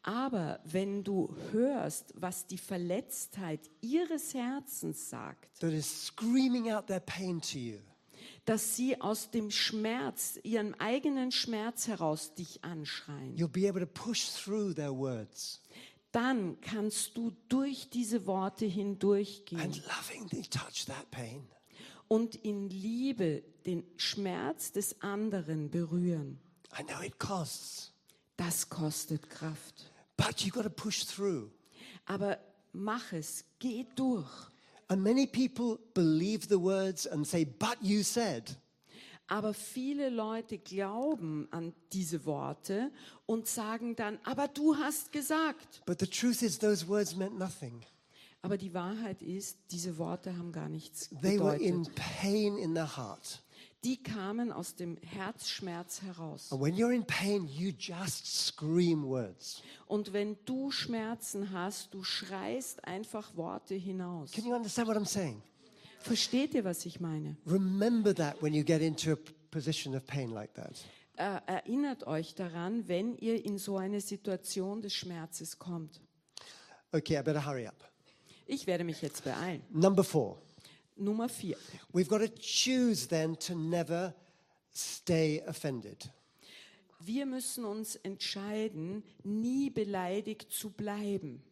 Aber 0.04 0.60
wenn 0.64 1.04
du 1.04 1.34
hörst, 1.52 2.12
was 2.16 2.46
die 2.46 2.58
Verletztheit 2.58 3.70
ihres 3.80 4.34
Herzens 4.34 5.10
sagt, 5.10 5.60
that 5.60 5.72
is 5.72 6.06
screaming 6.06 6.72
out 6.72 6.86
their 6.88 7.00
pain 7.00 7.40
to 7.40 7.58
you, 7.58 7.78
dass 8.44 8.76
sie 8.76 9.00
aus 9.00 9.30
dem 9.30 9.50
Schmerz, 9.50 10.40
ihrem 10.42 10.74
eigenen 10.74 11.30
Schmerz 11.30 11.86
heraus 11.86 12.34
dich 12.34 12.64
anschreien, 12.64 13.36
you'll 13.36 13.46
be 13.48 13.68
able 13.68 13.80
to 13.80 13.86
push 13.86 14.28
through 14.28 14.74
their 14.74 14.92
words 14.96 15.60
dann 16.12 16.60
kannst 16.60 17.16
du 17.16 17.32
durch 17.48 17.88
diese 17.88 18.26
Worte 18.26 18.66
hindurchgehen 18.66 19.60
and 19.62 19.82
lovingly 19.86 20.42
touch 20.42 20.84
that 20.86 21.10
pain. 21.10 21.48
und 22.08 22.34
in 22.34 22.68
Liebe 22.68 23.42
den 23.64 23.84
Schmerz 23.96 24.72
des 24.72 25.00
anderen 25.00 25.70
berühren. 25.70 26.38
I 26.78 26.82
know 26.84 27.00
it 27.02 27.18
costs, 27.18 27.92
Das 28.36 28.68
kostet 28.68 29.30
Kraft. 29.30 29.91
But 30.24 30.40
you've 30.44 30.54
got 30.54 30.64
to 30.64 30.70
push 30.70 31.04
through. 31.04 31.50
Aber 32.06 32.38
mach 32.72 33.12
es, 33.12 33.44
geh 33.58 33.86
durch. 33.96 34.26
And 34.88 35.02
many 35.02 35.26
people 35.26 35.78
believe 35.94 36.48
the 36.48 36.58
words 36.60 37.06
and 37.06 37.26
say, 37.26 37.44
But 37.44 37.78
you 37.80 38.02
said. 38.02 38.56
Aber 39.28 39.54
viele 39.54 40.10
Leute 40.10 40.58
glauben 40.58 41.48
an 41.52 41.72
diese 41.92 42.26
Worte 42.26 42.90
und 43.24 43.46
sagen 43.46 43.96
dann, 43.96 44.18
aber 44.24 44.48
du 44.48 44.76
hast 44.76 45.10
gesagt. 45.12 45.80
But 45.86 46.00
the 46.00 46.06
truth 46.06 46.42
is, 46.42 46.58
those 46.58 46.86
words 46.86 47.16
meant 47.16 47.38
nothing. 47.38 47.82
Aber 48.42 48.58
die 48.58 48.74
Wahrheit 48.74 49.22
ist, 49.22 49.56
diese 49.70 49.96
Worte 49.96 50.36
haben 50.36 50.52
gar 50.52 50.68
nichts 50.68 51.08
They 51.22 51.38
were 51.38 51.56
in 51.56 51.84
bedeutet. 51.84 51.94
pain 52.20 52.58
in 52.58 52.74
their 52.74 52.96
heart. 52.96 53.40
Die 53.84 54.00
kamen 54.00 54.52
aus 54.52 54.76
dem 54.76 54.96
Herzschmerz 54.98 56.02
heraus. 56.02 56.52
And 56.52 56.62
when 56.62 56.76
you're 56.76 56.94
in 56.94 57.04
pain, 57.04 57.48
you 57.48 57.72
just 57.76 58.26
scream 58.46 59.04
words. 59.04 59.60
Und 59.88 60.12
wenn 60.12 60.36
du 60.44 60.70
Schmerzen 60.70 61.50
hast, 61.50 61.92
du 61.92 62.04
schreist 62.04 62.84
einfach 62.84 63.36
Worte 63.36 63.74
hinaus. 63.74 64.30
Can 64.30 64.44
you 64.44 64.54
understand 64.54 64.86
what 64.86 64.96
I'm 64.96 65.04
saying? 65.04 65.42
Versteht 65.98 66.54
ihr, 66.54 66.64
was 66.64 66.86
ich 66.86 67.00
meine? 67.00 67.36
Remember 67.44 68.14
that 68.14 68.40
when 68.40 68.54
you 68.54 68.64
get 68.64 68.82
into 68.82 69.12
a 69.12 69.16
position 69.50 69.96
of 69.96 70.06
pain 70.06 70.30
like 70.30 70.54
that. 70.54 70.84
Äh, 71.16 71.40
erinnert 71.46 72.06
euch 72.06 72.34
daran, 72.34 72.86
wenn 72.88 73.16
ihr 73.16 73.44
in 73.44 73.58
so 73.58 73.76
eine 73.76 74.00
Situation 74.00 74.80
des 74.80 74.94
Schmerzes 74.94 75.58
kommt. 75.58 76.00
Okay, 76.92 77.18
I 77.18 77.22
better 77.22 77.44
hurry 77.44 77.66
up. 77.66 77.74
Ich 78.46 78.66
werde 78.66 78.84
mich 78.84 79.02
jetzt 79.02 79.24
beeilen. 79.24 79.62
Number 79.70 80.04
four, 80.04 80.40
Nummer 80.96 81.28
vier. 81.28 81.56
we've 81.92 82.08
got 82.08 82.18
to 82.18 82.28
choose 82.28 83.08
then 83.08 83.36
to 83.36 83.54
never 83.54 84.14
stay 84.72 85.42
offended. 85.46 86.10
Wir 87.04 87.26
müssen 87.26 87.64
uns 87.64 87.96
entscheiden, 87.96 89.02
nie 89.24 89.70
beleidigt 89.70 90.52
zu 90.52 90.70
bleiben. 90.70 91.42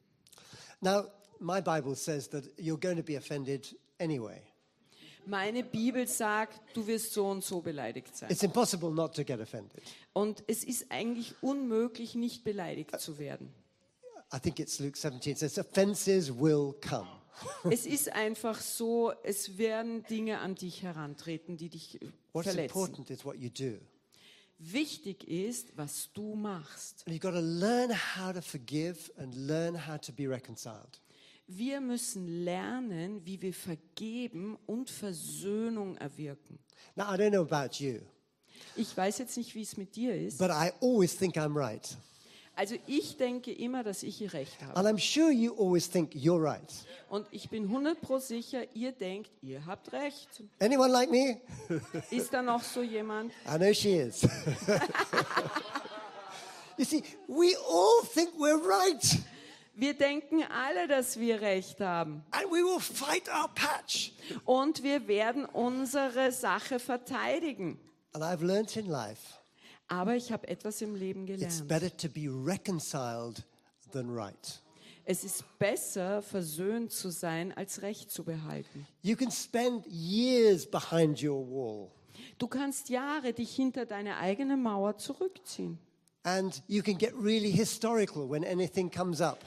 Now, 0.80 1.06
my 1.40 1.60
Bible 1.60 1.96
says 1.96 2.28
that 2.28 2.44
you're 2.56 2.78
going 2.78 2.96
to 2.96 3.02
be 3.02 3.16
offended 3.16 3.76
anyway. 3.98 4.40
Meine 5.26 5.62
Bibel 5.62 6.06
sagt, 6.06 6.60
du 6.74 6.86
wirst 6.86 7.12
so 7.12 7.26
und 7.26 7.44
so 7.44 7.60
beleidigt 7.60 8.16
sein. 8.16 8.30
It's 8.30 8.42
impossible 8.42 8.90
not 8.90 9.14
to 9.14 9.24
get 9.24 9.40
offended. 9.40 9.82
Und 10.12 10.42
es 10.46 10.64
ist 10.64 10.86
eigentlich 10.90 11.34
unmöglich, 11.42 12.14
nicht 12.14 12.42
beleidigt 12.42 12.98
zu 13.00 13.18
werden. 13.18 13.52
I 14.32 14.38
think 14.38 14.60
it's 14.60 14.78
Luke 14.78 14.96
17 14.96 15.36
says, 15.36 15.58
offenses 15.58 16.30
will 16.30 16.74
come. 16.80 17.08
Es 17.70 17.86
ist 17.86 18.10
einfach 18.12 18.60
so, 18.60 19.12
es 19.22 19.56
werden 19.58 20.02
Dinge 20.04 20.38
an 20.40 20.54
dich 20.54 20.82
herantreten, 20.82 21.56
die 21.56 21.68
dich 21.68 22.00
äh, 22.02 22.06
What's 22.32 22.48
verletzen. 22.48 22.76
important 22.78 23.10
is 23.10 23.24
what 23.24 23.36
you 23.36 23.48
do. 23.50 23.78
Wichtig 24.58 25.26
ist, 25.26 25.76
was 25.76 26.10
du 26.12 26.34
machst. 26.34 27.04
And 27.06 27.14
you've 27.16 27.20
got 27.22 27.32
to 27.32 27.40
learn 27.40 27.90
how 27.92 28.32
to 28.32 28.42
forgive 28.42 29.10
and 29.16 29.34
learn 29.34 29.74
how 29.86 29.98
to 29.98 30.12
be 30.12 30.28
reconciled. 30.28 31.00
Wir 31.46 31.80
müssen 31.80 32.44
lernen, 32.44 33.24
wie 33.24 33.40
wir 33.40 33.54
vergeben 33.54 34.56
und 34.66 34.88
Versöhnung 34.90 35.96
erwirken. 35.96 36.58
Now, 36.94 37.04
I 37.12 37.16
don't 37.16 37.30
know 37.30 37.40
about 37.42 37.82
you, 37.82 38.00
Ich 38.76 38.94
weiß 38.96 39.18
jetzt 39.18 39.36
nicht, 39.36 39.54
wie 39.54 39.62
es 39.62 39.76
mit 39.76 39.96
dir 39.96 40.14
ist. 40.14 40.38
but 40.38 40.50
I 40.50 40.70
always 40.82 41.16
think 41.16 41.36
I'm 41.36 41.56
right. 41.56 41.96
Also 42.60 42.76
ich 42.86 43.16
denke 43.16 43.52
immer, 43.52 43.82
dass 43.82 44.02
ich 44.02 44.34
recht 44.34 44.60
habe. 44.60 44.76
And 44.76 44.86
I'm 44.86 44.98
sure 44.98 45.30
you 45.30 45.54
always 45.58 45.88
think 45.88 46.12
you're 46.12 46.38
right. 46.38 46.70
Und 47.08 47.26
ich 47.30 47.48
bin 47.48 47.64
100 47.64 47.98
pro 48.02 48.18
sicher, 48.18 48.64
ihr 48.74 48.92
denkt, 48.92 49.30
ihr 49.40 49.64
habt 49.64 49.90
recht. 49.94 50.28
Anyone 50.58 50.92
like 50.92 51.10
me? 51.10 51.40
Ist 52.10 52.34
da 52.34 52.42
noch 52.42 52.62
so 52.62 52.82
jemand? 52.82 53.32
I 53.46 53.56
know 53.56 53.72
she 53.72 53.94
is. 53.94 54.20
you 56.76 56.84
see, 56.84 57.02
we 57.28 57.56
all 57.66 58.02
think 58.12 58.34
we're 58.38 58.60
right. 58.62 59.18
Wir 59.74 59.94
denken 59.94 60.42
alle, 60.42 60.86
dass 60.86 61.18
wir 61.18 61.40
Recht 61.40 61.80
haben. 61.80 62.22
And 62.30 62.44
we 62.50 62.62
will 62.62 62.78
fight 62.78 63.26
our 63.30 63.48
patch. 63.54 64.12
Und 64.44 64.82
wir 64.82 65.08
werden 65.08 65.46
unsere 65.46 66.30
Sache 66.30 66.78
verteidigen. 66.78 67.78
And 68.12 68.22
I've 68.22 68.44
learnt 68.44 68.76
in 68.76 68.84
life 68.84 69.39
Aber 69.92 70.14
ich 70.16 70.30
habe 70.32 70.46
etwas 70.48 70.80
im 70.82 70.94
Leben 70.94 71.26
it's 71.28 71.58
gelernt. 71.58 71.68
better 71.68 71.96
to 71.96 72.08
be 72.08 72.28
reconciled 72.30 73.44
than 73.92 74.08
right. 74.08 74.60
Es 75.04 75.24
ist 75.24 75.42
besser, 75.58 76.22
versöhnt 76.22 76.92
zu 76.92 77.10
sein, 77.10 77.52
als 77.56 77.82
Recht 77.82 78.10
zu 78.10 78.22
behalten. 78.22 78.86
You 79.02 79.16
can 79.16 79.30
spend 79.32 79.84
years 79.88 80.64
behind 80.64 81.22
your 81.22 81.44
wall 81.46 81.90
Du 82.38 82.46
kannst 82.46 82.88
Jahre 82.88 83.32
dich 83.32 83.54
hinter 83.54 83.84
deine 83.84 84.16
eigene 84.18 84.56
Mauer 84.56 84.96
zurückziehen. 84.96 85.78
and 86.22 86.62
you 86.68 86.82
can 86.82 86.96
get 86.98 87.12
really 87.14 87.50
historical 87.50 88.28
when 88.30 88.44
anything 88.44 88.90
comes 88.90 89.20
up. 89.20 89.38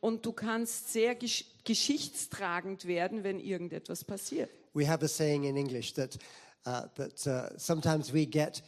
Und 0.00 0.24
du 0.24 0.32
kannst 0.32 0.92
sehr 0.92 1.14
gesch 1.16 1.44
geschichtstragend 1.64 2.86
werden, 2.86 3.24
wenn 3.24 3.40
irgendetwas 3.40 4.04
passiert. 4.04 4.50
We 4.74 4.88
have 4.88 5.04
a 5.04 5.08
saying 5.08 5.44
in 5.44 5.56
English 5.56 5.94
that, 5.94 6.16
uh, 6.66 6.82
that 6.96 7.26
uh, 7.26 7.58
sometimes 7.58 8.12
we 8.12 8.26
get 8.26 8.62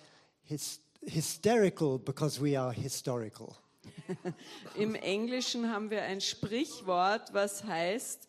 hys- 0.48 0.80
hysterical 1.06 1.98
because 1.98 2.40
we 2.40 2.58
are 2.58 2.72
historical. 2.72 3.56
Im 4.76 4.94
Englischen 4.94 5.70
haben 5.70 5.90
wir 5.90 6.02
ein 6.02 6.20
Sprichwort, 6.20 7.32
was 7.32 7.64
heißt, 7.64 8.28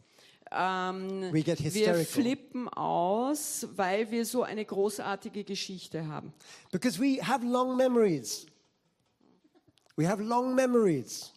ähm, 0.51 1.33
We 1.33 1.41
get 1.41 1.59
wir 1.73 1.95
flippen 2.05 2.69
aus, 2.69 3.67
weil 3.75 4.11
wir 4.11 4.25
so 4.25 4.43
eine 4.43 4.63
großartige 4.63 5.43
Geschichte 5.43 6.07
haben. 6.07 6.33
Because 6.71 6.99
we 6.99 7.19
have 7.21 7.45
long 7.45 7.75
memories. 7.75 8.45
We 9.97 10.07
have 10.07 10.21
long 10.21 10.55
memories. 10.55 11.31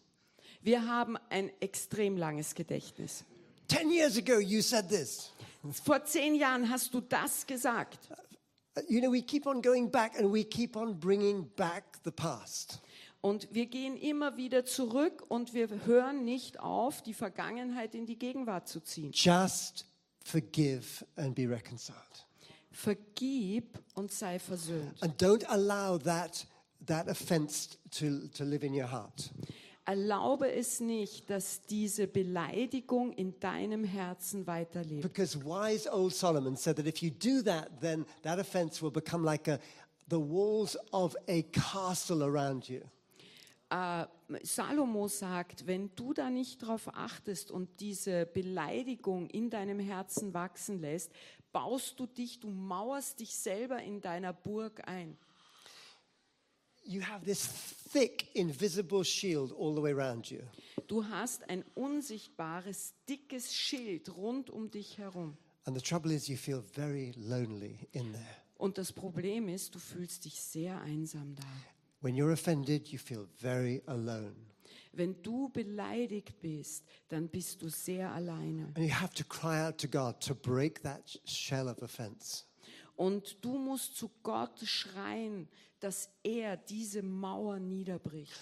Wir 0.63 0.87
haben 0.87 1.17
ein 1.31 1.51
extrem 1.61 2.17
langes 2.17 2.55
Gedächtnis. 2.55 3.25
Ten 3.69 3.91
years 3.91 4.17
ago, 4.17 4.39
you 4.39 4.61
said 4.61 4.89
this. 4.89 5.33
Vor 5.85 6.05
zehn 6.05 6.35
Jahren 6.35 6.69
hast 6.69 6.93
du 6.95 7.01
das 7.01 7.47
gesagt. 7.47 7.99
You 8.89 9.01
know, 9.01 9.11
we 9.11 9.23
keep 9.23 9.47
on 9.47 9.63
going 9.63 9.91
back 9.91 10.19
and 10.19 10.33
we 10.33 10.45
keep 10.45 10.77
on 10.77 10.99
bringing 10.99 11.51
back 11.57 11.99
the 12.05 12.11
past. 12.11 12.81
Und 13.21 13.49
wir 13.53 13.67
gehen 13.67 13.97
immer 13.97 14.37
wieder 14.37 14.65
zurück 14.65 15.25
und 15.29 15.53
wir 15.53 15.69
hören 15.87 16.25
nicht 16.25 16.61
auf, 16.61 17.03
die 17.03 17.15
Vergangenheit 17.15 17.95
in 17.95 18.07
die 18.07 18.19
Gegenwart 18.19 18.69
zu 18.69 18.81
ziehen. 18.81 19.11
Just 19.13 19.87
forgive 20.25 21.05
and 21.17 21.35
be 21.35 21.49
reconciled. 21.49 22.27
Vergib 22.71 23.79
und 23.95 24.13
sei 24.13 24.39
versöhnt. 24.39 25.03
And 25.03 25.21
don't 25.21 25.45
allow 25.49 25.99
that, 25.99 26.47
that 26.87 27.09
offense 27.09 27.77
to, 27.91 28.29
to 28.29 28.45
live 28.45 28.65
in 28.65 28.73
your 28.73 28.91
heart. 28.91 29.31
Erlaube 29.89 30.53
es 30.53 30.81
nicht, 30.81 31.31
dass 31.31 31.63
diese 31.63 32.07
Beleidigung 32.07 33.11
in 33.11 33.41
deinem 33.41 33.85
Herzen 33.85 34.47
weiterlebt. 34.47 35.01
Because 35.01 35.43
wise 35.43 35.91
old 35.91 36.15
Solomon 36.15 36.57
said 36.57 36.77
that 36.77 36.87
if 36.87 36.99
you 36.99 37.09
do 37.11 37.41
that, 37.43 37.71
then 37.81 38.05
that 38.23 38.39
offense 38.39 38.83
will 38.83 38.91
become 38.91 39.25
like 39.25 39.49
a, 39.49 39.59
the 40.11 40.19
walls 40.19 40.77
of 40.93 41.17
a 41.27 41.41
castle 41.53 42.23
around 42.23 42.69
you. 42.69 42.83
Äh, 43.71 44.05
Salomo 44.43 45.09
sagt, 45.09 45.67
wenn 45.67 45.91
du 45.95 46.13
da 46.13 46.29
nicht 46.29 46.59
drauf 46.59 46.91
achtest 46.93 47.51
und 47.51 47.81
diese 47.81 48.27
Beleidigung 48.27 49.31
in 49.31 49.49
deinem 49.49 49.81
Herzen 49.81 50.35
wachsen 50.35 50.83
lässt, 50.83 51.13
baust 51.51 51.99
du 51.99 52.05
dich, 52.07 52.41
du 52.41 52.49
mauerst 52.49 53.21
dich 53.21 53.35
selber 53.35 53.83
in 53.83 54.03
deiner 54.03 54.35
Burg 54.35 54.87
ein. 54.87 55.17
You 56.91 57.03
have 57.03 57.23
this 57.27 57.47
thick, 57.47 58.29
invisible 58.35 59.05
shield 59.05 59.53
all 59.53 59.75
the 59.75 59.83
way 59.83 59.93
around 59.93 60.31
you. 60.31 60.41
Du 60.87 61.05
hast 61.07 61.43
ein 61.51 61.63
unsichtbares, 61.75 62.95
dickes 63.07 63.55
Schild 63.55 64.09
rund 64.17 64.49
um 64.49 64.71
dich 64.71 64.97
herum. 64.97 65.37
And 65.67 65.77
the 65.77 65.83
trouble 65.83 66.11
is, 66.13 66.29
you 66.29 66.37
feel 66.39 66.63
very 66.63 67.13
lonely 67.15 67.87
in 67.93 68.13
there. 68.15 68.25
Und 68.57 68.79
das 68.79 68.91
Problem 68.91 69.49
ist, 69.49 69.75
du 69.75 69.79
fühlst 69.79 70.25
dich 70.25 70.41
sehr 70.41 70.81
einsam 70.81 71.35
da. 71.35 71.45
When 72.01 72.15
you're 72.17 72.33
offended, 72.33 72.89
you 72.89 72.99
feel 72.99 73.29
very 73.37 73.83
alone. 73.87 74.35
Wenn 74.93 75.23
du 75.23 75.51
beleidigt 75.51 76.41
bist, 76.41 76.85
dann 77.09 77.29
bist 77.29 77.61
du 77.61 77.69
sehr 77.69 78.11
alleine. 78.13 78.73
And 78.77 78.79
you 78.79 78.95
have 78.95 79.13
to 79.13 79.25
cry 79.25 79.61
out 79.67 79.77
to 79.79 79.89
God 79.89 80.21
to 80.21 80.35
break 80.35 80.83
that 80.85 81.07
sh- 81.07 81.19
shell 81.27 81.69
of 81.69 81.83
offense. 81.83 82.45
Und 82.97 83.37
du 83.45 83.59
musst 83.59 83.95
zu 83.97 84.11
Gott 84.23 84.59
schreien, 84.65 85.49
dass 85.81 86.11
er 86.23 86.57
diese 86.57 87.03
Mauer 87.03 87.59
niederbricht. 87.59 88.33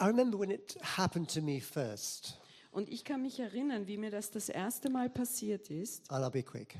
I 0.00 0.04
remember 0.04 0.38
when 0.38 0.50
it 0.50 0.76
happened 0.82 1.32
to 1.32 1.40
me 1.40 1.60
first, 1.60 2.38
Und 2.70 2.90
ich 2.90 3.04
kann 3.04 3.22
mich 3.22 3.40
erinnern, 3.40 3.86
wie 3.86 3.96
mir 3.96 4.10
das 4.10 4.30
das 4.30 4.50
erste 4.50 4.90
Mal 4.90 5.08
passiert 5.08 5.70
ist. 5.70 6.10
I'll 6.10 6.28
be 6.30 6.42
quick. 6.42 6.76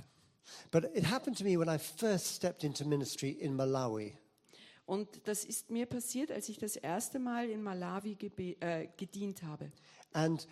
But 0.70 0.84
it 0.94 1.10
happened 1.10 1.38
to 1.38 1.44
me 1.44 1.58
when 1.58 1.68
I 1.68 1.78
first 1.78 2.36
stepped 2.36 2.64
into 2.64 2.84
ministry 2.84 3.30
in 3.30 3.54
Malawi. 3.56 4.12
Und 4.84 5.26
das 5.26 5.44
ist 5.44 5.70
mir 5.70 5.86
passiert, 5.86 6.30
als 6.30 6.48
ich 6.48 6.58
das 6.58 6.76
erste 6.76 7.18
Mal 7.18 7.48
in 7.48 7.62
Malawi 7.62 8.16
äh, 8.60 8.88
gedient 8.96 9.42
habe. 9.42 9.72
And 10.12 10.46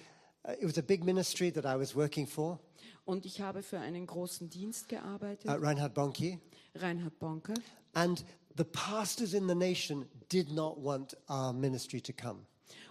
uh, 0.47 0.53
it 0.53 0.65
was 0.65 0.79
a 0.79 0.83
big 0.83 1.05
ministry 1.05 1.53
that 1.53 1.65
I 1.65 1.79
was 1.79 1.95
working 1.95 2.27
for 2.27 2.59
Und 3.05 3.27
ich 3.27 3.41
habe 3.41 3.63
für 3.63 3.79
einen 3.79 4.07
großen 4.07 4.49
Dienst 4.49 4.89
gearbeitet, 4.89 5.49
at 5.49 5.61
Reinhard 5.61 5.95
Bonnke. 5.95 6.41
Reinhard 6.75 7.19
Bonke. 7.19 7.55
And 7.95 8.25
the 8.57 8.65
pastors 8.65 9.35
in 9.35 9.47
the 9.49 9.55
nation 9.55 10.07
did 10.29 10.53
not 10.53 10.79
want 10.79 11.17
our 11.29 11.53
ministry 11.53 12.01
to 12.03 12.13
come. 12.13 12.47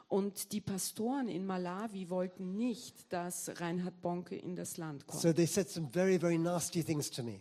Und 0.07 0.51
die 0.51 0.61
Pastoren 0.61 1.27
in 1.27 1.45
Malawi 1.45 2.09
wollten 2.09 2.55
nicht, 2.55 3.11
dass 3.11 3.49
Reinhard 3.59 3.99
Bonke 4.01 4.35
in 4.35 4.55
das 4.55 4.77
Land 4.77 5.07
kommt. 5.07 5.21
So 5.21 5.33
they 5.33 5.47
said 5.47 5.69
some 5.69 5.89
very, 5.91 6.19
very 6.19 6.37
nasty 6.37 6.83
things 6.83 7.09
to 7.09 7.23
me. 7.23 7.39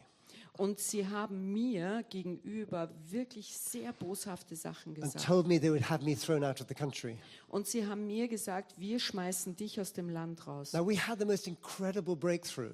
Und 0.58 0.78
sie 0.78 1.06
haben 1.06 1.52
mir 1.52 2.04
gegenüber 2.10 2.90
wirklich 3.08 3.56
sehr 3.56 3.92
boshafte 3.92 4.54
Sachen 4.54 4.94
and 4.94 5.02
gesagt. 5.02 5.24
told 5.24 5.46
me 5.46 5.58
they 5.58 5.70
would 5.70 5.88
have 5.88 6.04
me 6.04 6.14
thrown 6.14 6.44
out 6.44 6.60
of 6.60 6.68
the 6.68 6.74
country. 6.74 7.18
Und 7.48 7.66
sie 7.66 7.86
haben 7.86 8.06
mir 8.06 8.28
gesagt, 8.28 8.78
wir 8.78 8.98
schmeißen 8.98 9.56
dich 9.56 9.80
aus 9.80 9.92
dem 9.92 10.10
Land 10.10 10.46
raus. 10.46 10.72
Now, 10.72 10.86
we 10.86 10.96
had 10.98 11.18
the 11.18 11.24
most 11.24 11.46
incredible 11.46 12.16
breakthrough. 12.16 12.72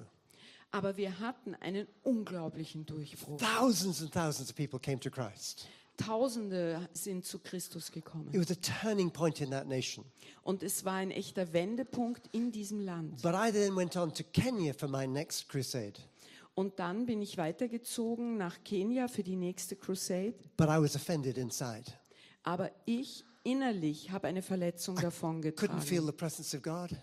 Aber 0.71 0.97
wir 0.97 1.19
hatten 1.19 1.55
einen 1.55 1.87
unglaublichen 2.03 2.85
Durchbruch. 2.85 3.39
Thousands 3.39 4.01
and 4.01 4.11
thousands 4.11 4.49
of 4.49 4.55
people 4.55 4.79
came 4.79 4.99
to 4.99 5.09
Christ. 5.09 5.67
Tausende 5.97 6.87
sind 6.93 7.25
zu 7.25 7.39
Christus 7.39 7.89
It 7.89 7.95
gekommen. 7.95 8.29
was 8.33 8.51
a 8.51 8.55
turning 8.81 9.11
point 9.11 9.41
in 9.41 9.51
that 9.51 9.67
nation. 9.67 10.05
Und 10.43 10.63
es 10.63 10.85
war 10.85 10.93
ein 10.93 11.11
echter 11.11 11.51
Wendepunkt 11.51 12.27
in 12.31 12.51
diesem 12.51 12.79
Land. 12.79 13.21
But 13.21 13.33
I 13.35 13.51
then 13.51 13.75
went 13.75 13.97
on 13.97 14.13
to 14.13 14.23
Kenya 14.31 14.73
for 14.73 14.87
my 14.87 15.05
next 15.05 15.49
crusade. 15.49 15.93
Und 16.53 16.79
dann 16.79 17.05
bin 17.05 17.21
ich 17.21 17.37
weitergezogen 17.37 18.37
nach 18.37 18.63
Kenia 18.63 19.07
für 19.07 19.23
die 19.23 19.35
nächste 19.35 19.75
Crusade. 19.75 20.35
But 20.55 20.67
I 20.67 20.81
was 20.81 20.95
offended 20.95 21.37
inside. 21.37 21.85
Aber 22.43 22.71
ich 22.85 23.25
innerlich 23.43 24.11
habe 24.11 24.27
eine 24.27 24.41
Verletzung 24.41 24.95
davon 24.95 25.41
Couldn't 25.41 25.81
feel 25.81 26.05
getragen. 26.05 26.97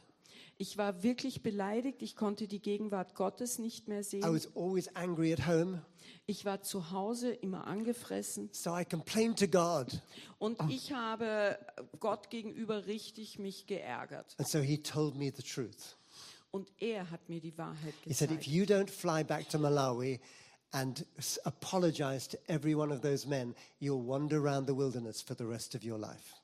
Ich 0.59 0.79
war 0.79 1.03
wirklich 1.03 1.43
beleidigt. 1.43 2.01
Ich 2.03 2.17
konnte 2.17 2.49
die 2.49 2.61
Gegenwart 2.61 3.15
Gottes 3.15 3.59
nicht 3.59 3.89
mehr 3.89 4.01
I 4.01 4.05
sehen. 4.05 4.23
was 4.23 4.49
always 4.57 4.89
angry 4.97 5.33
at 5.33 5.47
home. 5.47 5.83
Ich 6.27 6.45
war 6.45 6.63
zu 6.63 6.91
Hause 6.91 7.31
immer 7.33 7.67
angefressen. 7.67 8.49
So 8.53 8.77
I 8.77 8.85
complained 8.85 9.39
to 9.39 9.49
God. 9.49 10.01
Und 10.39 10.59
ich 10.71 10.93
habe 10.93 11.59
Gott 12.01 12.31
gegenüber 12.31 12.87
richtig 12.87 13.39
mich 13.39 13.67
geärgert. 13.67 14.35
And 14.39 14.49
so 14.49 14.61
he 14.61 14.79
told 14.79 15.17
me 15.17 15.31
the 15.35 15.43
truth. 15.43 15.97
Und 16.53 16.73
er 16.79 17.11
hat 17.11 17.29
mir 17.29 17.41
die 17.41 17.57
Wahrheit 17.59 17.95
He 18.05 18.15
said, 18.15 18.31
if 18.31 18.39
gezeigt. 18.39 18.47
you 18.47 18.65
don't 18.65 18.89
fly 18.89 19.23
back 19.23 19.49
to 19.51 19.59
Malawi 19.59 20.21
and 20.73 21.05
apologize 21.45 22.27
to 22.29 22.39
every 22.49 22.75
one 22.75 22.91
of 22.93 23.03
those 23.03 23.27
men, 23.29 23.55
you'll 23.79 24.03
wander 24.03 24.39
around 24.39 24.67
the 24.67 24.75
wilderness 24.75 25.21
for 25.21 25.37
the 25.37 25.45
rest 25.47 25.75
of 25.75 25.85
your 25.85 25.99
life. 25.99 26.35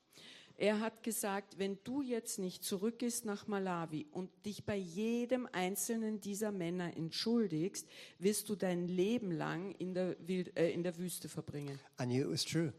Er 0.63 0.79
hat 0.79 1.03
gesagt, 1.03 1.59
wenn 1.59 1.77
du 1.83 2.03
jetzt 2.03 2.39
nicht 2.39 2.63
zurückgehst 2.63 3.25
nach 3.25 3.49
Malawi 3.49 4.07
und 4.13 4.31
dich 4.47 4.63
bei 4.65 4.77
jedem 4.77 5.49
einzelnen 5.51 6.21
dieser 6.21 6.53
Männer 6.53 6.97
entschuldigst, 6.97 7.85
wirst 8.21 8.49
du 8.49 8.55
dein 8.55 8.87
Leben 8.87 9.33
lang 9.33 9.75
in 9.79 9.93
der, 9.93 10.15
Wild, 10.21 10.57
äh, 10.57 10.71
in 10.71 10.85
der 10.85 10.97
Wüste 10.99 11.29
verbringen. 11.29 11.81
I 12.01 12.05
knew 12.05 12.23
it 12.23 12.31
was 12.31 12.45
true. 12.45 12.73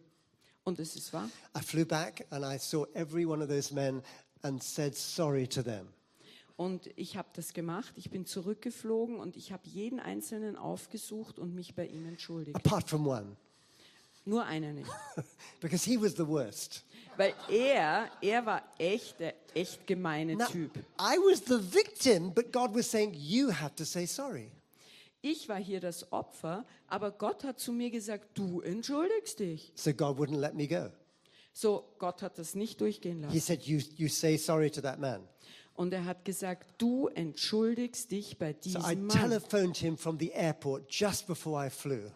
Und 0.64 0.80
es 0.80 0.96
ist 0.96 1.12
wahr. 1.12 1.30
I 1.58 1.60
flew 1.62 1.84
back 1.84 2.26
and 2.30 2.46
I 2.46 2.58
saw 2.58 2.86
every 2.94 3.26
one 3.26 3.44
of 3.44 3.50
those 3.50 3.74
men 3.74 4.02
and 4.44 4.64
said 4.64 4.96
sorry 4.96 5.46
to 5.46 5.62
them. 5.62 5.90
Und 6.56 6.90
ich 6.96 7.18
habe 7.18 7.28
das 7.34 7.52
gemacht. 7.52 7.92
Ich 7.98 8.10
bin 8.12 8.26
zurückgeflogen 8.26 9.20
und 9.20 9.36
ich 9.36 9.52
habe 9.52 9.68
jeden 9.68 10.00
Einzelnen 10.00 10.56
aufgesucht 10.56 11.38
und 11.38 11.54
mich 11.54 11.76
bei 11.76 11.88
ihm 11.88 12.08
entschuldigt. 12.08 12.56
apart 12.56 12.90
from 12.90 13.06
one, 13.06 13.36
Nur 14.26 14.46
einer 14.46 14.72
nicht. 14.74 14.90
because 15.62 15.84
he 15.84 16.00
was 16.00 16.14
the 16.16 16.28
worst. 16.28 16.84
Weil 17.18 17.34
er, 17.50 18.10
er 18.22 18.46
war 18.46 18.64
echt 18.80 19.20
der 19.20 19.36
echt 19.54 19.86
gemeine 19.86 20.36
Now, 20.36 20.48
Typ. 20.48 20.78
I 21.00 21.18
was 21.18 21.42
the 21.46 21.60
victim, 21.60 22.34
but 22.34 22.52
God 22.52 22.74
was 22.74 22.90
saying, 22.90 23.14
You 23.14 23.52
have 23.52 23.76
to 23.76 23.84
say 23.84 24.06
sorry. 24.08 24.52
Ich 25.22 25.48
war 25.48 25.58
hier 25.58 25.80
das 25.80 26.12
Opfer, 26.12 26.66
aber 26.88 27.12
Gott 27.12 27.44
hat 27.44 27.60
zu 27.60 27.72
mir 27.72 27.90
gesagt, 27.92 28.38
du 28.38 28.60
entschuldigst 28.62 29.40
dich. 29.40 29.72
So 29.76 29.94
God 29.94 30.18
wouldn't 30.18 30.40
let 30.40 30.54
me 30.54 30.68
go. 30.68 30.90
So, 31.54 31.94
Gott 32.00 32.22
hat 32.24 32.38
das 32.40 32.56
nicht 32.56 32.82
durchgehen 32.82 33.20
He 33.20 33.26
lassen. 33.26 33.40
said, 33.40 33.62
you, 33.64 33.80
you 33.96 34.08
say 34.10 34.38
sorry 34.38 34.72
to 34.72 34.82
that 34.82 35.00
man. 35.00 35.22
Und 35.76 35.94
er 35.94 36.04
hat 36.06 36.26
gesagt, 36.26 36.68
du 36.80 37.08
entschuldigst 37.08 38.12
dich 38.12 38.38
bei 38.38 38.56
So 38.60 38.80
I 38.80 38.82
diesem 38.96 39.06
Mann. 39.06 39.18
telephoned 39.18 39.78
him 39.78 39.98
from 39.98 40.18
the 40.20 40.32
airport 40.34 40.90
just 40.90 41.28
before 41.28 41.64
I 41.66 41.70
flew. 41.70 42.10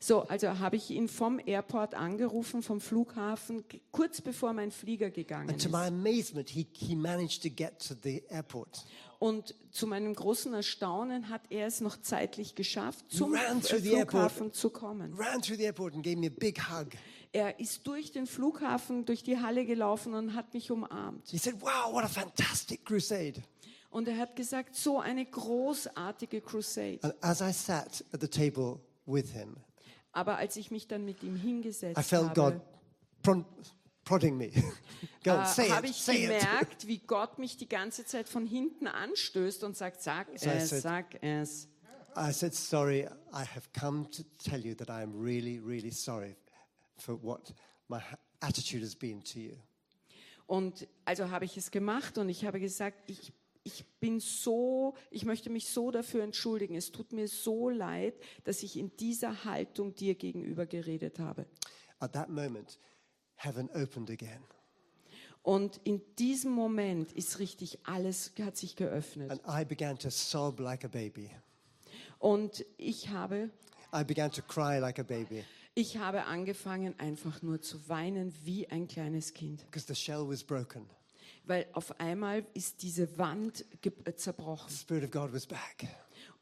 So, 0.00 0.22
also 0.28 0.58
habe 0.60 0.76
ich 0.76 0.90
ihn 0.90 1.08
vom 1.08 1.40
Airport 1.44 1.94
angerufen, 1.94 2.62
vom 2.62 2.80
Flughafen, 2.80 3.64
kurz 3.90 4.20
bevor 4.20 4.52
mein 4.52 4.70
Flieger 4.70 5.10
gegangen 5.10 5.50
And 5.50 5.60
to 5.60 5.68
ist. 5.68 5.72
my 5.72 5.86
amazement, 5.86 6.48
he, 6.50 6.66
he 6.72 6.94
managed 6.94 7.42
to 7.42 7.48
get 7.50 7.78
to 7.80 7.94
the 8.02 8.22
airport. 8.28 8.84
Und 9.18 9.56
zu 9.72 9.88
meinem 9.88 10.14
großen 10.14 10.54
Erstaunen 10.54 11.28
hat 11.28 11.42
er 11.50 11.66
es 11.66 11.80
noch 11.80 12.00
zeitlich 12.00 12.54
geschafft, 12.54 13.04
zum 13.10 13.34
ran. 13.34 13.60
Flughafen 13.60 14.52
zu 14.52 14.70
kommen. 14.70 15.12
Ran 15.14 15.42
through 15.42 15.56
the 15.56 15.64
airport 15.64 15.94
and 15.94 16.04
gave 16.04 16.16
me 16.16 16.28
a 16.28 16.30
big 16.30 16.60
hug. 16.70 16.90
Er 17.32 17.58
ist 17.58 17.84
durch 17.86 18.12
den 18.12 18.26
Flughafen, 18.26 19.04
durch 19.04 19.24
die 19.24 19.38
Halle 19.38 19.66
gelaufen 19.66 20.14
und 20.14 20.34
hat 20.34 20.54
mich 20.54 20.70
umarmt. 20.70 21.28
He 21.28 21.38
said, 21.38 21.60
Wow, 21.60 21.92
what 21.92 22.04
a 22.04 22.08
fantastic 22.08 22.84
crusade. 22.84 23.42
Und 23.90 24.06
er 24.06 24.16
hat 24.18 24.36
gesagt, 24.36 24.76
so 24.76 25.00
eine 25.00 25.26
großartige 25.26 26.40
Crusade. 26.40 27.00
And 27.02 27.14
as 27.20 27.40
I 27.40 27.52
sat 27.52 28.04
at 28.12 28.20
the 28.20 28.28
table 28.28 28.78
with 29.06 29.32
him, 29.32 29.56
Aber 30.18 30.36
als 30.36 30.56
ich 30.56 30.72
mich 30.72 30.88
dann 30.88 31.04
mit 31.04 31.22
ihm 31.22 31.36
I 31.36 31.38
hingesetzt 31.38 32.00
felt 32.02 32.34
God 32.34 32.54
habe, 33.22 33.44
prodding 34.04 34.36
me. 34.36 34.50
Go 35.22 35.30
äh, 35.30 35.46
say 35.46 35.68
habe 35.68 35.86
it, 35.86 35.92
ich 35.92 36.02
say 36.02 36.24
it. 36.24 36.40
gemerkt, 36.40 36.88
wie 36.88 36.98
Gott 36.98 37.38
mich 37.38 37.56
die 37.56 37.68
ganze 37.68 38.04
Zeit 38.04 38.28
von 38.28 38.44
hinten 38.44 38.88
anstößt 38.88 39.62
und 39.62 39.76
sagt, 39.76 40.02
sag 40.02 40.26
So 40.36 40.50
es, 40.50 40.70
said- 40.70 40.82
sag 40.82 41.22
es. 41.22 41.68
I 42.16 42.32
said, 42.32 42.52
Sorry, 42.52 43.02
I 43.32 43.44
have 43.54 43.68
come 43.78 44.10
to 44.10 44.24
tell 44.38 44.58
you 44.66 44.74
that 44.74 44.88
I 44.88 45.02
am 45.04 45.14
really, 45.22 45.60
really 45.60 45.92
sorry 45.92 46.34
for 46.96 47.22
what 47.22 47.54
my 47.86 48.00
attitude 48.40 48.82
has 48.82 48.96
been 48.96 49.22
to 49.22 49.38
you. 49.38 49.56
Und 50.48 50.88
also 51.04 51.30
habe 51.30 51.44
ich 51.44 51.56
es 51.56 51.70
gemacht 51.70 52.18
und 52.18 52.28
ich 52.28 52.44
habe 52.44 52.58
gesagt, 52.58 53.08
ich, 53.08 53.32
ich 53.68 53.84
bin 54.00 54.18
so, 54.18 54.94
ich 55.10 55.24
möchte 55.24 55.50
mich 55.50 55.68
so 55.68 55.90
dafür 55.90 56.22
entschuldigen. 56.24 56.74
Es 56.74 56.90
tut 56.90 57.12
mir 57.12 57.28
so 57.28 57.68
leid, 57.68 58.14
dass 58.44 58.62
ich 58.62 58.78
in 58.78 58.96
dieser 58.96 59.44
Haltung 59.44 59.94
dir 59.94 60.14
gegenüber 60.14 60.66
geredet 60.66 61.18
habe. 61.18 61.46
At 62.00 62.12
that 62.14 62.30
moment, 62.30 62.78
heaven 63.36 63.68
opened 63.70 64.10
again. 64.10 64.42
Und 65.42 65.80
in 65.84 66.00
diesem 66.18 66.50
Moment 66.50 67.12
ist 67.12 67.38
richtig 67.38 67.78
alles, 67.84 68.32
hat 68.40 68.56
sich 68.56 68.74
geöffnet. 68.74 69.30
And 69.30 69.40
I 69.46 69.64
began 69.64 69.98
to 69.98 70.10
sob 70.10 70.60
like 70.60 70.84
a 70.84 70.88
baby. 70.88 71.30
Und 72.18 72.64
ich 72.76 73.10
habe, 73.10 73.50
I 73.94 74.02
began 74.02 74.30
to 74.32 74.42
cry 74.42 74.78
like 74.78 74.98
a 74.98 75.04
baby 75.04 75.44
ich 75.78 75.96
habe 75.96 76.24
angefangen, 76.24 76.98
einfach 76.98 77.40
nur 77.40 77.60
zu 77.60 77.88
weinen 77.88 78.34
wie 78.44 78.66
ein 78.68 78.88
kleines 78.88 79.32
Kind. 79.32 79.64
because 79.70 79.86
the 79.86 79.94
shell 79.94 80.28
was 80.28 80.42
broken. 80.42 80.90
Weil 81.48 81.66
auf 81.72 81.98
einmal 81.98 82.44
ist 82.54 82.82
diese 82.82 83.18
Wand 83.18 83.64
äh, 84.04 84.14
zerbrochen. 84.14 84.68
The 84.70 84.76
Spirit 84.76 85.04
of 85.04 85.10
God 85.10 85.32
was 85.32 85.46
back. 85.46 85.88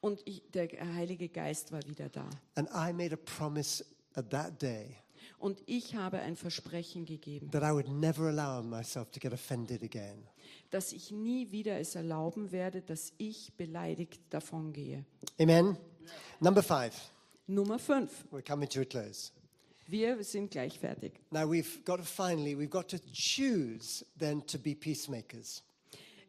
Und 0.01 0.21
ich, 0.25 0.43
der 0.51 0.67
Heilige 0.95 1.29
Geist 1.29 1.71
war 1.71 1.81
wieder 1.87 2.09
da. 2.09 2.29
And 2.55 2.69
I 2.69 2.93
made 2.93 3.13
a 3.13 3.17
promise 3.17 3.83
at 4.15 4.29
that 4.29 4.61
day 4.61 4.97
Und 5.39 5.61
ich 5.65 5.95
habe 5.95 6.19
ein 6.19 6.35
Versprechen 6.35 7.05
gegeben, 7.05 7.49
that 7.51 7.63
I 7.63 7.71
would 7.71 7.87
never 7.87 8.27
allow 8.27 8.61
myself 8.63 9.09
to 9.11 9.19
get 9.19 9.33
offended 9.33 9.81
again. 9.83 10.27
dass 10.71 10.91
ich 10.91 11.11
nie 11.11 11.51
wieder 11.51 11.79
es 11.79 11.95
erlauben 11.95 12.51
werde, 12.51 12.81
dass 12.81 13.13
ich 13.17 13.53
beleidigt 13.55 14.19
davongehe. 14.29 15.05
Amen. 15.39 15.77
Number 16.39 16.61
five. 16.63 16.93
Nummer 17.47 17.79
fünf. 17.79 18.25
We're 18.31 18.41
coming 18.41 18.67
to 18.69 18.81
a 18.81 18.85
close. 18.85 19.31
Wir 19.87 20.21
sind 20.23 20.51
gleich 20.51 20.79
fertig. 20.79 21.13
Now 21.31 21.49
we've 21.49 21.83
got 21.85 21.97
to 21.97 22.03
finally, 22.03 22.57
we've 22.57 22.69
got 22.69 22.89
to 22.89 22.97
choose 23.13 24.05
then 24.17 24.45
to 24.47 24.59
be 24.59 24.75
peacemakers. 24.75 25.63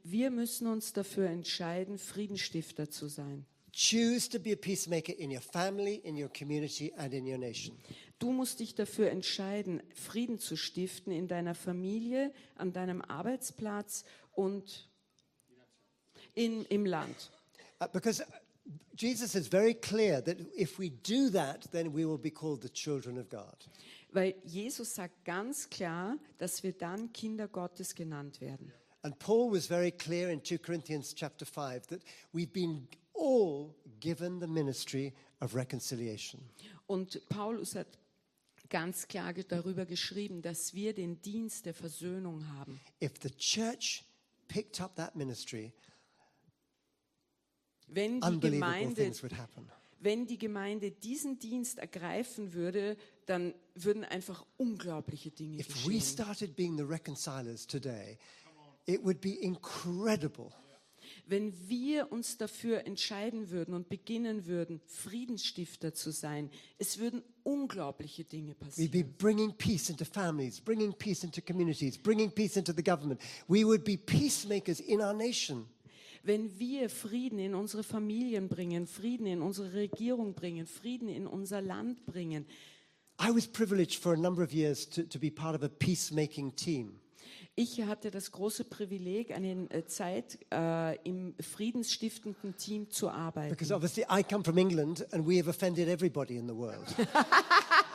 Wir 0.04 0.30
müssen 0.30 0.68
uns 0.68 0.92
dafür 0.92 1.28
entscheiden, 1.28 1.98
Friedensstifter 1.98 2.88
zu 2.88 3.08
sein. 3.08 3.44
Choose 3.72 4.28
to 4.30 4.38
be 4.38 4.52
a 4.52 4.56
peacemaker 4.56 5.12
in 5.12 5.30
your 5.30 5.40
family, 5.40 5.96
in 5.96 6.16
your 6.16 6.30
community, 6.30 6.92
and 6.96 7.12
in 7.12 7.26
your 7.26 7.38
nation. 7.38 7.76
Du 8.18 8.32
musst 8.32 8.60
dich 8.60 8.74
dafür 8.74 9.10
entscheiden, 9.10 9.82
Frieden 9.94 10.38
zu 10.38 10.56
stiften 10.56 11.12
in 11.12 11.28
deiner 11.28 11.54
Familie, 11.54 12.32
an 12.56 12.72
deinem 12.72 13.02
Arbeitsplatz 13.02 14.04
und 14.32 14.88
in, 16.34 16.64
im 16.66 16.86
Land. 16.86 17.30
Uh, 17.80 17.86
because 17.92 18.24
Jesus 18.94 19.34
is 19.34 19.48
very 19.48 19.74
clear 19.74 20.20
that 20.22 20.38
if 20.56 20.78
we 20.78 20.90
do 20.90 21.30
that, 21.30 21.70
then 21.70 21.92
we 21.92 22.04
will 22.04 22.18
be 22.18 22.30
called 22.30 22.62
the 22.62 22.68
children 22.68 23.16
of 23.16 23.28
God. 23.28 23.56
Weil 24.12 24.34
Jesus 24.44 24.94
sagt 24.94 25.24
ganz 25.24 25.68
klar, 25.68 26.18
dass 26.38 26.62
wir 26.62 26.72
dann 26.72 27.12
Kinder 27.12 27.46
Gottes 27.46 27.94
genannt 27.94 28.40
werden. 28.40 28.72
And 29.02 29.16
Paul 29.18 29.52
was 29.52 29.66
very 29.66 29.92
clear 29.92 30.30
in 30.30 30.42
2 30.42 30.58
Corinthians 30.58 31.14
chapter 31.14 31.46
5 31.46 31.86
that 31.88 32.02
we've 32.32 32.52
been 32.52 32.88
all 33.14 33.74
given 34.00 34.40
the 34.40 34.46
ministry 34.46 35.14
of 35.40 35.54
reconciliation. 35.54 36.40
Und 36.86 37.20
Paulus 37.28 37.74
hat 37.76 37.86
ganz 38.68 39.06
klar 39.06 39.32
darüber 39.32 39.86
geschrieben, 39.86 40.42
dass 40.42 40.74
wir 40.74 40.94
den 40.94 41.20
Dienst 41.22 41.66
der 41.66 41.74
Versöhnung 41.74 42.46
haben. 42.58 42.80
If 43.00 43.12
the 43.22 43.30
church 43.30 44.04
picked 44.48 44.80
up 44.80 44.96
that 44.96 45.14
ministry, 45.14 45.72
Wenn 47.90 48.20
die, 48.20 48.40
Gemeinde, 48.40 49.12
wenn 50.00 50.26
die 50.26 50.38
Gemeinde 50.38 50.90
diesen 50.90 51.38
Dienst 51.38 51.78
ergreifen 51.78 52.52
würde, 52.52 52.96
dann 53.26 53.54
würden 53.74 54.04
einfach 54.04 54.44
unglaubliche 54.56 55.30
Dinge 55.30 55.58
If 55.60 55.68
we 55.86 55.94
geschehen. 55.94 56.00
started 56.00 56.56
being 56.56 56.76
the 56.76 56.84
reconcilers 56.84 57.66
today, 57.66 58.18
it 58.86 59.02
would 59.04 59.20
be 59.20 59.34
incredible. 59.40 60.50
Wenn 61.26 61.52
wir 61.68 62.12
uns 62.12 62.36
dafür 62.36 62.86
entscheiden 62.86 63.50
würden 63.50 63.74
und 63.74 63.88
beginnen 63.88 64.46
würden, 64.46 64.80
Friedensstifter 64.86 65.92
zu 65.94 66.10
sein, 66.10 66.50
es 66.78 66.98
würden 66.98 67.22
unglaubliche 67.44 68.24
Dinge 68.24 68.50
We'd 68.52 68.58
passieren. 68.60 68.90
be 68.90 69.04
bringing 69.04 69.52
peace 69.56 69.90
into 69.90 70.04
families, 70.04 70.60
bringing 70.60 70.92
peace 70.92 71.24
into 71.24 71.40
communities, 71.42 71.96
bringing 71.98 72.30
peace 72.30 72.56
into 72.56 72.72
the 72.74 72.82
government. 72.82 73.20
We 73.46 73.64
would 73.64 73.84
be 73.84 73.96
peacemakers 73.96 74.80
in 74.80 75.00
our 75.00 75.14
nation. 75.14 75.66
Wenn 76.22 76.58
wir 76.58 76.90
Frieden 76.90 77.38
in 77.38 77.54
unsere 77.54 77.82
Familien 77.82 78.48
bringen, 78.48 78.86
Frieden 78.86 79.26
in 79.26 79.42
unsere 79.42 79.72
Regierung 79.72 80.34
bringen, 80.34 80.66
Frieden 80.66 81.08
in 81.08 81.26
unser 81.26 81.60
Land 81.62 82.04
bringen. 82.06 82.46
I 83.20 83.34
was 83.34 83.46
privileged 83.46 84.00
for 84.00 84.12
a 84.12 84.16
number 84.16 84.44
of 84.44 84.52
years 84.52 84.88
to, 84.90 85.02
to 85.02 85.18
be 85.18 85.30
part 85.30 85.54
of 85.54 85.62
a 85.62 85.68
peacemaking 85.68 86.54
team. 86.54 87.00
Ich 87.56 87.82
hatte 87.82 88.12
das 88.12 88.30
große 88.30 88.62
Privileg, 88.62 89.32
eine 89.32 89.68
äh, 89.70 89.84
Zeit 89.84 90.38
äh, 90.52 90.96
im 91.02 91.34
friedensstiftenden 91.40 92.56
Team 92.56 92.88
zu 92.88 93.10
arbeiten. 93.10 93.50
Because 93.50 93.74
obviously 93.74 94.04
I 94.08 94.22
come 94.22 94.44
from 94.44 94.58
England 94.58 95.04
and 95.12 95.26
we 95.26 95.38
have 95.38 95.50
offended 95.50 95.88
everybody 95.88 96.36
in 96.36 96.46
the 96.46 96.54
world. 96.54 96.86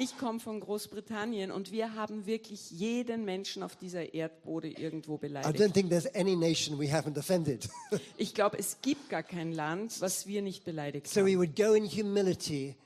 Ich 0.00 0.16
komme 0.16 0.38
von 0.38 0.60
Großbritannien 0.60 1.50
und 1.50 1.72
wir 1.72 1.94
haben 1.96 2.24
wirklich 2.24 2.70
jeden 2.70 3.24
Menschen 3.24 3.64
auf 3.64 3.74
dieser 3.74 4.14
Erdbode 4.14 4.68
irgendwo 4.68 5.14
I 5.14 5.16
don't 5.16 5.20
beleidigt. 5.20 5.74
think 5.74 5.90
there's 5.90 6.06
any 6.14 6.36
nation 6.36 6.78
we 6.78 6.84
haven't 6.84 7.18
offended. 7.18 7.68
Ich 8.16 8.32
glaube, 8.32 8.58
es 8.60 8.80
gibt 8.80 9.08
gar 9.10 9.24
kein 9.24 9.50
Land, 9.50 10.00
was 10.00 10.28
wir 10.28 10.40
nicht 10.40 10.64
beleidigt 10.64 11.08
so 11.08 11.22
we 11.26 11.32
haben. 11.32 11.38
would 11.38 11.56
go 11.56 11.72
in 11.74 11.84
humility 11.84 12.76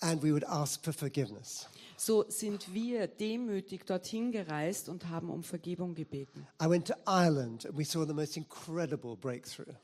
and 0.00 0.22
we 0.22 0.32
would 0.32 0.44
ask 0.44 0.84
for 0.84 0.92
forgiveness. 0.92 1.66
So 1.96 2.26
sind 2.28 2.74
wir 2.74 3.06
demütig 3.06 3.86
dorthin 3.86 4.32
gereist 4.32 4.90
und 4.90 5.08
haben 5.08 5.30
um 5.30 5.42
Vergebung 5.42 5.94
gebeten. 5.94 6.46
I 6.62 6.68
went 6.68 6.88
to 6.88 6.94
Ireland 7.06 7.64
and 7.64 7.78
we 7.78 7.86
saw 7.86 8.04
the 8.06 8.12
most 8.12 8.36
incredible 8.36 9.16
breakthrough. 9.16 9.74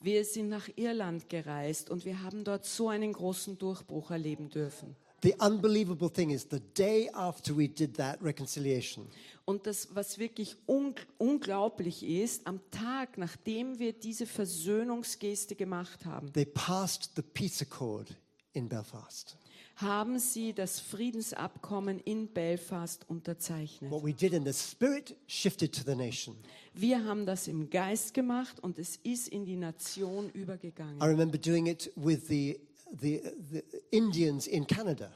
Wir 0.00 0.24
sind 0.24 0.48
nach 0.48 0.68
Irland 0.76 1.28
gereist 1.28 1.90
und 1.90 2.04
wir 2.04 2.22
haben 2.22 2.44
dort 2.44 2.66
so 2.66 2.88
einen 2.88 3.12
großen 3.12 3.58
Durchbruch 3.58 4.12
erleben 4.12 4.48
dürfen. 4.48 4.94
The 5.22 5.34
unbelievable 5.40 6.08
thing 6.12 6.30
is, 6.30 6.46
the 6.50 6.58
day 6.76 7.08
after 7.12 7.56
we 7.56 7.68
did 7.68 7.94
that 7.96 8.20
reconciliation, 8.22 9.06
Und 9.44 9.66
das, 9.66 9.88
was 9.94 10.18
wirklich 10.18 10.56
un 10.66 10.94
unglaublich 11.18 12.02
ist, 12.04 12.46
am 12.46 12.60
Tag, 12.70 13.18
nachdem 13.18 13.78
wir 13.78 13.92
diese 13.92 14.26
Versöhnungsgeste 14.26 15.54
gemacht 15.54 16.04
haben, 16.06 16.32
they 16.32 16.44
passed 16.44 17.10
the 17.16 17.22
peace 17.22 17.62
accord 17.62 18.14
in 18.52 18.68
Belfast. 18.68 19.36
haben 19.76 20.18
sie 20.18 20.52
das 20.52 20.80
Friedensabkommen 20.80 21.98
in 22.00 22.28
Belfast 22.28 23.04
unterzeichnet. 23.08 23.90
What 23.90 24.04
we 24.04 24.12
did 24.12 24.32
in 24.32 24.44
the 24.44 24.52
spirit 24.52 25.16
shifted 25.26 25.72
to 25.74 25.82
the 25.84 25.96
nation. 25.96 26.36
Wir 26.74 27.04
haben 27.04 27.26
das 27.26 27.48
im 27.48 27.68
Geist 27.70 28.14
gemacht 28.14 28.58
und 28.60 28.78
es 28.78 28.96
ist 29.02 29.28
in 29.28 29.44
die 29.44 29.56
Nation 29.56 30.30
I 30.34 30.38
übergegangen. 30.38 31.00
remember 31.02 31.38
doing 31.38 31.66
it 31.66 31.90
with 31.96 32.26
the, 32.28 32.58
the, 33.00 33.20
the 33.50 33.62
Indians 33.90 34.46
in 34.46 34.66
Canada. 34.66 35.10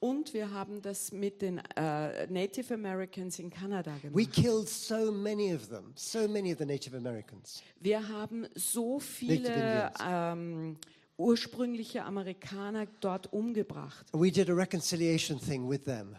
Und 0.00 0.34
wir 0.34 0.50
haben 0.50 0.82
das 0.82 1.12
mit 1.12 1.42
den 1.42 1.58
äh, 1.76 2.26
Native 2.26 2.74
Americans 2.74 3.38
in 3.38 3.50
Kanada 3.50 3.94
We 4.12 4.24
gemacht. 4.24 4.32
killed 4.32 4.68
so 4.68 5.12
many 5.12 5.54
of 5.54 5.68
them, 5.68 5.92
so 5.94 6.26
many 6.26 6.52
of 6.52 6.58
the 6.58 6.64
Native 6.66 6.96
Americans. 6.96 7.62
Wir 7.78 8.08
haben 8.08 8.46
so 8.56 8.98
viele 8.98 9.92
ähm, 10.04 10.76
ursprüngliche 11.16 12.04
Amerikaner 12.04 12.86
dort 13.00 13.32
umgebracht. 13.32 14.06
We 14.12 14.32
did 14.32 14.50
a 14.50 14.54
reconciliation 14.54 15.38
thing 15.40 15.70
with 15.70 15.84
them. 15.84 16.16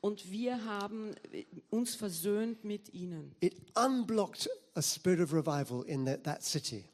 Und 0.00 0.30
wir 0.30 0.64
haben 0.64 1.14
äh, 1.32 1.44
uns 1.70 1.96
versöhnt 1.96 2.62
mit 2.62 2.94
ihnen. 2.94 3.34
It 3.40 3.56
unblocked 3.74 4.48
a 4.74 4.82
spirit 4.82 5.20
of 5.20 5.32
revival 5.32 5.82
in 5.86 6.04
that 6.06 6.22
that 6.22 6.44
city. 6.44 6.84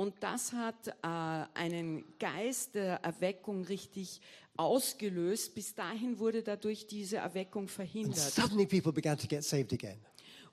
Und 0.00 0.14
das 0.20 0.54
hat 0.54 0.88
äh, 0.88 0.92
einen 1.02 2.06
Geist 2.18 2.74
der 2.74 3.04
Erweckung 3.04 3.66
richtig 3.66 4.22
ausgelöst. 4.56 5.54
Bis 5.54 5.74
dahin 5.74 6.18
wurde 6.18 6.42
dadurch 6.42 6.86
diese 6.86 7.18
Erweckung 7.18 7.68
verhindert. 7.68 8.16
suddenly 8.16 8.64
people 8.64 8.94
began 8.94 9.18
to 9.18 9.26
get 9.26 9.44
saved 9.44 9.74
again. 9.74 9.98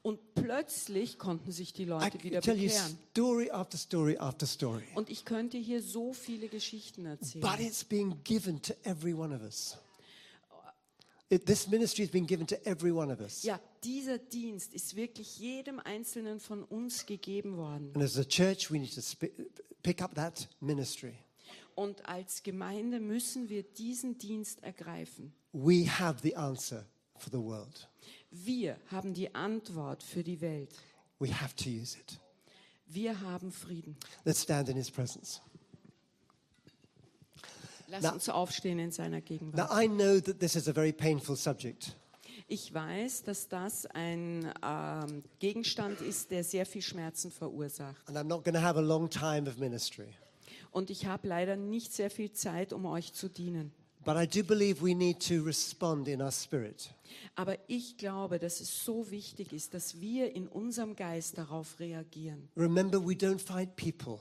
Und 0.01 0.19
plötzlich 0.35 1.17
konnten 1.17 1.53
sich 1.53 1.71
die 1.71 1.83
I 1.83 1.85
Leute 1.85 2.21
wieder 2.23 2.41
can 2.41 2.55
tell 2.55 2.61
you 2.61 2.67
bekehren. 2.67 2.97
story 3.11 3.49
after 3.49 3.77
story 3.77 4.17
after 4.17 4.45
story. 4.45 4.83
Und 4.95 5.09
ich 5.09 5.23
könnte 5.23 5.57
hier 5.57 5.81
so 5.81 6.11
viele 6.11 6.49
Geschichten 6.49 7.05
erzählen. 7.05 7.39
But 7.39 7.61
it's 7.61 7.85
being 7.85 8.17
given 8.25 8.61
to 8.63 8.73
every 8.83 9.13
one 9.13 9.33
of 9.33 9.41
us. 9.43 9.77
This 11.29 11.67
ministry 11.67 12.05
has 12.05 12.11
been 12.11 12.25
given 12.25 12.47
to 12.47 12.55
every 12.65 12.91
one 12.91 13.11
of 13.11 13.19
us. 13.19 13.43
Ja, 13.43 13.59
dieser 13.83 14.17
Dienst 14.17 14.73
ist 14.73 14.95
wirklich 14.95 15.37
jedem 15.39 15.79
Einzelnen 15.79 16.39
von 16.39 16.63
uns 16.63 17.05
gegeben 17.05 17.57
worden. 17.57 17.91
And 17.95 18.03
as 18.03 18.17
a 18.17 18.23
church, 18.23 18.71
we 18.71 18.79
need 18.79 18.93
to 18.95 19.01
pick 19.83 20.01
up 20.01 20.15
that 20.15 20.47
ministry. 20.61 21.15
Und 21.75 22.05
als 22.07 22.43
Gemeinde 22.43 23.01
müssen 23.01 23.49
wir 23.49 23.63
diesen 23.63 24.17
Dienst 24.17 24.63
ergreifen. 24.63 25.33
We 25.51 25.85
have 25.85 26.21
the 26.23 26.35
answer 26.35 26.85
for 27.17 27.29
the 27.31 27.43
world. 27.43 27.89
Wir 28.31 28.77
haben 28.87 29.13
die 29.13 29.33
Antwort 29.35 30.03
für 30.03 30.23
die 30.23 30.39
Welt. 30.39 30.73
We 31.19 31.33
have 31.33 31.55
to 31.55 31.69
use 31.69 31.97
it. 31.97 32.19
Wir 32.87 33.19
haben 33.19 33.51
Frieden. 33.51 33.97
Let's 34.23 34.43
stand 34.43 34.69
in 34.69 34.77
his 34.77 34.89
presence. 34.89 35.41
Lass 37.87 38.03
Na- 38.03 38.11
uns 38.11 38.29
aufstehen 38.29 38.79
in 38.79 38.91
seiner 38.91 39.17
Now, 39.17 39.23
Gegenwart. 39.23 39.71
I 39.83 39.87
know 39.87 40.19
that 40.19 40.39
this 40.39 40.55
is 40.55 40.67
a 40.67 40.73
very 40.73 40.91
painful 40.91 41.35
subject. 41.35 41.95
Ich 42.49 42.73
weiß, 42.73 43.23
dass 43.23 43.47
das 43.49 43.85
ein 43.87 44.51
ähm, 44.63 45.23
Gegenstand 45.39 45.99
ist, 46.01 46.31
der 46.31 46.43
sehr 46.43 46.65
viel 46.65 46.81
Schmerzen 46.81 47.31
verursacht. 47.31 48.07
And 48.07 48.17
I'm 48.17 48.23
not 48.23 48.43
going 48.43 48.55
to 48.55 48.61
have 48.61 48.77
a 48.77 48.81
long 48.81 49.09
time 49.09 49.49
of 49.49 49.57
ministry. 49.57 50.07
Und 50.71 50.89
ich 50.89 51.05
habe 51.05 51.27
leider 51.27 51.55
nicht 51.55 51.93
sehr 51.93 52.09
viel 52.09 52.31
Zeit, 52.31 52.71
um 52.71 52.85
euch 52.85 53.13
zu 53.13 53.29
dienen. 53.29 53.71
But 54.05 54.15
I 54.15 54.25
do 54.25 54.41
believe 54.45 54.81
we 54.81 54.95
need 54.95 55.19
to 55.27 55.43
respond 55.43 56.07
in 56.07 56.21
our 56.21 56.31
spirit. 56.31 56.93
Aber 57.35 57.57
ich 57.67 57.97
glaube, 57.97 58.39
dass 58.39 58.61
es 58.61 58.85
so 58.85 59.11
wichtig 59.11 59.51
ist, 59.51 59.73
dass 59.73 59.99
wir 59.99 60.33
in 60.33 60.47
unserem 60.47 60.95
Geist 60.95 61.37
darauf 61.37 61.77
reagieren. 61.79 62.47
Remember, 62.55 63.05
we 63.05 63.13
don't 63.13 63.39
fight 63.39 63.75
people, 63.75 64.19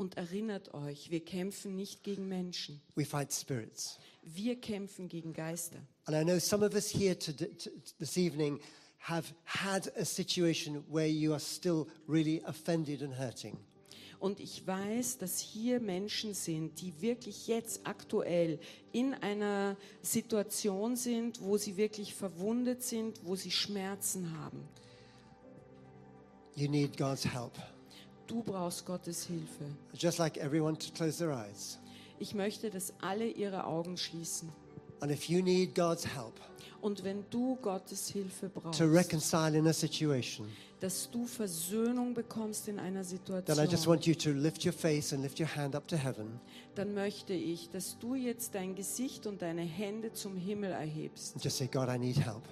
Und 0.00 0.16
erinnert 0.16 0.72
euch, 0.72 1.10
wir 1.10 1.22
kämpfen 1.22 1.76
nicht 1.76 2.02
gegen 2.04 2.26
Menschen. 2.26 2.80
we 2.94 3.04
fight 3.04 3.30
spirits. 3.30 3.98
Wir 4.22 4.58
kämpfen 4.58 5.08
gegen 5.08 5.34
Geister. 5.34 5.76
And 6.06 6.16
I 6.16 6.24
know 6.24 6.38
some 6.38 6.64
of 6.64 6.72
us 6.72 6.88
here 6.88 7.18
to, 7.18 7.32
to, 7.34 7.70
this 7.98 8.16
evening 8.16 8.60
have 9.00 9.34
had 9.44 9.94
a 9.98 10.06
situation 10.06 10.82
where 10.88 11.06
you 11.06 11.32
are 11.32 11.38
still 11.38 11.86
really 12.08 12.42
offended 12.46 13.02
and 13.02 13.18
hurting. 13.18 13.58
Und 14.18 14.40
ich 14.40 14.66
weiß, 14.66 15.18
dass 15.18 15.38
hier 15.38 15.80
Menschen 15.80 16.32
sind, 16.32 16.80
die 16.80 17.02
wirklich 17.02 17.46
jetzt 17.46 17.86
aktuell 17.86 18.58
in 18.92 19.12
einer 19.12 19.76
Situation 20.00 20.96
sind, 20.96 21.42
wo 21.42 21.58
sie 21.58 21.76
wirklich 21.76 22.14
verwundet 22.14 22.82
sind, 22.82 23.20
wo 23.26 23.36
sie 23.36 23.50
Schmerzen 23.50 24.32
haben. 24.38 24.66
You 26.56 26.70
need 26.70 26.96
God's 26.96 27.26
help. 27.26 27.52
Du 28.30 28.44
brauchst 28.44 28.86
Gottes 28.86 29.26
Hilfe. 29.26 29.64
Just 29.92 30.18
like 30.18 30.36
everyone 30.36 30.78
to 30.78 30.92
close 30.92 31.18
their 31.18 31.32
eyes. 31.32 31.80
Ich 32.20 32.32
möchte, 32.32 32.70
dass 32.70 32.92
alle 33.00 33.26
ihre 33.26 33.64
Augen 33.64 33.96
schließen. 33.96 34.48
And 35.00 35.10
if 35.10 35.24
you 35.24 35.42
need 35.42 35.74
God's 35.74 36.06
help 36.06 36.34
Und 36.80 37.02
wenn 37.02 37.24
du 37.30 37.56
Gottes 37.56 38.08
Hilfe 38.08 38.48
brauchst, 38.48 38.78
to 38.78 38.84
reconcile 38.84 39.58
in 39.58 39.66
a 39.66 39.72
situation, 39.72 40.46
dass 40.78 41.10
du 41.10 41.26
Versöhnung 41.26 42.14
bekommst 42.14 42.68
in 42.68 42.78
einer 42.78 43.02
then 43.02 43.18
I 43.18 43.62
just 43.62 43.82
Situation, 43.82 43.86
want 43.86 44.06
you 44.06 44.14
to 44.14 44.30
lift 44.30 44.64
your 44.64 44.72
face 44.72 45.12
and 45.12 45.22
lift 45.22 45.40
your 45.40 45.48
hand 45.48 45.74
up 45.74 45.88
to 45.88 45.96
heaven 45.96 46.38
dann 46.76 46.94
möchte 46.94 47.32
ich, 47.32 47.68
dass 47.70 47.98
du 47.98 48.14
jetzt 48.14 48.54
dein 48.54 48.76
Gesicht 48.76 49.26
und 49.26 49.42
deine 49.42 49.62
Hände 49.62 50.12
zum 50.12 50.36
Himmel 50.36 50.70
erhebst 50.70 51.34
and 51.34 51.42
just 51.42 51.58
say, 51.58 51.66
God, 51.66 51.88
I 51.88 51.98
need 51.98 52.24
help. 52.24 52.44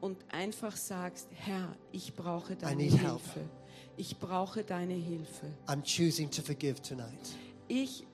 und 0.00 0.16
einfach 0.30 0.76
sagst, 0.76 1.28
Herr, 1.34 1.76
ich 1.92 2.14
brauche 2.14 2.56
deine 2.56 2.82
need 2.82 2.96
help. 2.96 3.20
Ich 3.98 4.16
brauche 4.16 4.62
deine 4.62 4.94
Hilfe. 4.94 5.46
I'm 5.66 5.82
choosing 5.82 6.30
to 6.30 6.40
forgive 6.40 6.80
tonight. 6.80 7.18
Ich 7.66 8.06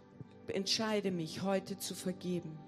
entscheide 0.48 1.10
mich, 1.10 1.42
heute 1.42 1.78
zu 1.78 1.94
vergeben. 1.94 2.58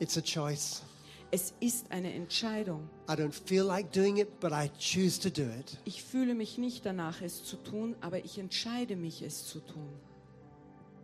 It's 0.00 0.16
a 0.16 0.22
choice. 0.22 0.82
Es 1.30 1.52
ist 1.60 1.90
eine 1.90 2.10
Entscheidung. 2.14 2.88
I 3.06 3.12
don't 3.12 3.32
feel 3.32 3.64
like 3.64 3.92
doing 3.92 4.16
it, 4.16 4.40
but 4.40 4.52
I 4.52 4.70
choose 4.78 5.20
to 5.20 5.28
do 5.28 5.42
it. 5.42 5.76
Ich 5.84 6.02
fühle 6.02 6.34
mich 6.34 6.56
nicht 6.56 6.86
danach, 6.86 7.20
es 7.20 7.44
zu 7.44 7.56
tun, 7.56 7.96
aber 8.00 8.24
ich 8.24 8.38
entscheide 8.38 8.96
mich, 8.96 9.20
es 9.20 9.46
zu 9.46 9.60
tun. 9.60 9.90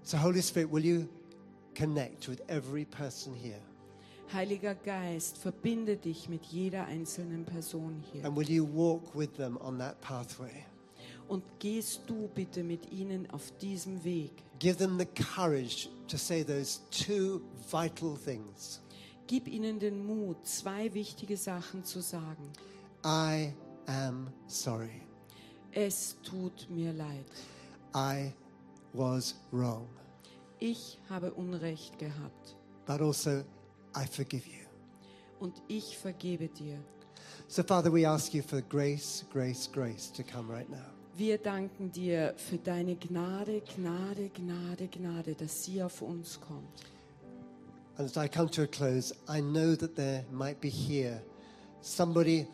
So, 0.02 0.22
Holy 0.22 0.42
Spirit, 0.42 0.72
will 0.72 0.84
you 0.84 1.08
connect 1.76 2.26
with 2.26 2.40
every 2.48 2.86
person 2.86 3.34
here? 3.34 3.61
Heiliger 4.32 4.76
Geist, 4.76 5.36
verbinde 5.36 5.98
dich 5.98 6.28
mit 6.30 6.44
jeder 6.46 6.86
einzelnen 6.86 7.44
Person 7.44 8.02
hier. 8.12 8.24
And 8.24 8.34
will 8.34 8.48
you 8.48 8.66
walk 8.66 9.14
with 9.14 9.34
them 9.36 9.58
on 9.58 9.78
that 9.78 10.00
pathway? 10.00 10.64
Und 11.30 11.44
gehst 11.60 12.02
du 12.08 12.28
bitte 12.34 12.64
mit 12.64 12.90
ihnen 12.90 13.30
auf 13.30 13.52
diesem 13.58 14.02
Weg. 14.02 14.32
Give 14.58 14.76
them 14.76 14.98
the 14.98 15.06
courage 15.06 15.88
to 16.08 16.16
say 16.16 16.42
those 16.42 16.80
two 16.90 17.40
vital 17.70 18.16
things 18.16 18.80
Gib 19.30 19.46
ihnen 19.46 19.78
den 19.78 20.04
Mut, 20.04 20.44
zwei 20.44 20.92
wichtige 20.92 21.36
Sachen 21.36 21.84
zu 21.84 22.00
sagen. 22.00 22.52
I 23.04 23.54
am 23.86 24.28
sorry. 24.48 25.02
Es 25.70 26.16
tut 26.24 26.68
mir 26.68 26.92
leid. 26.92 27.26
I 27.94 28.32
was 28.92 29.36
wrong. 29.52 29.86
Ich 30.58 30.98
habe 31.08 31.32
Unrecht 31.34 31.96
gehabt. 31.96 32.56
But 32.86 33.00
also, 33.00 33.44
I 33.94 34.04
forgive 34.04 34.48
you. 34.48 34.66
Und 35.38 35.62
ich 35.68 35.96
vergebe 35.96 36.48
dir. 36.48 36.80
So, 37.46 37.62
Father, 37.62 37.92
we 37.92 38.04
ask 38.04 38.34
you 38.34 38.42
for 38.42 38.60
grace, 38.60 39.24
grace, 39.32 39.70
grace 39.70 40.10
to 40.10 40.24
come 40.24 40.52
right 40.52 40.68
now. 40.68 40.99
Wir 41.20 41.36
danken 41.36 41.92
dir 41.92 42.32
für 42.38 42.56
deine 42.56 42.96
Gnade, 42.96 43.60
Gnade, 43.76 44.30
Gnade, 44.30 44.88
Gnade, 44.88 45.34
dass 45.34 45.64
sie 45.64 45.82
auf 45.82 46.00
uns 46.00 46.40
kommt. 46.40 46.80
And 47.98 48.08
as 48.08 48.16
I 48.16 48.26
come 48.26 48.50
to 48.52 48.62
a 48.62 48.66
close, 48.66 49.14
I 49.28 49.42
know 49.42 49.76
that 49.76 49.96
there 49.96 50.24
might 50.32 50.62
be 50.62 50.70
here 50.70 51.20
somebody 51.82 52.46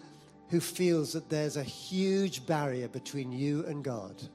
who 0.51 0.59
feels 0.59 1.13
that 1.13 1.29
there's 1.29 1.57
a 1.57 1.63
huge 1.63 2.45
barrier 2.45 2.89
between 2.89 3.31
you 3.31 3.65
and 3.69 3.85
God. 3.85 4.29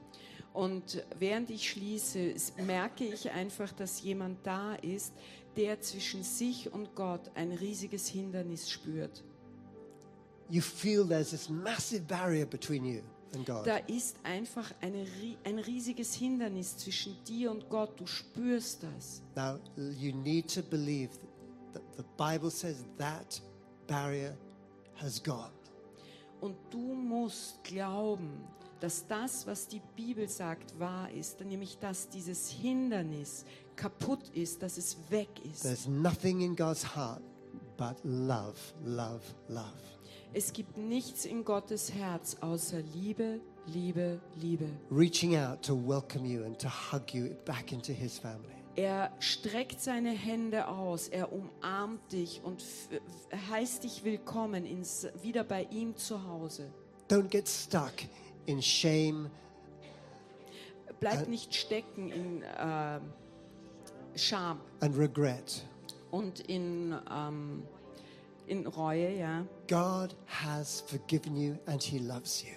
Und 0.54 1.04
während 1.18 1.50
ich 1.50 1.68
schließe, 1.68 2.32
merke 2.64 3.04
ich 3.04 3.30
einfach, 3.32 3.70
dass 3.72 4.00
jemand 4.00 4.38
da 4.46 4.76
ist, 4.76 5.12
der 5.58 5.78
zwischen 5.82 6.22
sich 6.22 6.72
und 6.72 6.94
Gott 6.94 7.30
ein 7.34 7.52
riesiges 7.52 8.08
Hindernis 8.08 8.70
spürt. 8.70 9.22
You 10.48 10.62
feel 10.62 11.06
there's 11.06 11.32
this 11.32 11.50
massive 11.50 12.04
barrier 12.04 12.46
between 12.46 12.86
you. 12.86 13.02
Da 13.64 13.76
ist 13.86 14.16
einfach 14.22 14.72
eine, 14.80 15.06
ein 15.44 15.58
riesiges 15.58 16.14
Hindernis 16.14 16.76
zwischen 16.76 17.16
dir 17.24 17.50
und 17.50 17.68
Gott. 17.68 17.98
Du 17.98 18.06
spürst 18.06 18.82
das. 18.82 19.22
Now, 19.34 19.58
you 19.76 20.12
need 20.14 20.52
to 20.54 20.62
believe 20.62 21.10
that 21.72 21.82
the 21.96 22.04
Bible 22.16 22.50
says 22.50 22.84
that 22.98 23.40
barrier 23.86 24.36
has 24.96 25.22
gone. 25.22 25.50
Und 26.40 26.56
du 26.70 26.94
musst 26.94 27.62
glauben, 27.64 28.44
dass 28.80 29.06
das, 29.06 29.46
was 29.46 29.68
die 29.68 29.80
Bibel 29.94 30.28
sagt, 30.28 30.78
wahr 30.78 31.10
ist, 31.10 31.40
nämlich 31.40 31.78
dass 31.78 32.08
dieses 32.08 32.50
Hindernis 32.50 33.44
kaputt 33.76 34.28
ist, 34.34 34.60
dass 34.60 34.76
es 34.76 34.96
weg 35.08 35.28
ist. 35.44 35.62
There's 35.62 35.86
nothing 35.86 36.40
in 36.40 36.56
God's 36.56 36.84
heart 36.94 37.22
but 37.82 37.96
love, 38.04 38.56
love, 38.84 39.22
love. 39.48 39.64
Es 40.34 40.52
gibt 40.52 40.78
nichts 40.78 41.24
in 41.24 41.44
Gottes 41.44 41.92
Herz 41.92 42.36
außer 42.40 42.80
Liebe, 42.94 43.40
Liebe, 43.66 44.20
Liebe. 44.36 44.66
Reaching 44.88 45.36
out 45.36 45.62
to 45.62 45.74
welcome 45.74 46.24
you 46.24 46.44
and 46.44 46.56
to 46.60 46.68
hug 46.68 47.12
you 47.12 47.34
back 47.44 47.72
into 47.72 47.92
his 47.92 48.18
family. 48.18 48.54
Er 48.76 49.10
streckt 49.18 49.80
seine 49.80 50.12
Hände 50.12 50.68
aus, 50.68 51.08
er 51.08 51.32
umarmt 51.32 52.12
dich 52.12 52.40
und 52.44 52.62
heißt 53.50 53.82
dich 53.82 54.04
willkommen 54.04 54.64
ins, 54.64 55.08
wieder 55.20 55.42
bei 55.42 55.64
ihm 55.64 55.96
zu 55.96 56.24
Hause. 56.24 56.70
Don't 57.10 57.28
get 57.28 57.48
stuck 57.48 57.92
in 58.46 58.62
shame 58.62 59.28
Bleib 61.00 61.26
nicht 61.26 61.52
stecken 61.52 62.12
in 62.12 62.42
äh, 62.42 63.00
Scham 64.14 64.60
and 64.80 64.96
regret. 64.96 65.64
Und 66.12 66.38
in, 66.40 66.94
ähm, 67.10 67.64
in 68.46 68.66
Reue, 68.68 69.18
ja. 69.18 69.44
God 69.68 70.14
has 70.26 70.82
forgiven 70.86 71.36
you 71.36 71.56
and 71.66 71.82
he 71.82 71.98
loves 71.98 72.44
you. 72.44 72.54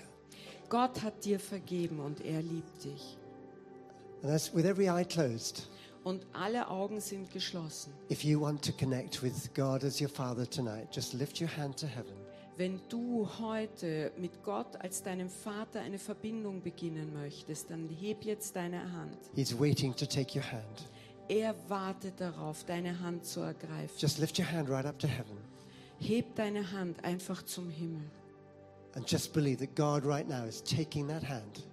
Gott 0.70 1.02
hat 1.02 1.26
dir 1.26 1.40
vergeben 1.40 2.00
und 2.00 2.22
er 2.22 2.42
liebt 2.44 2.84
dich. 2.84 3.18
And 4.22 4.32
that's 4.32 4.54
with 4.54 4.66
every 4.66 4.88
eye 4.88 5.06
closed. 5.06 5.68
und 6.04 6.26
alle 6.34 6.70
Augen 6.70 7.02
sind 7.02 7.32
geschlossen. 7.32 7.92
If 8.12 8.24
you 8.24 8.40
want 8.40 8.64
to 8.64 8.72
connect 8.74 9.24
with 9.24 9.52
God 9.56 9.84
as 9.84 10.00
your 10.00 10.10
Father 10.10 10.48
tonight, 10.48 10.88
just 10.92 11.14
lift 11.14 11.42
your 11.42 11.50
hand 11.58 11.80
to 11.80 11.88
heaven. 11.88 12.14
Wenn 12.58 12.80
du 12.88 13.28
heute 13.40 14.12
mit 14.18 14.44
Gott 14.44 14.80
als 14.80 15.04
deinem 15.04 15.30
Vater 15.30 15.82
eine 15.82 16.00
Verbindung 16.00 16.62
beginnen 16.62 17.12
möchtest, 17.14 17.70
dann 17.70 17.90
heb 17.90 18.24
jetzt 18.24 18.56
deine 18.56 18.80
Hand. 18.94 19.18
He's 19.36 19.58
waiting 19.60 19.94
to 19.96 20.06
take 20.06 20.38
your 20.38 20.46
hand. 20.52 20.88
Er 21.28 21.56
wartet 21.68 22.20
darauf, 22.20 22.64
deine 22.66 23.00
Hand 23.00 23.26
zu 23.26 23.40
ergreifen. 23.42 23.98
Just 23.98 24.20
lift 24.20 24.38
your 24.38 24.52
hand 24.52 24.70
right 24.70 24.86
up 24.86 25.00
to 25.00 25.08
heaven 25.08 25.38
Heb 26.00 26.36
deine 26.36 26.72
Hand 26.72 27.04
einfach 27.04 27.44
zum 27.44 27.70
Himmel 27.70 28.04
and 28.96 29.06
just 29.06 29.34
believe 29.34 29.58
that 29.60 29.76
God 29.76 30.06
right 30.06 30.28
now 30.28 30.46
is 30.46 30.62
taking 30.62 31.08
that 31.08 31.24
hand. 31.24 31.64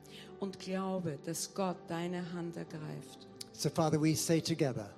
und 0.40 0.58
glaube, 0.58 1.18
dass 1.24 1.52
Gott 1.54 1.76
deine 1.88 2.32
Hand 2.32 2.56
ergreift. 2.56 3.28
So, 3.52 3.70
Father, 3.70 4.00
we 4.00 4.14
say 4.16 4.40
together, 4.40 4.90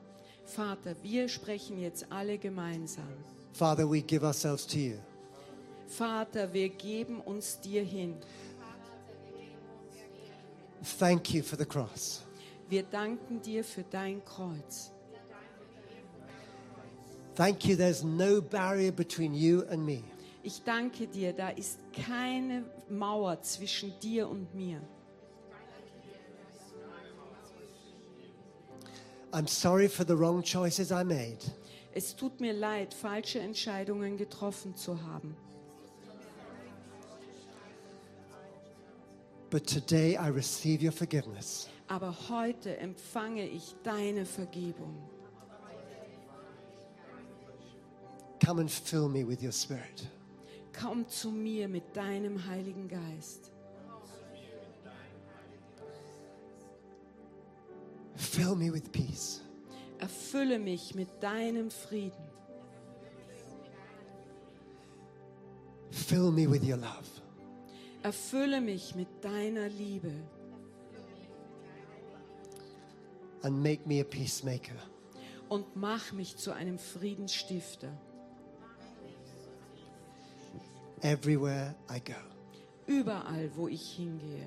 Vater, 0.46 0.94
wir 1.02 1.28
sprechen 1.28 1.78
jetzt 1.78 2.06
alle 2.10 2.38
gemeinsam. 2.38 3.08
Father, 3.52 3.88
we 3.88 4.00
give 4.00 4.24
ourselves 4.24 4.66
to 4.66 4.78
you. 4.78 4.98
Vater, 5.86 6.52
wir 6.52 6.70
geben 6.70 7.20
uns 7.20 7.60
dir 7.60 7.82
hin. 7.82 8.16
Thank 10.98 11.32
you 11.32 11.42
for 11.42 11.58
the 11.58 11.64
cross. 11.64 12.22
Wir 12.68 12.82
danken 12.82 13.42
dir 13.42 13.62
für 13.62 13.84
dein 13.84 14.24
Kreuz. 14.24 14.90
Thank 17.34 17.66
you, 17.66 17.76
there's 17.76 18.04
no 18.04 18.40
barrier 18.40 18.92
between 18.92 19.34
you 19.34 19.64
and 19.68 19.84
me. 19.84 20.04
Ich 20.42 20.62
danke 20.62 21.06
dir, 21.06 21.32
da 21.32 21.48
ist 21.48 21.80
keine 21.92 22.64
Mauer 22.88 23.40
zwischen 23.42 23.92
dir 24.00 24.28
und 24.28 24.54
mir. 24.54 24.80
I'm 29.32 29.48
sorry 29.48 29.88
for 29.88 30.04
the 30.06 30.16
wrong 30.16 30.42
choices 30.42 30.92
I 30.92 31.02
made. 31.02 31.38
Es 31.92 32.14
tut 32.14 32.40
mir 32.40 32.52
leid, 32.52 32.94
falsche 32.94 33.40
Entscheidungen 33.40 34.16
getroffen 34.16 34.76
zu 34.76 35.00
haben. 35.02 35.36
But 39.50 39.66
today 39.66 40.16
I 40.16 40.28
receive 40.28 40.82
your 40.84 40.92
forgiveness. 40.92 41.68
Aber 41.86 42.14
heute 42.28 42.76
empfange 42.78 43.46
ich 43.46 43.74
deine 43.82 44.24
Vergebung. 44.24 44.96
Come 48.44 48.62
and 48.62 48.70
fill 48.70 49.08
me 49.08 49.26
with 49.26 49.42
your 49.42 49.52
spirit. 49.52 50.08
Komm 50.78 51.08
zu 51.08 51.30
mir 51.30 51.68
mit 51.68 51.96
deinem 51.96 52.46
Heiligen 52.46 52.88
Geist. 52.88 53.52
Fill 58.16 58.54
me 58.56 58.72
with 58.72 58.90
peace. 58.90 59.40
Erfülle 59.98 60.58
mich 60.58 60.94
mit 60.94 61.08
deinem 61.22 61.70
Frieden. 61.70 62.24
Fill 65.90 66.30
me 66.32 66.50
with 66.50 66.62
your 66.64 66.76
love. 66.76 67.08
Erfülle 68.02 68.60
mich 68.60 68.94
mit 68.94 69.08
deiner 69.22 69.68
Liebe 69.68 70.12
And 73.44 73.62
make 73.62 73.86
me 73.86 74.00
a 74.00 74.04
peacemaker. 74.04 74.74
und 75.48 75.76
mach 75.76 76.12
mich 76.12 76.36
zu 76.36 76.52
einem 76.52 76.78
Friedensstifter. 76.78 77.88
everywhere 81.02 81.74
I 81.90 82.00
go. 82.00 82.14
Überall, 82.86 83.50
wo 83.54 83.68
ich 83.68 83.82
hingehe. 83.96 84.46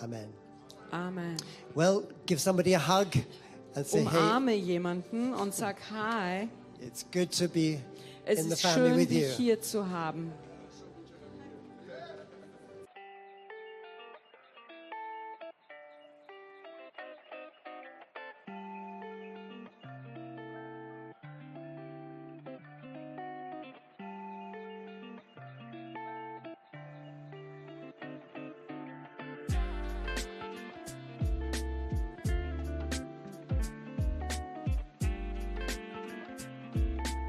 Amen. 0.00 0.28
Amen. 0.90 1.36
Well, 1.74 2.02
give 2.26 2.40
somebody 2.40 2.74
a 2.74 2.78
hug 2.80 3.06
and 3.74 3.86
say, 3.86 4.00
hey, 4.04 4.06
Umarme 4.18 4.54
jemanden 4.54 5.32
und 5.34 5.54
sag 5.54 5.76
Hi. 5.90 6.48
it's 6.80 7.04
good 7.12 7.30
to 7.32 7.48
be 7.48 7.80
Es 8.26 8.40
in 8.40 8.46
the 8.48 8.52
ist 8.54 8.62
family 8.62 8.88
schön, 8.90 8.96
with 8.98 9.08
dich 9.08 9.30
you. 9.38 9.44
hier 9.44 9.60
zu 9.60 9.88
haben. 9.88 10.32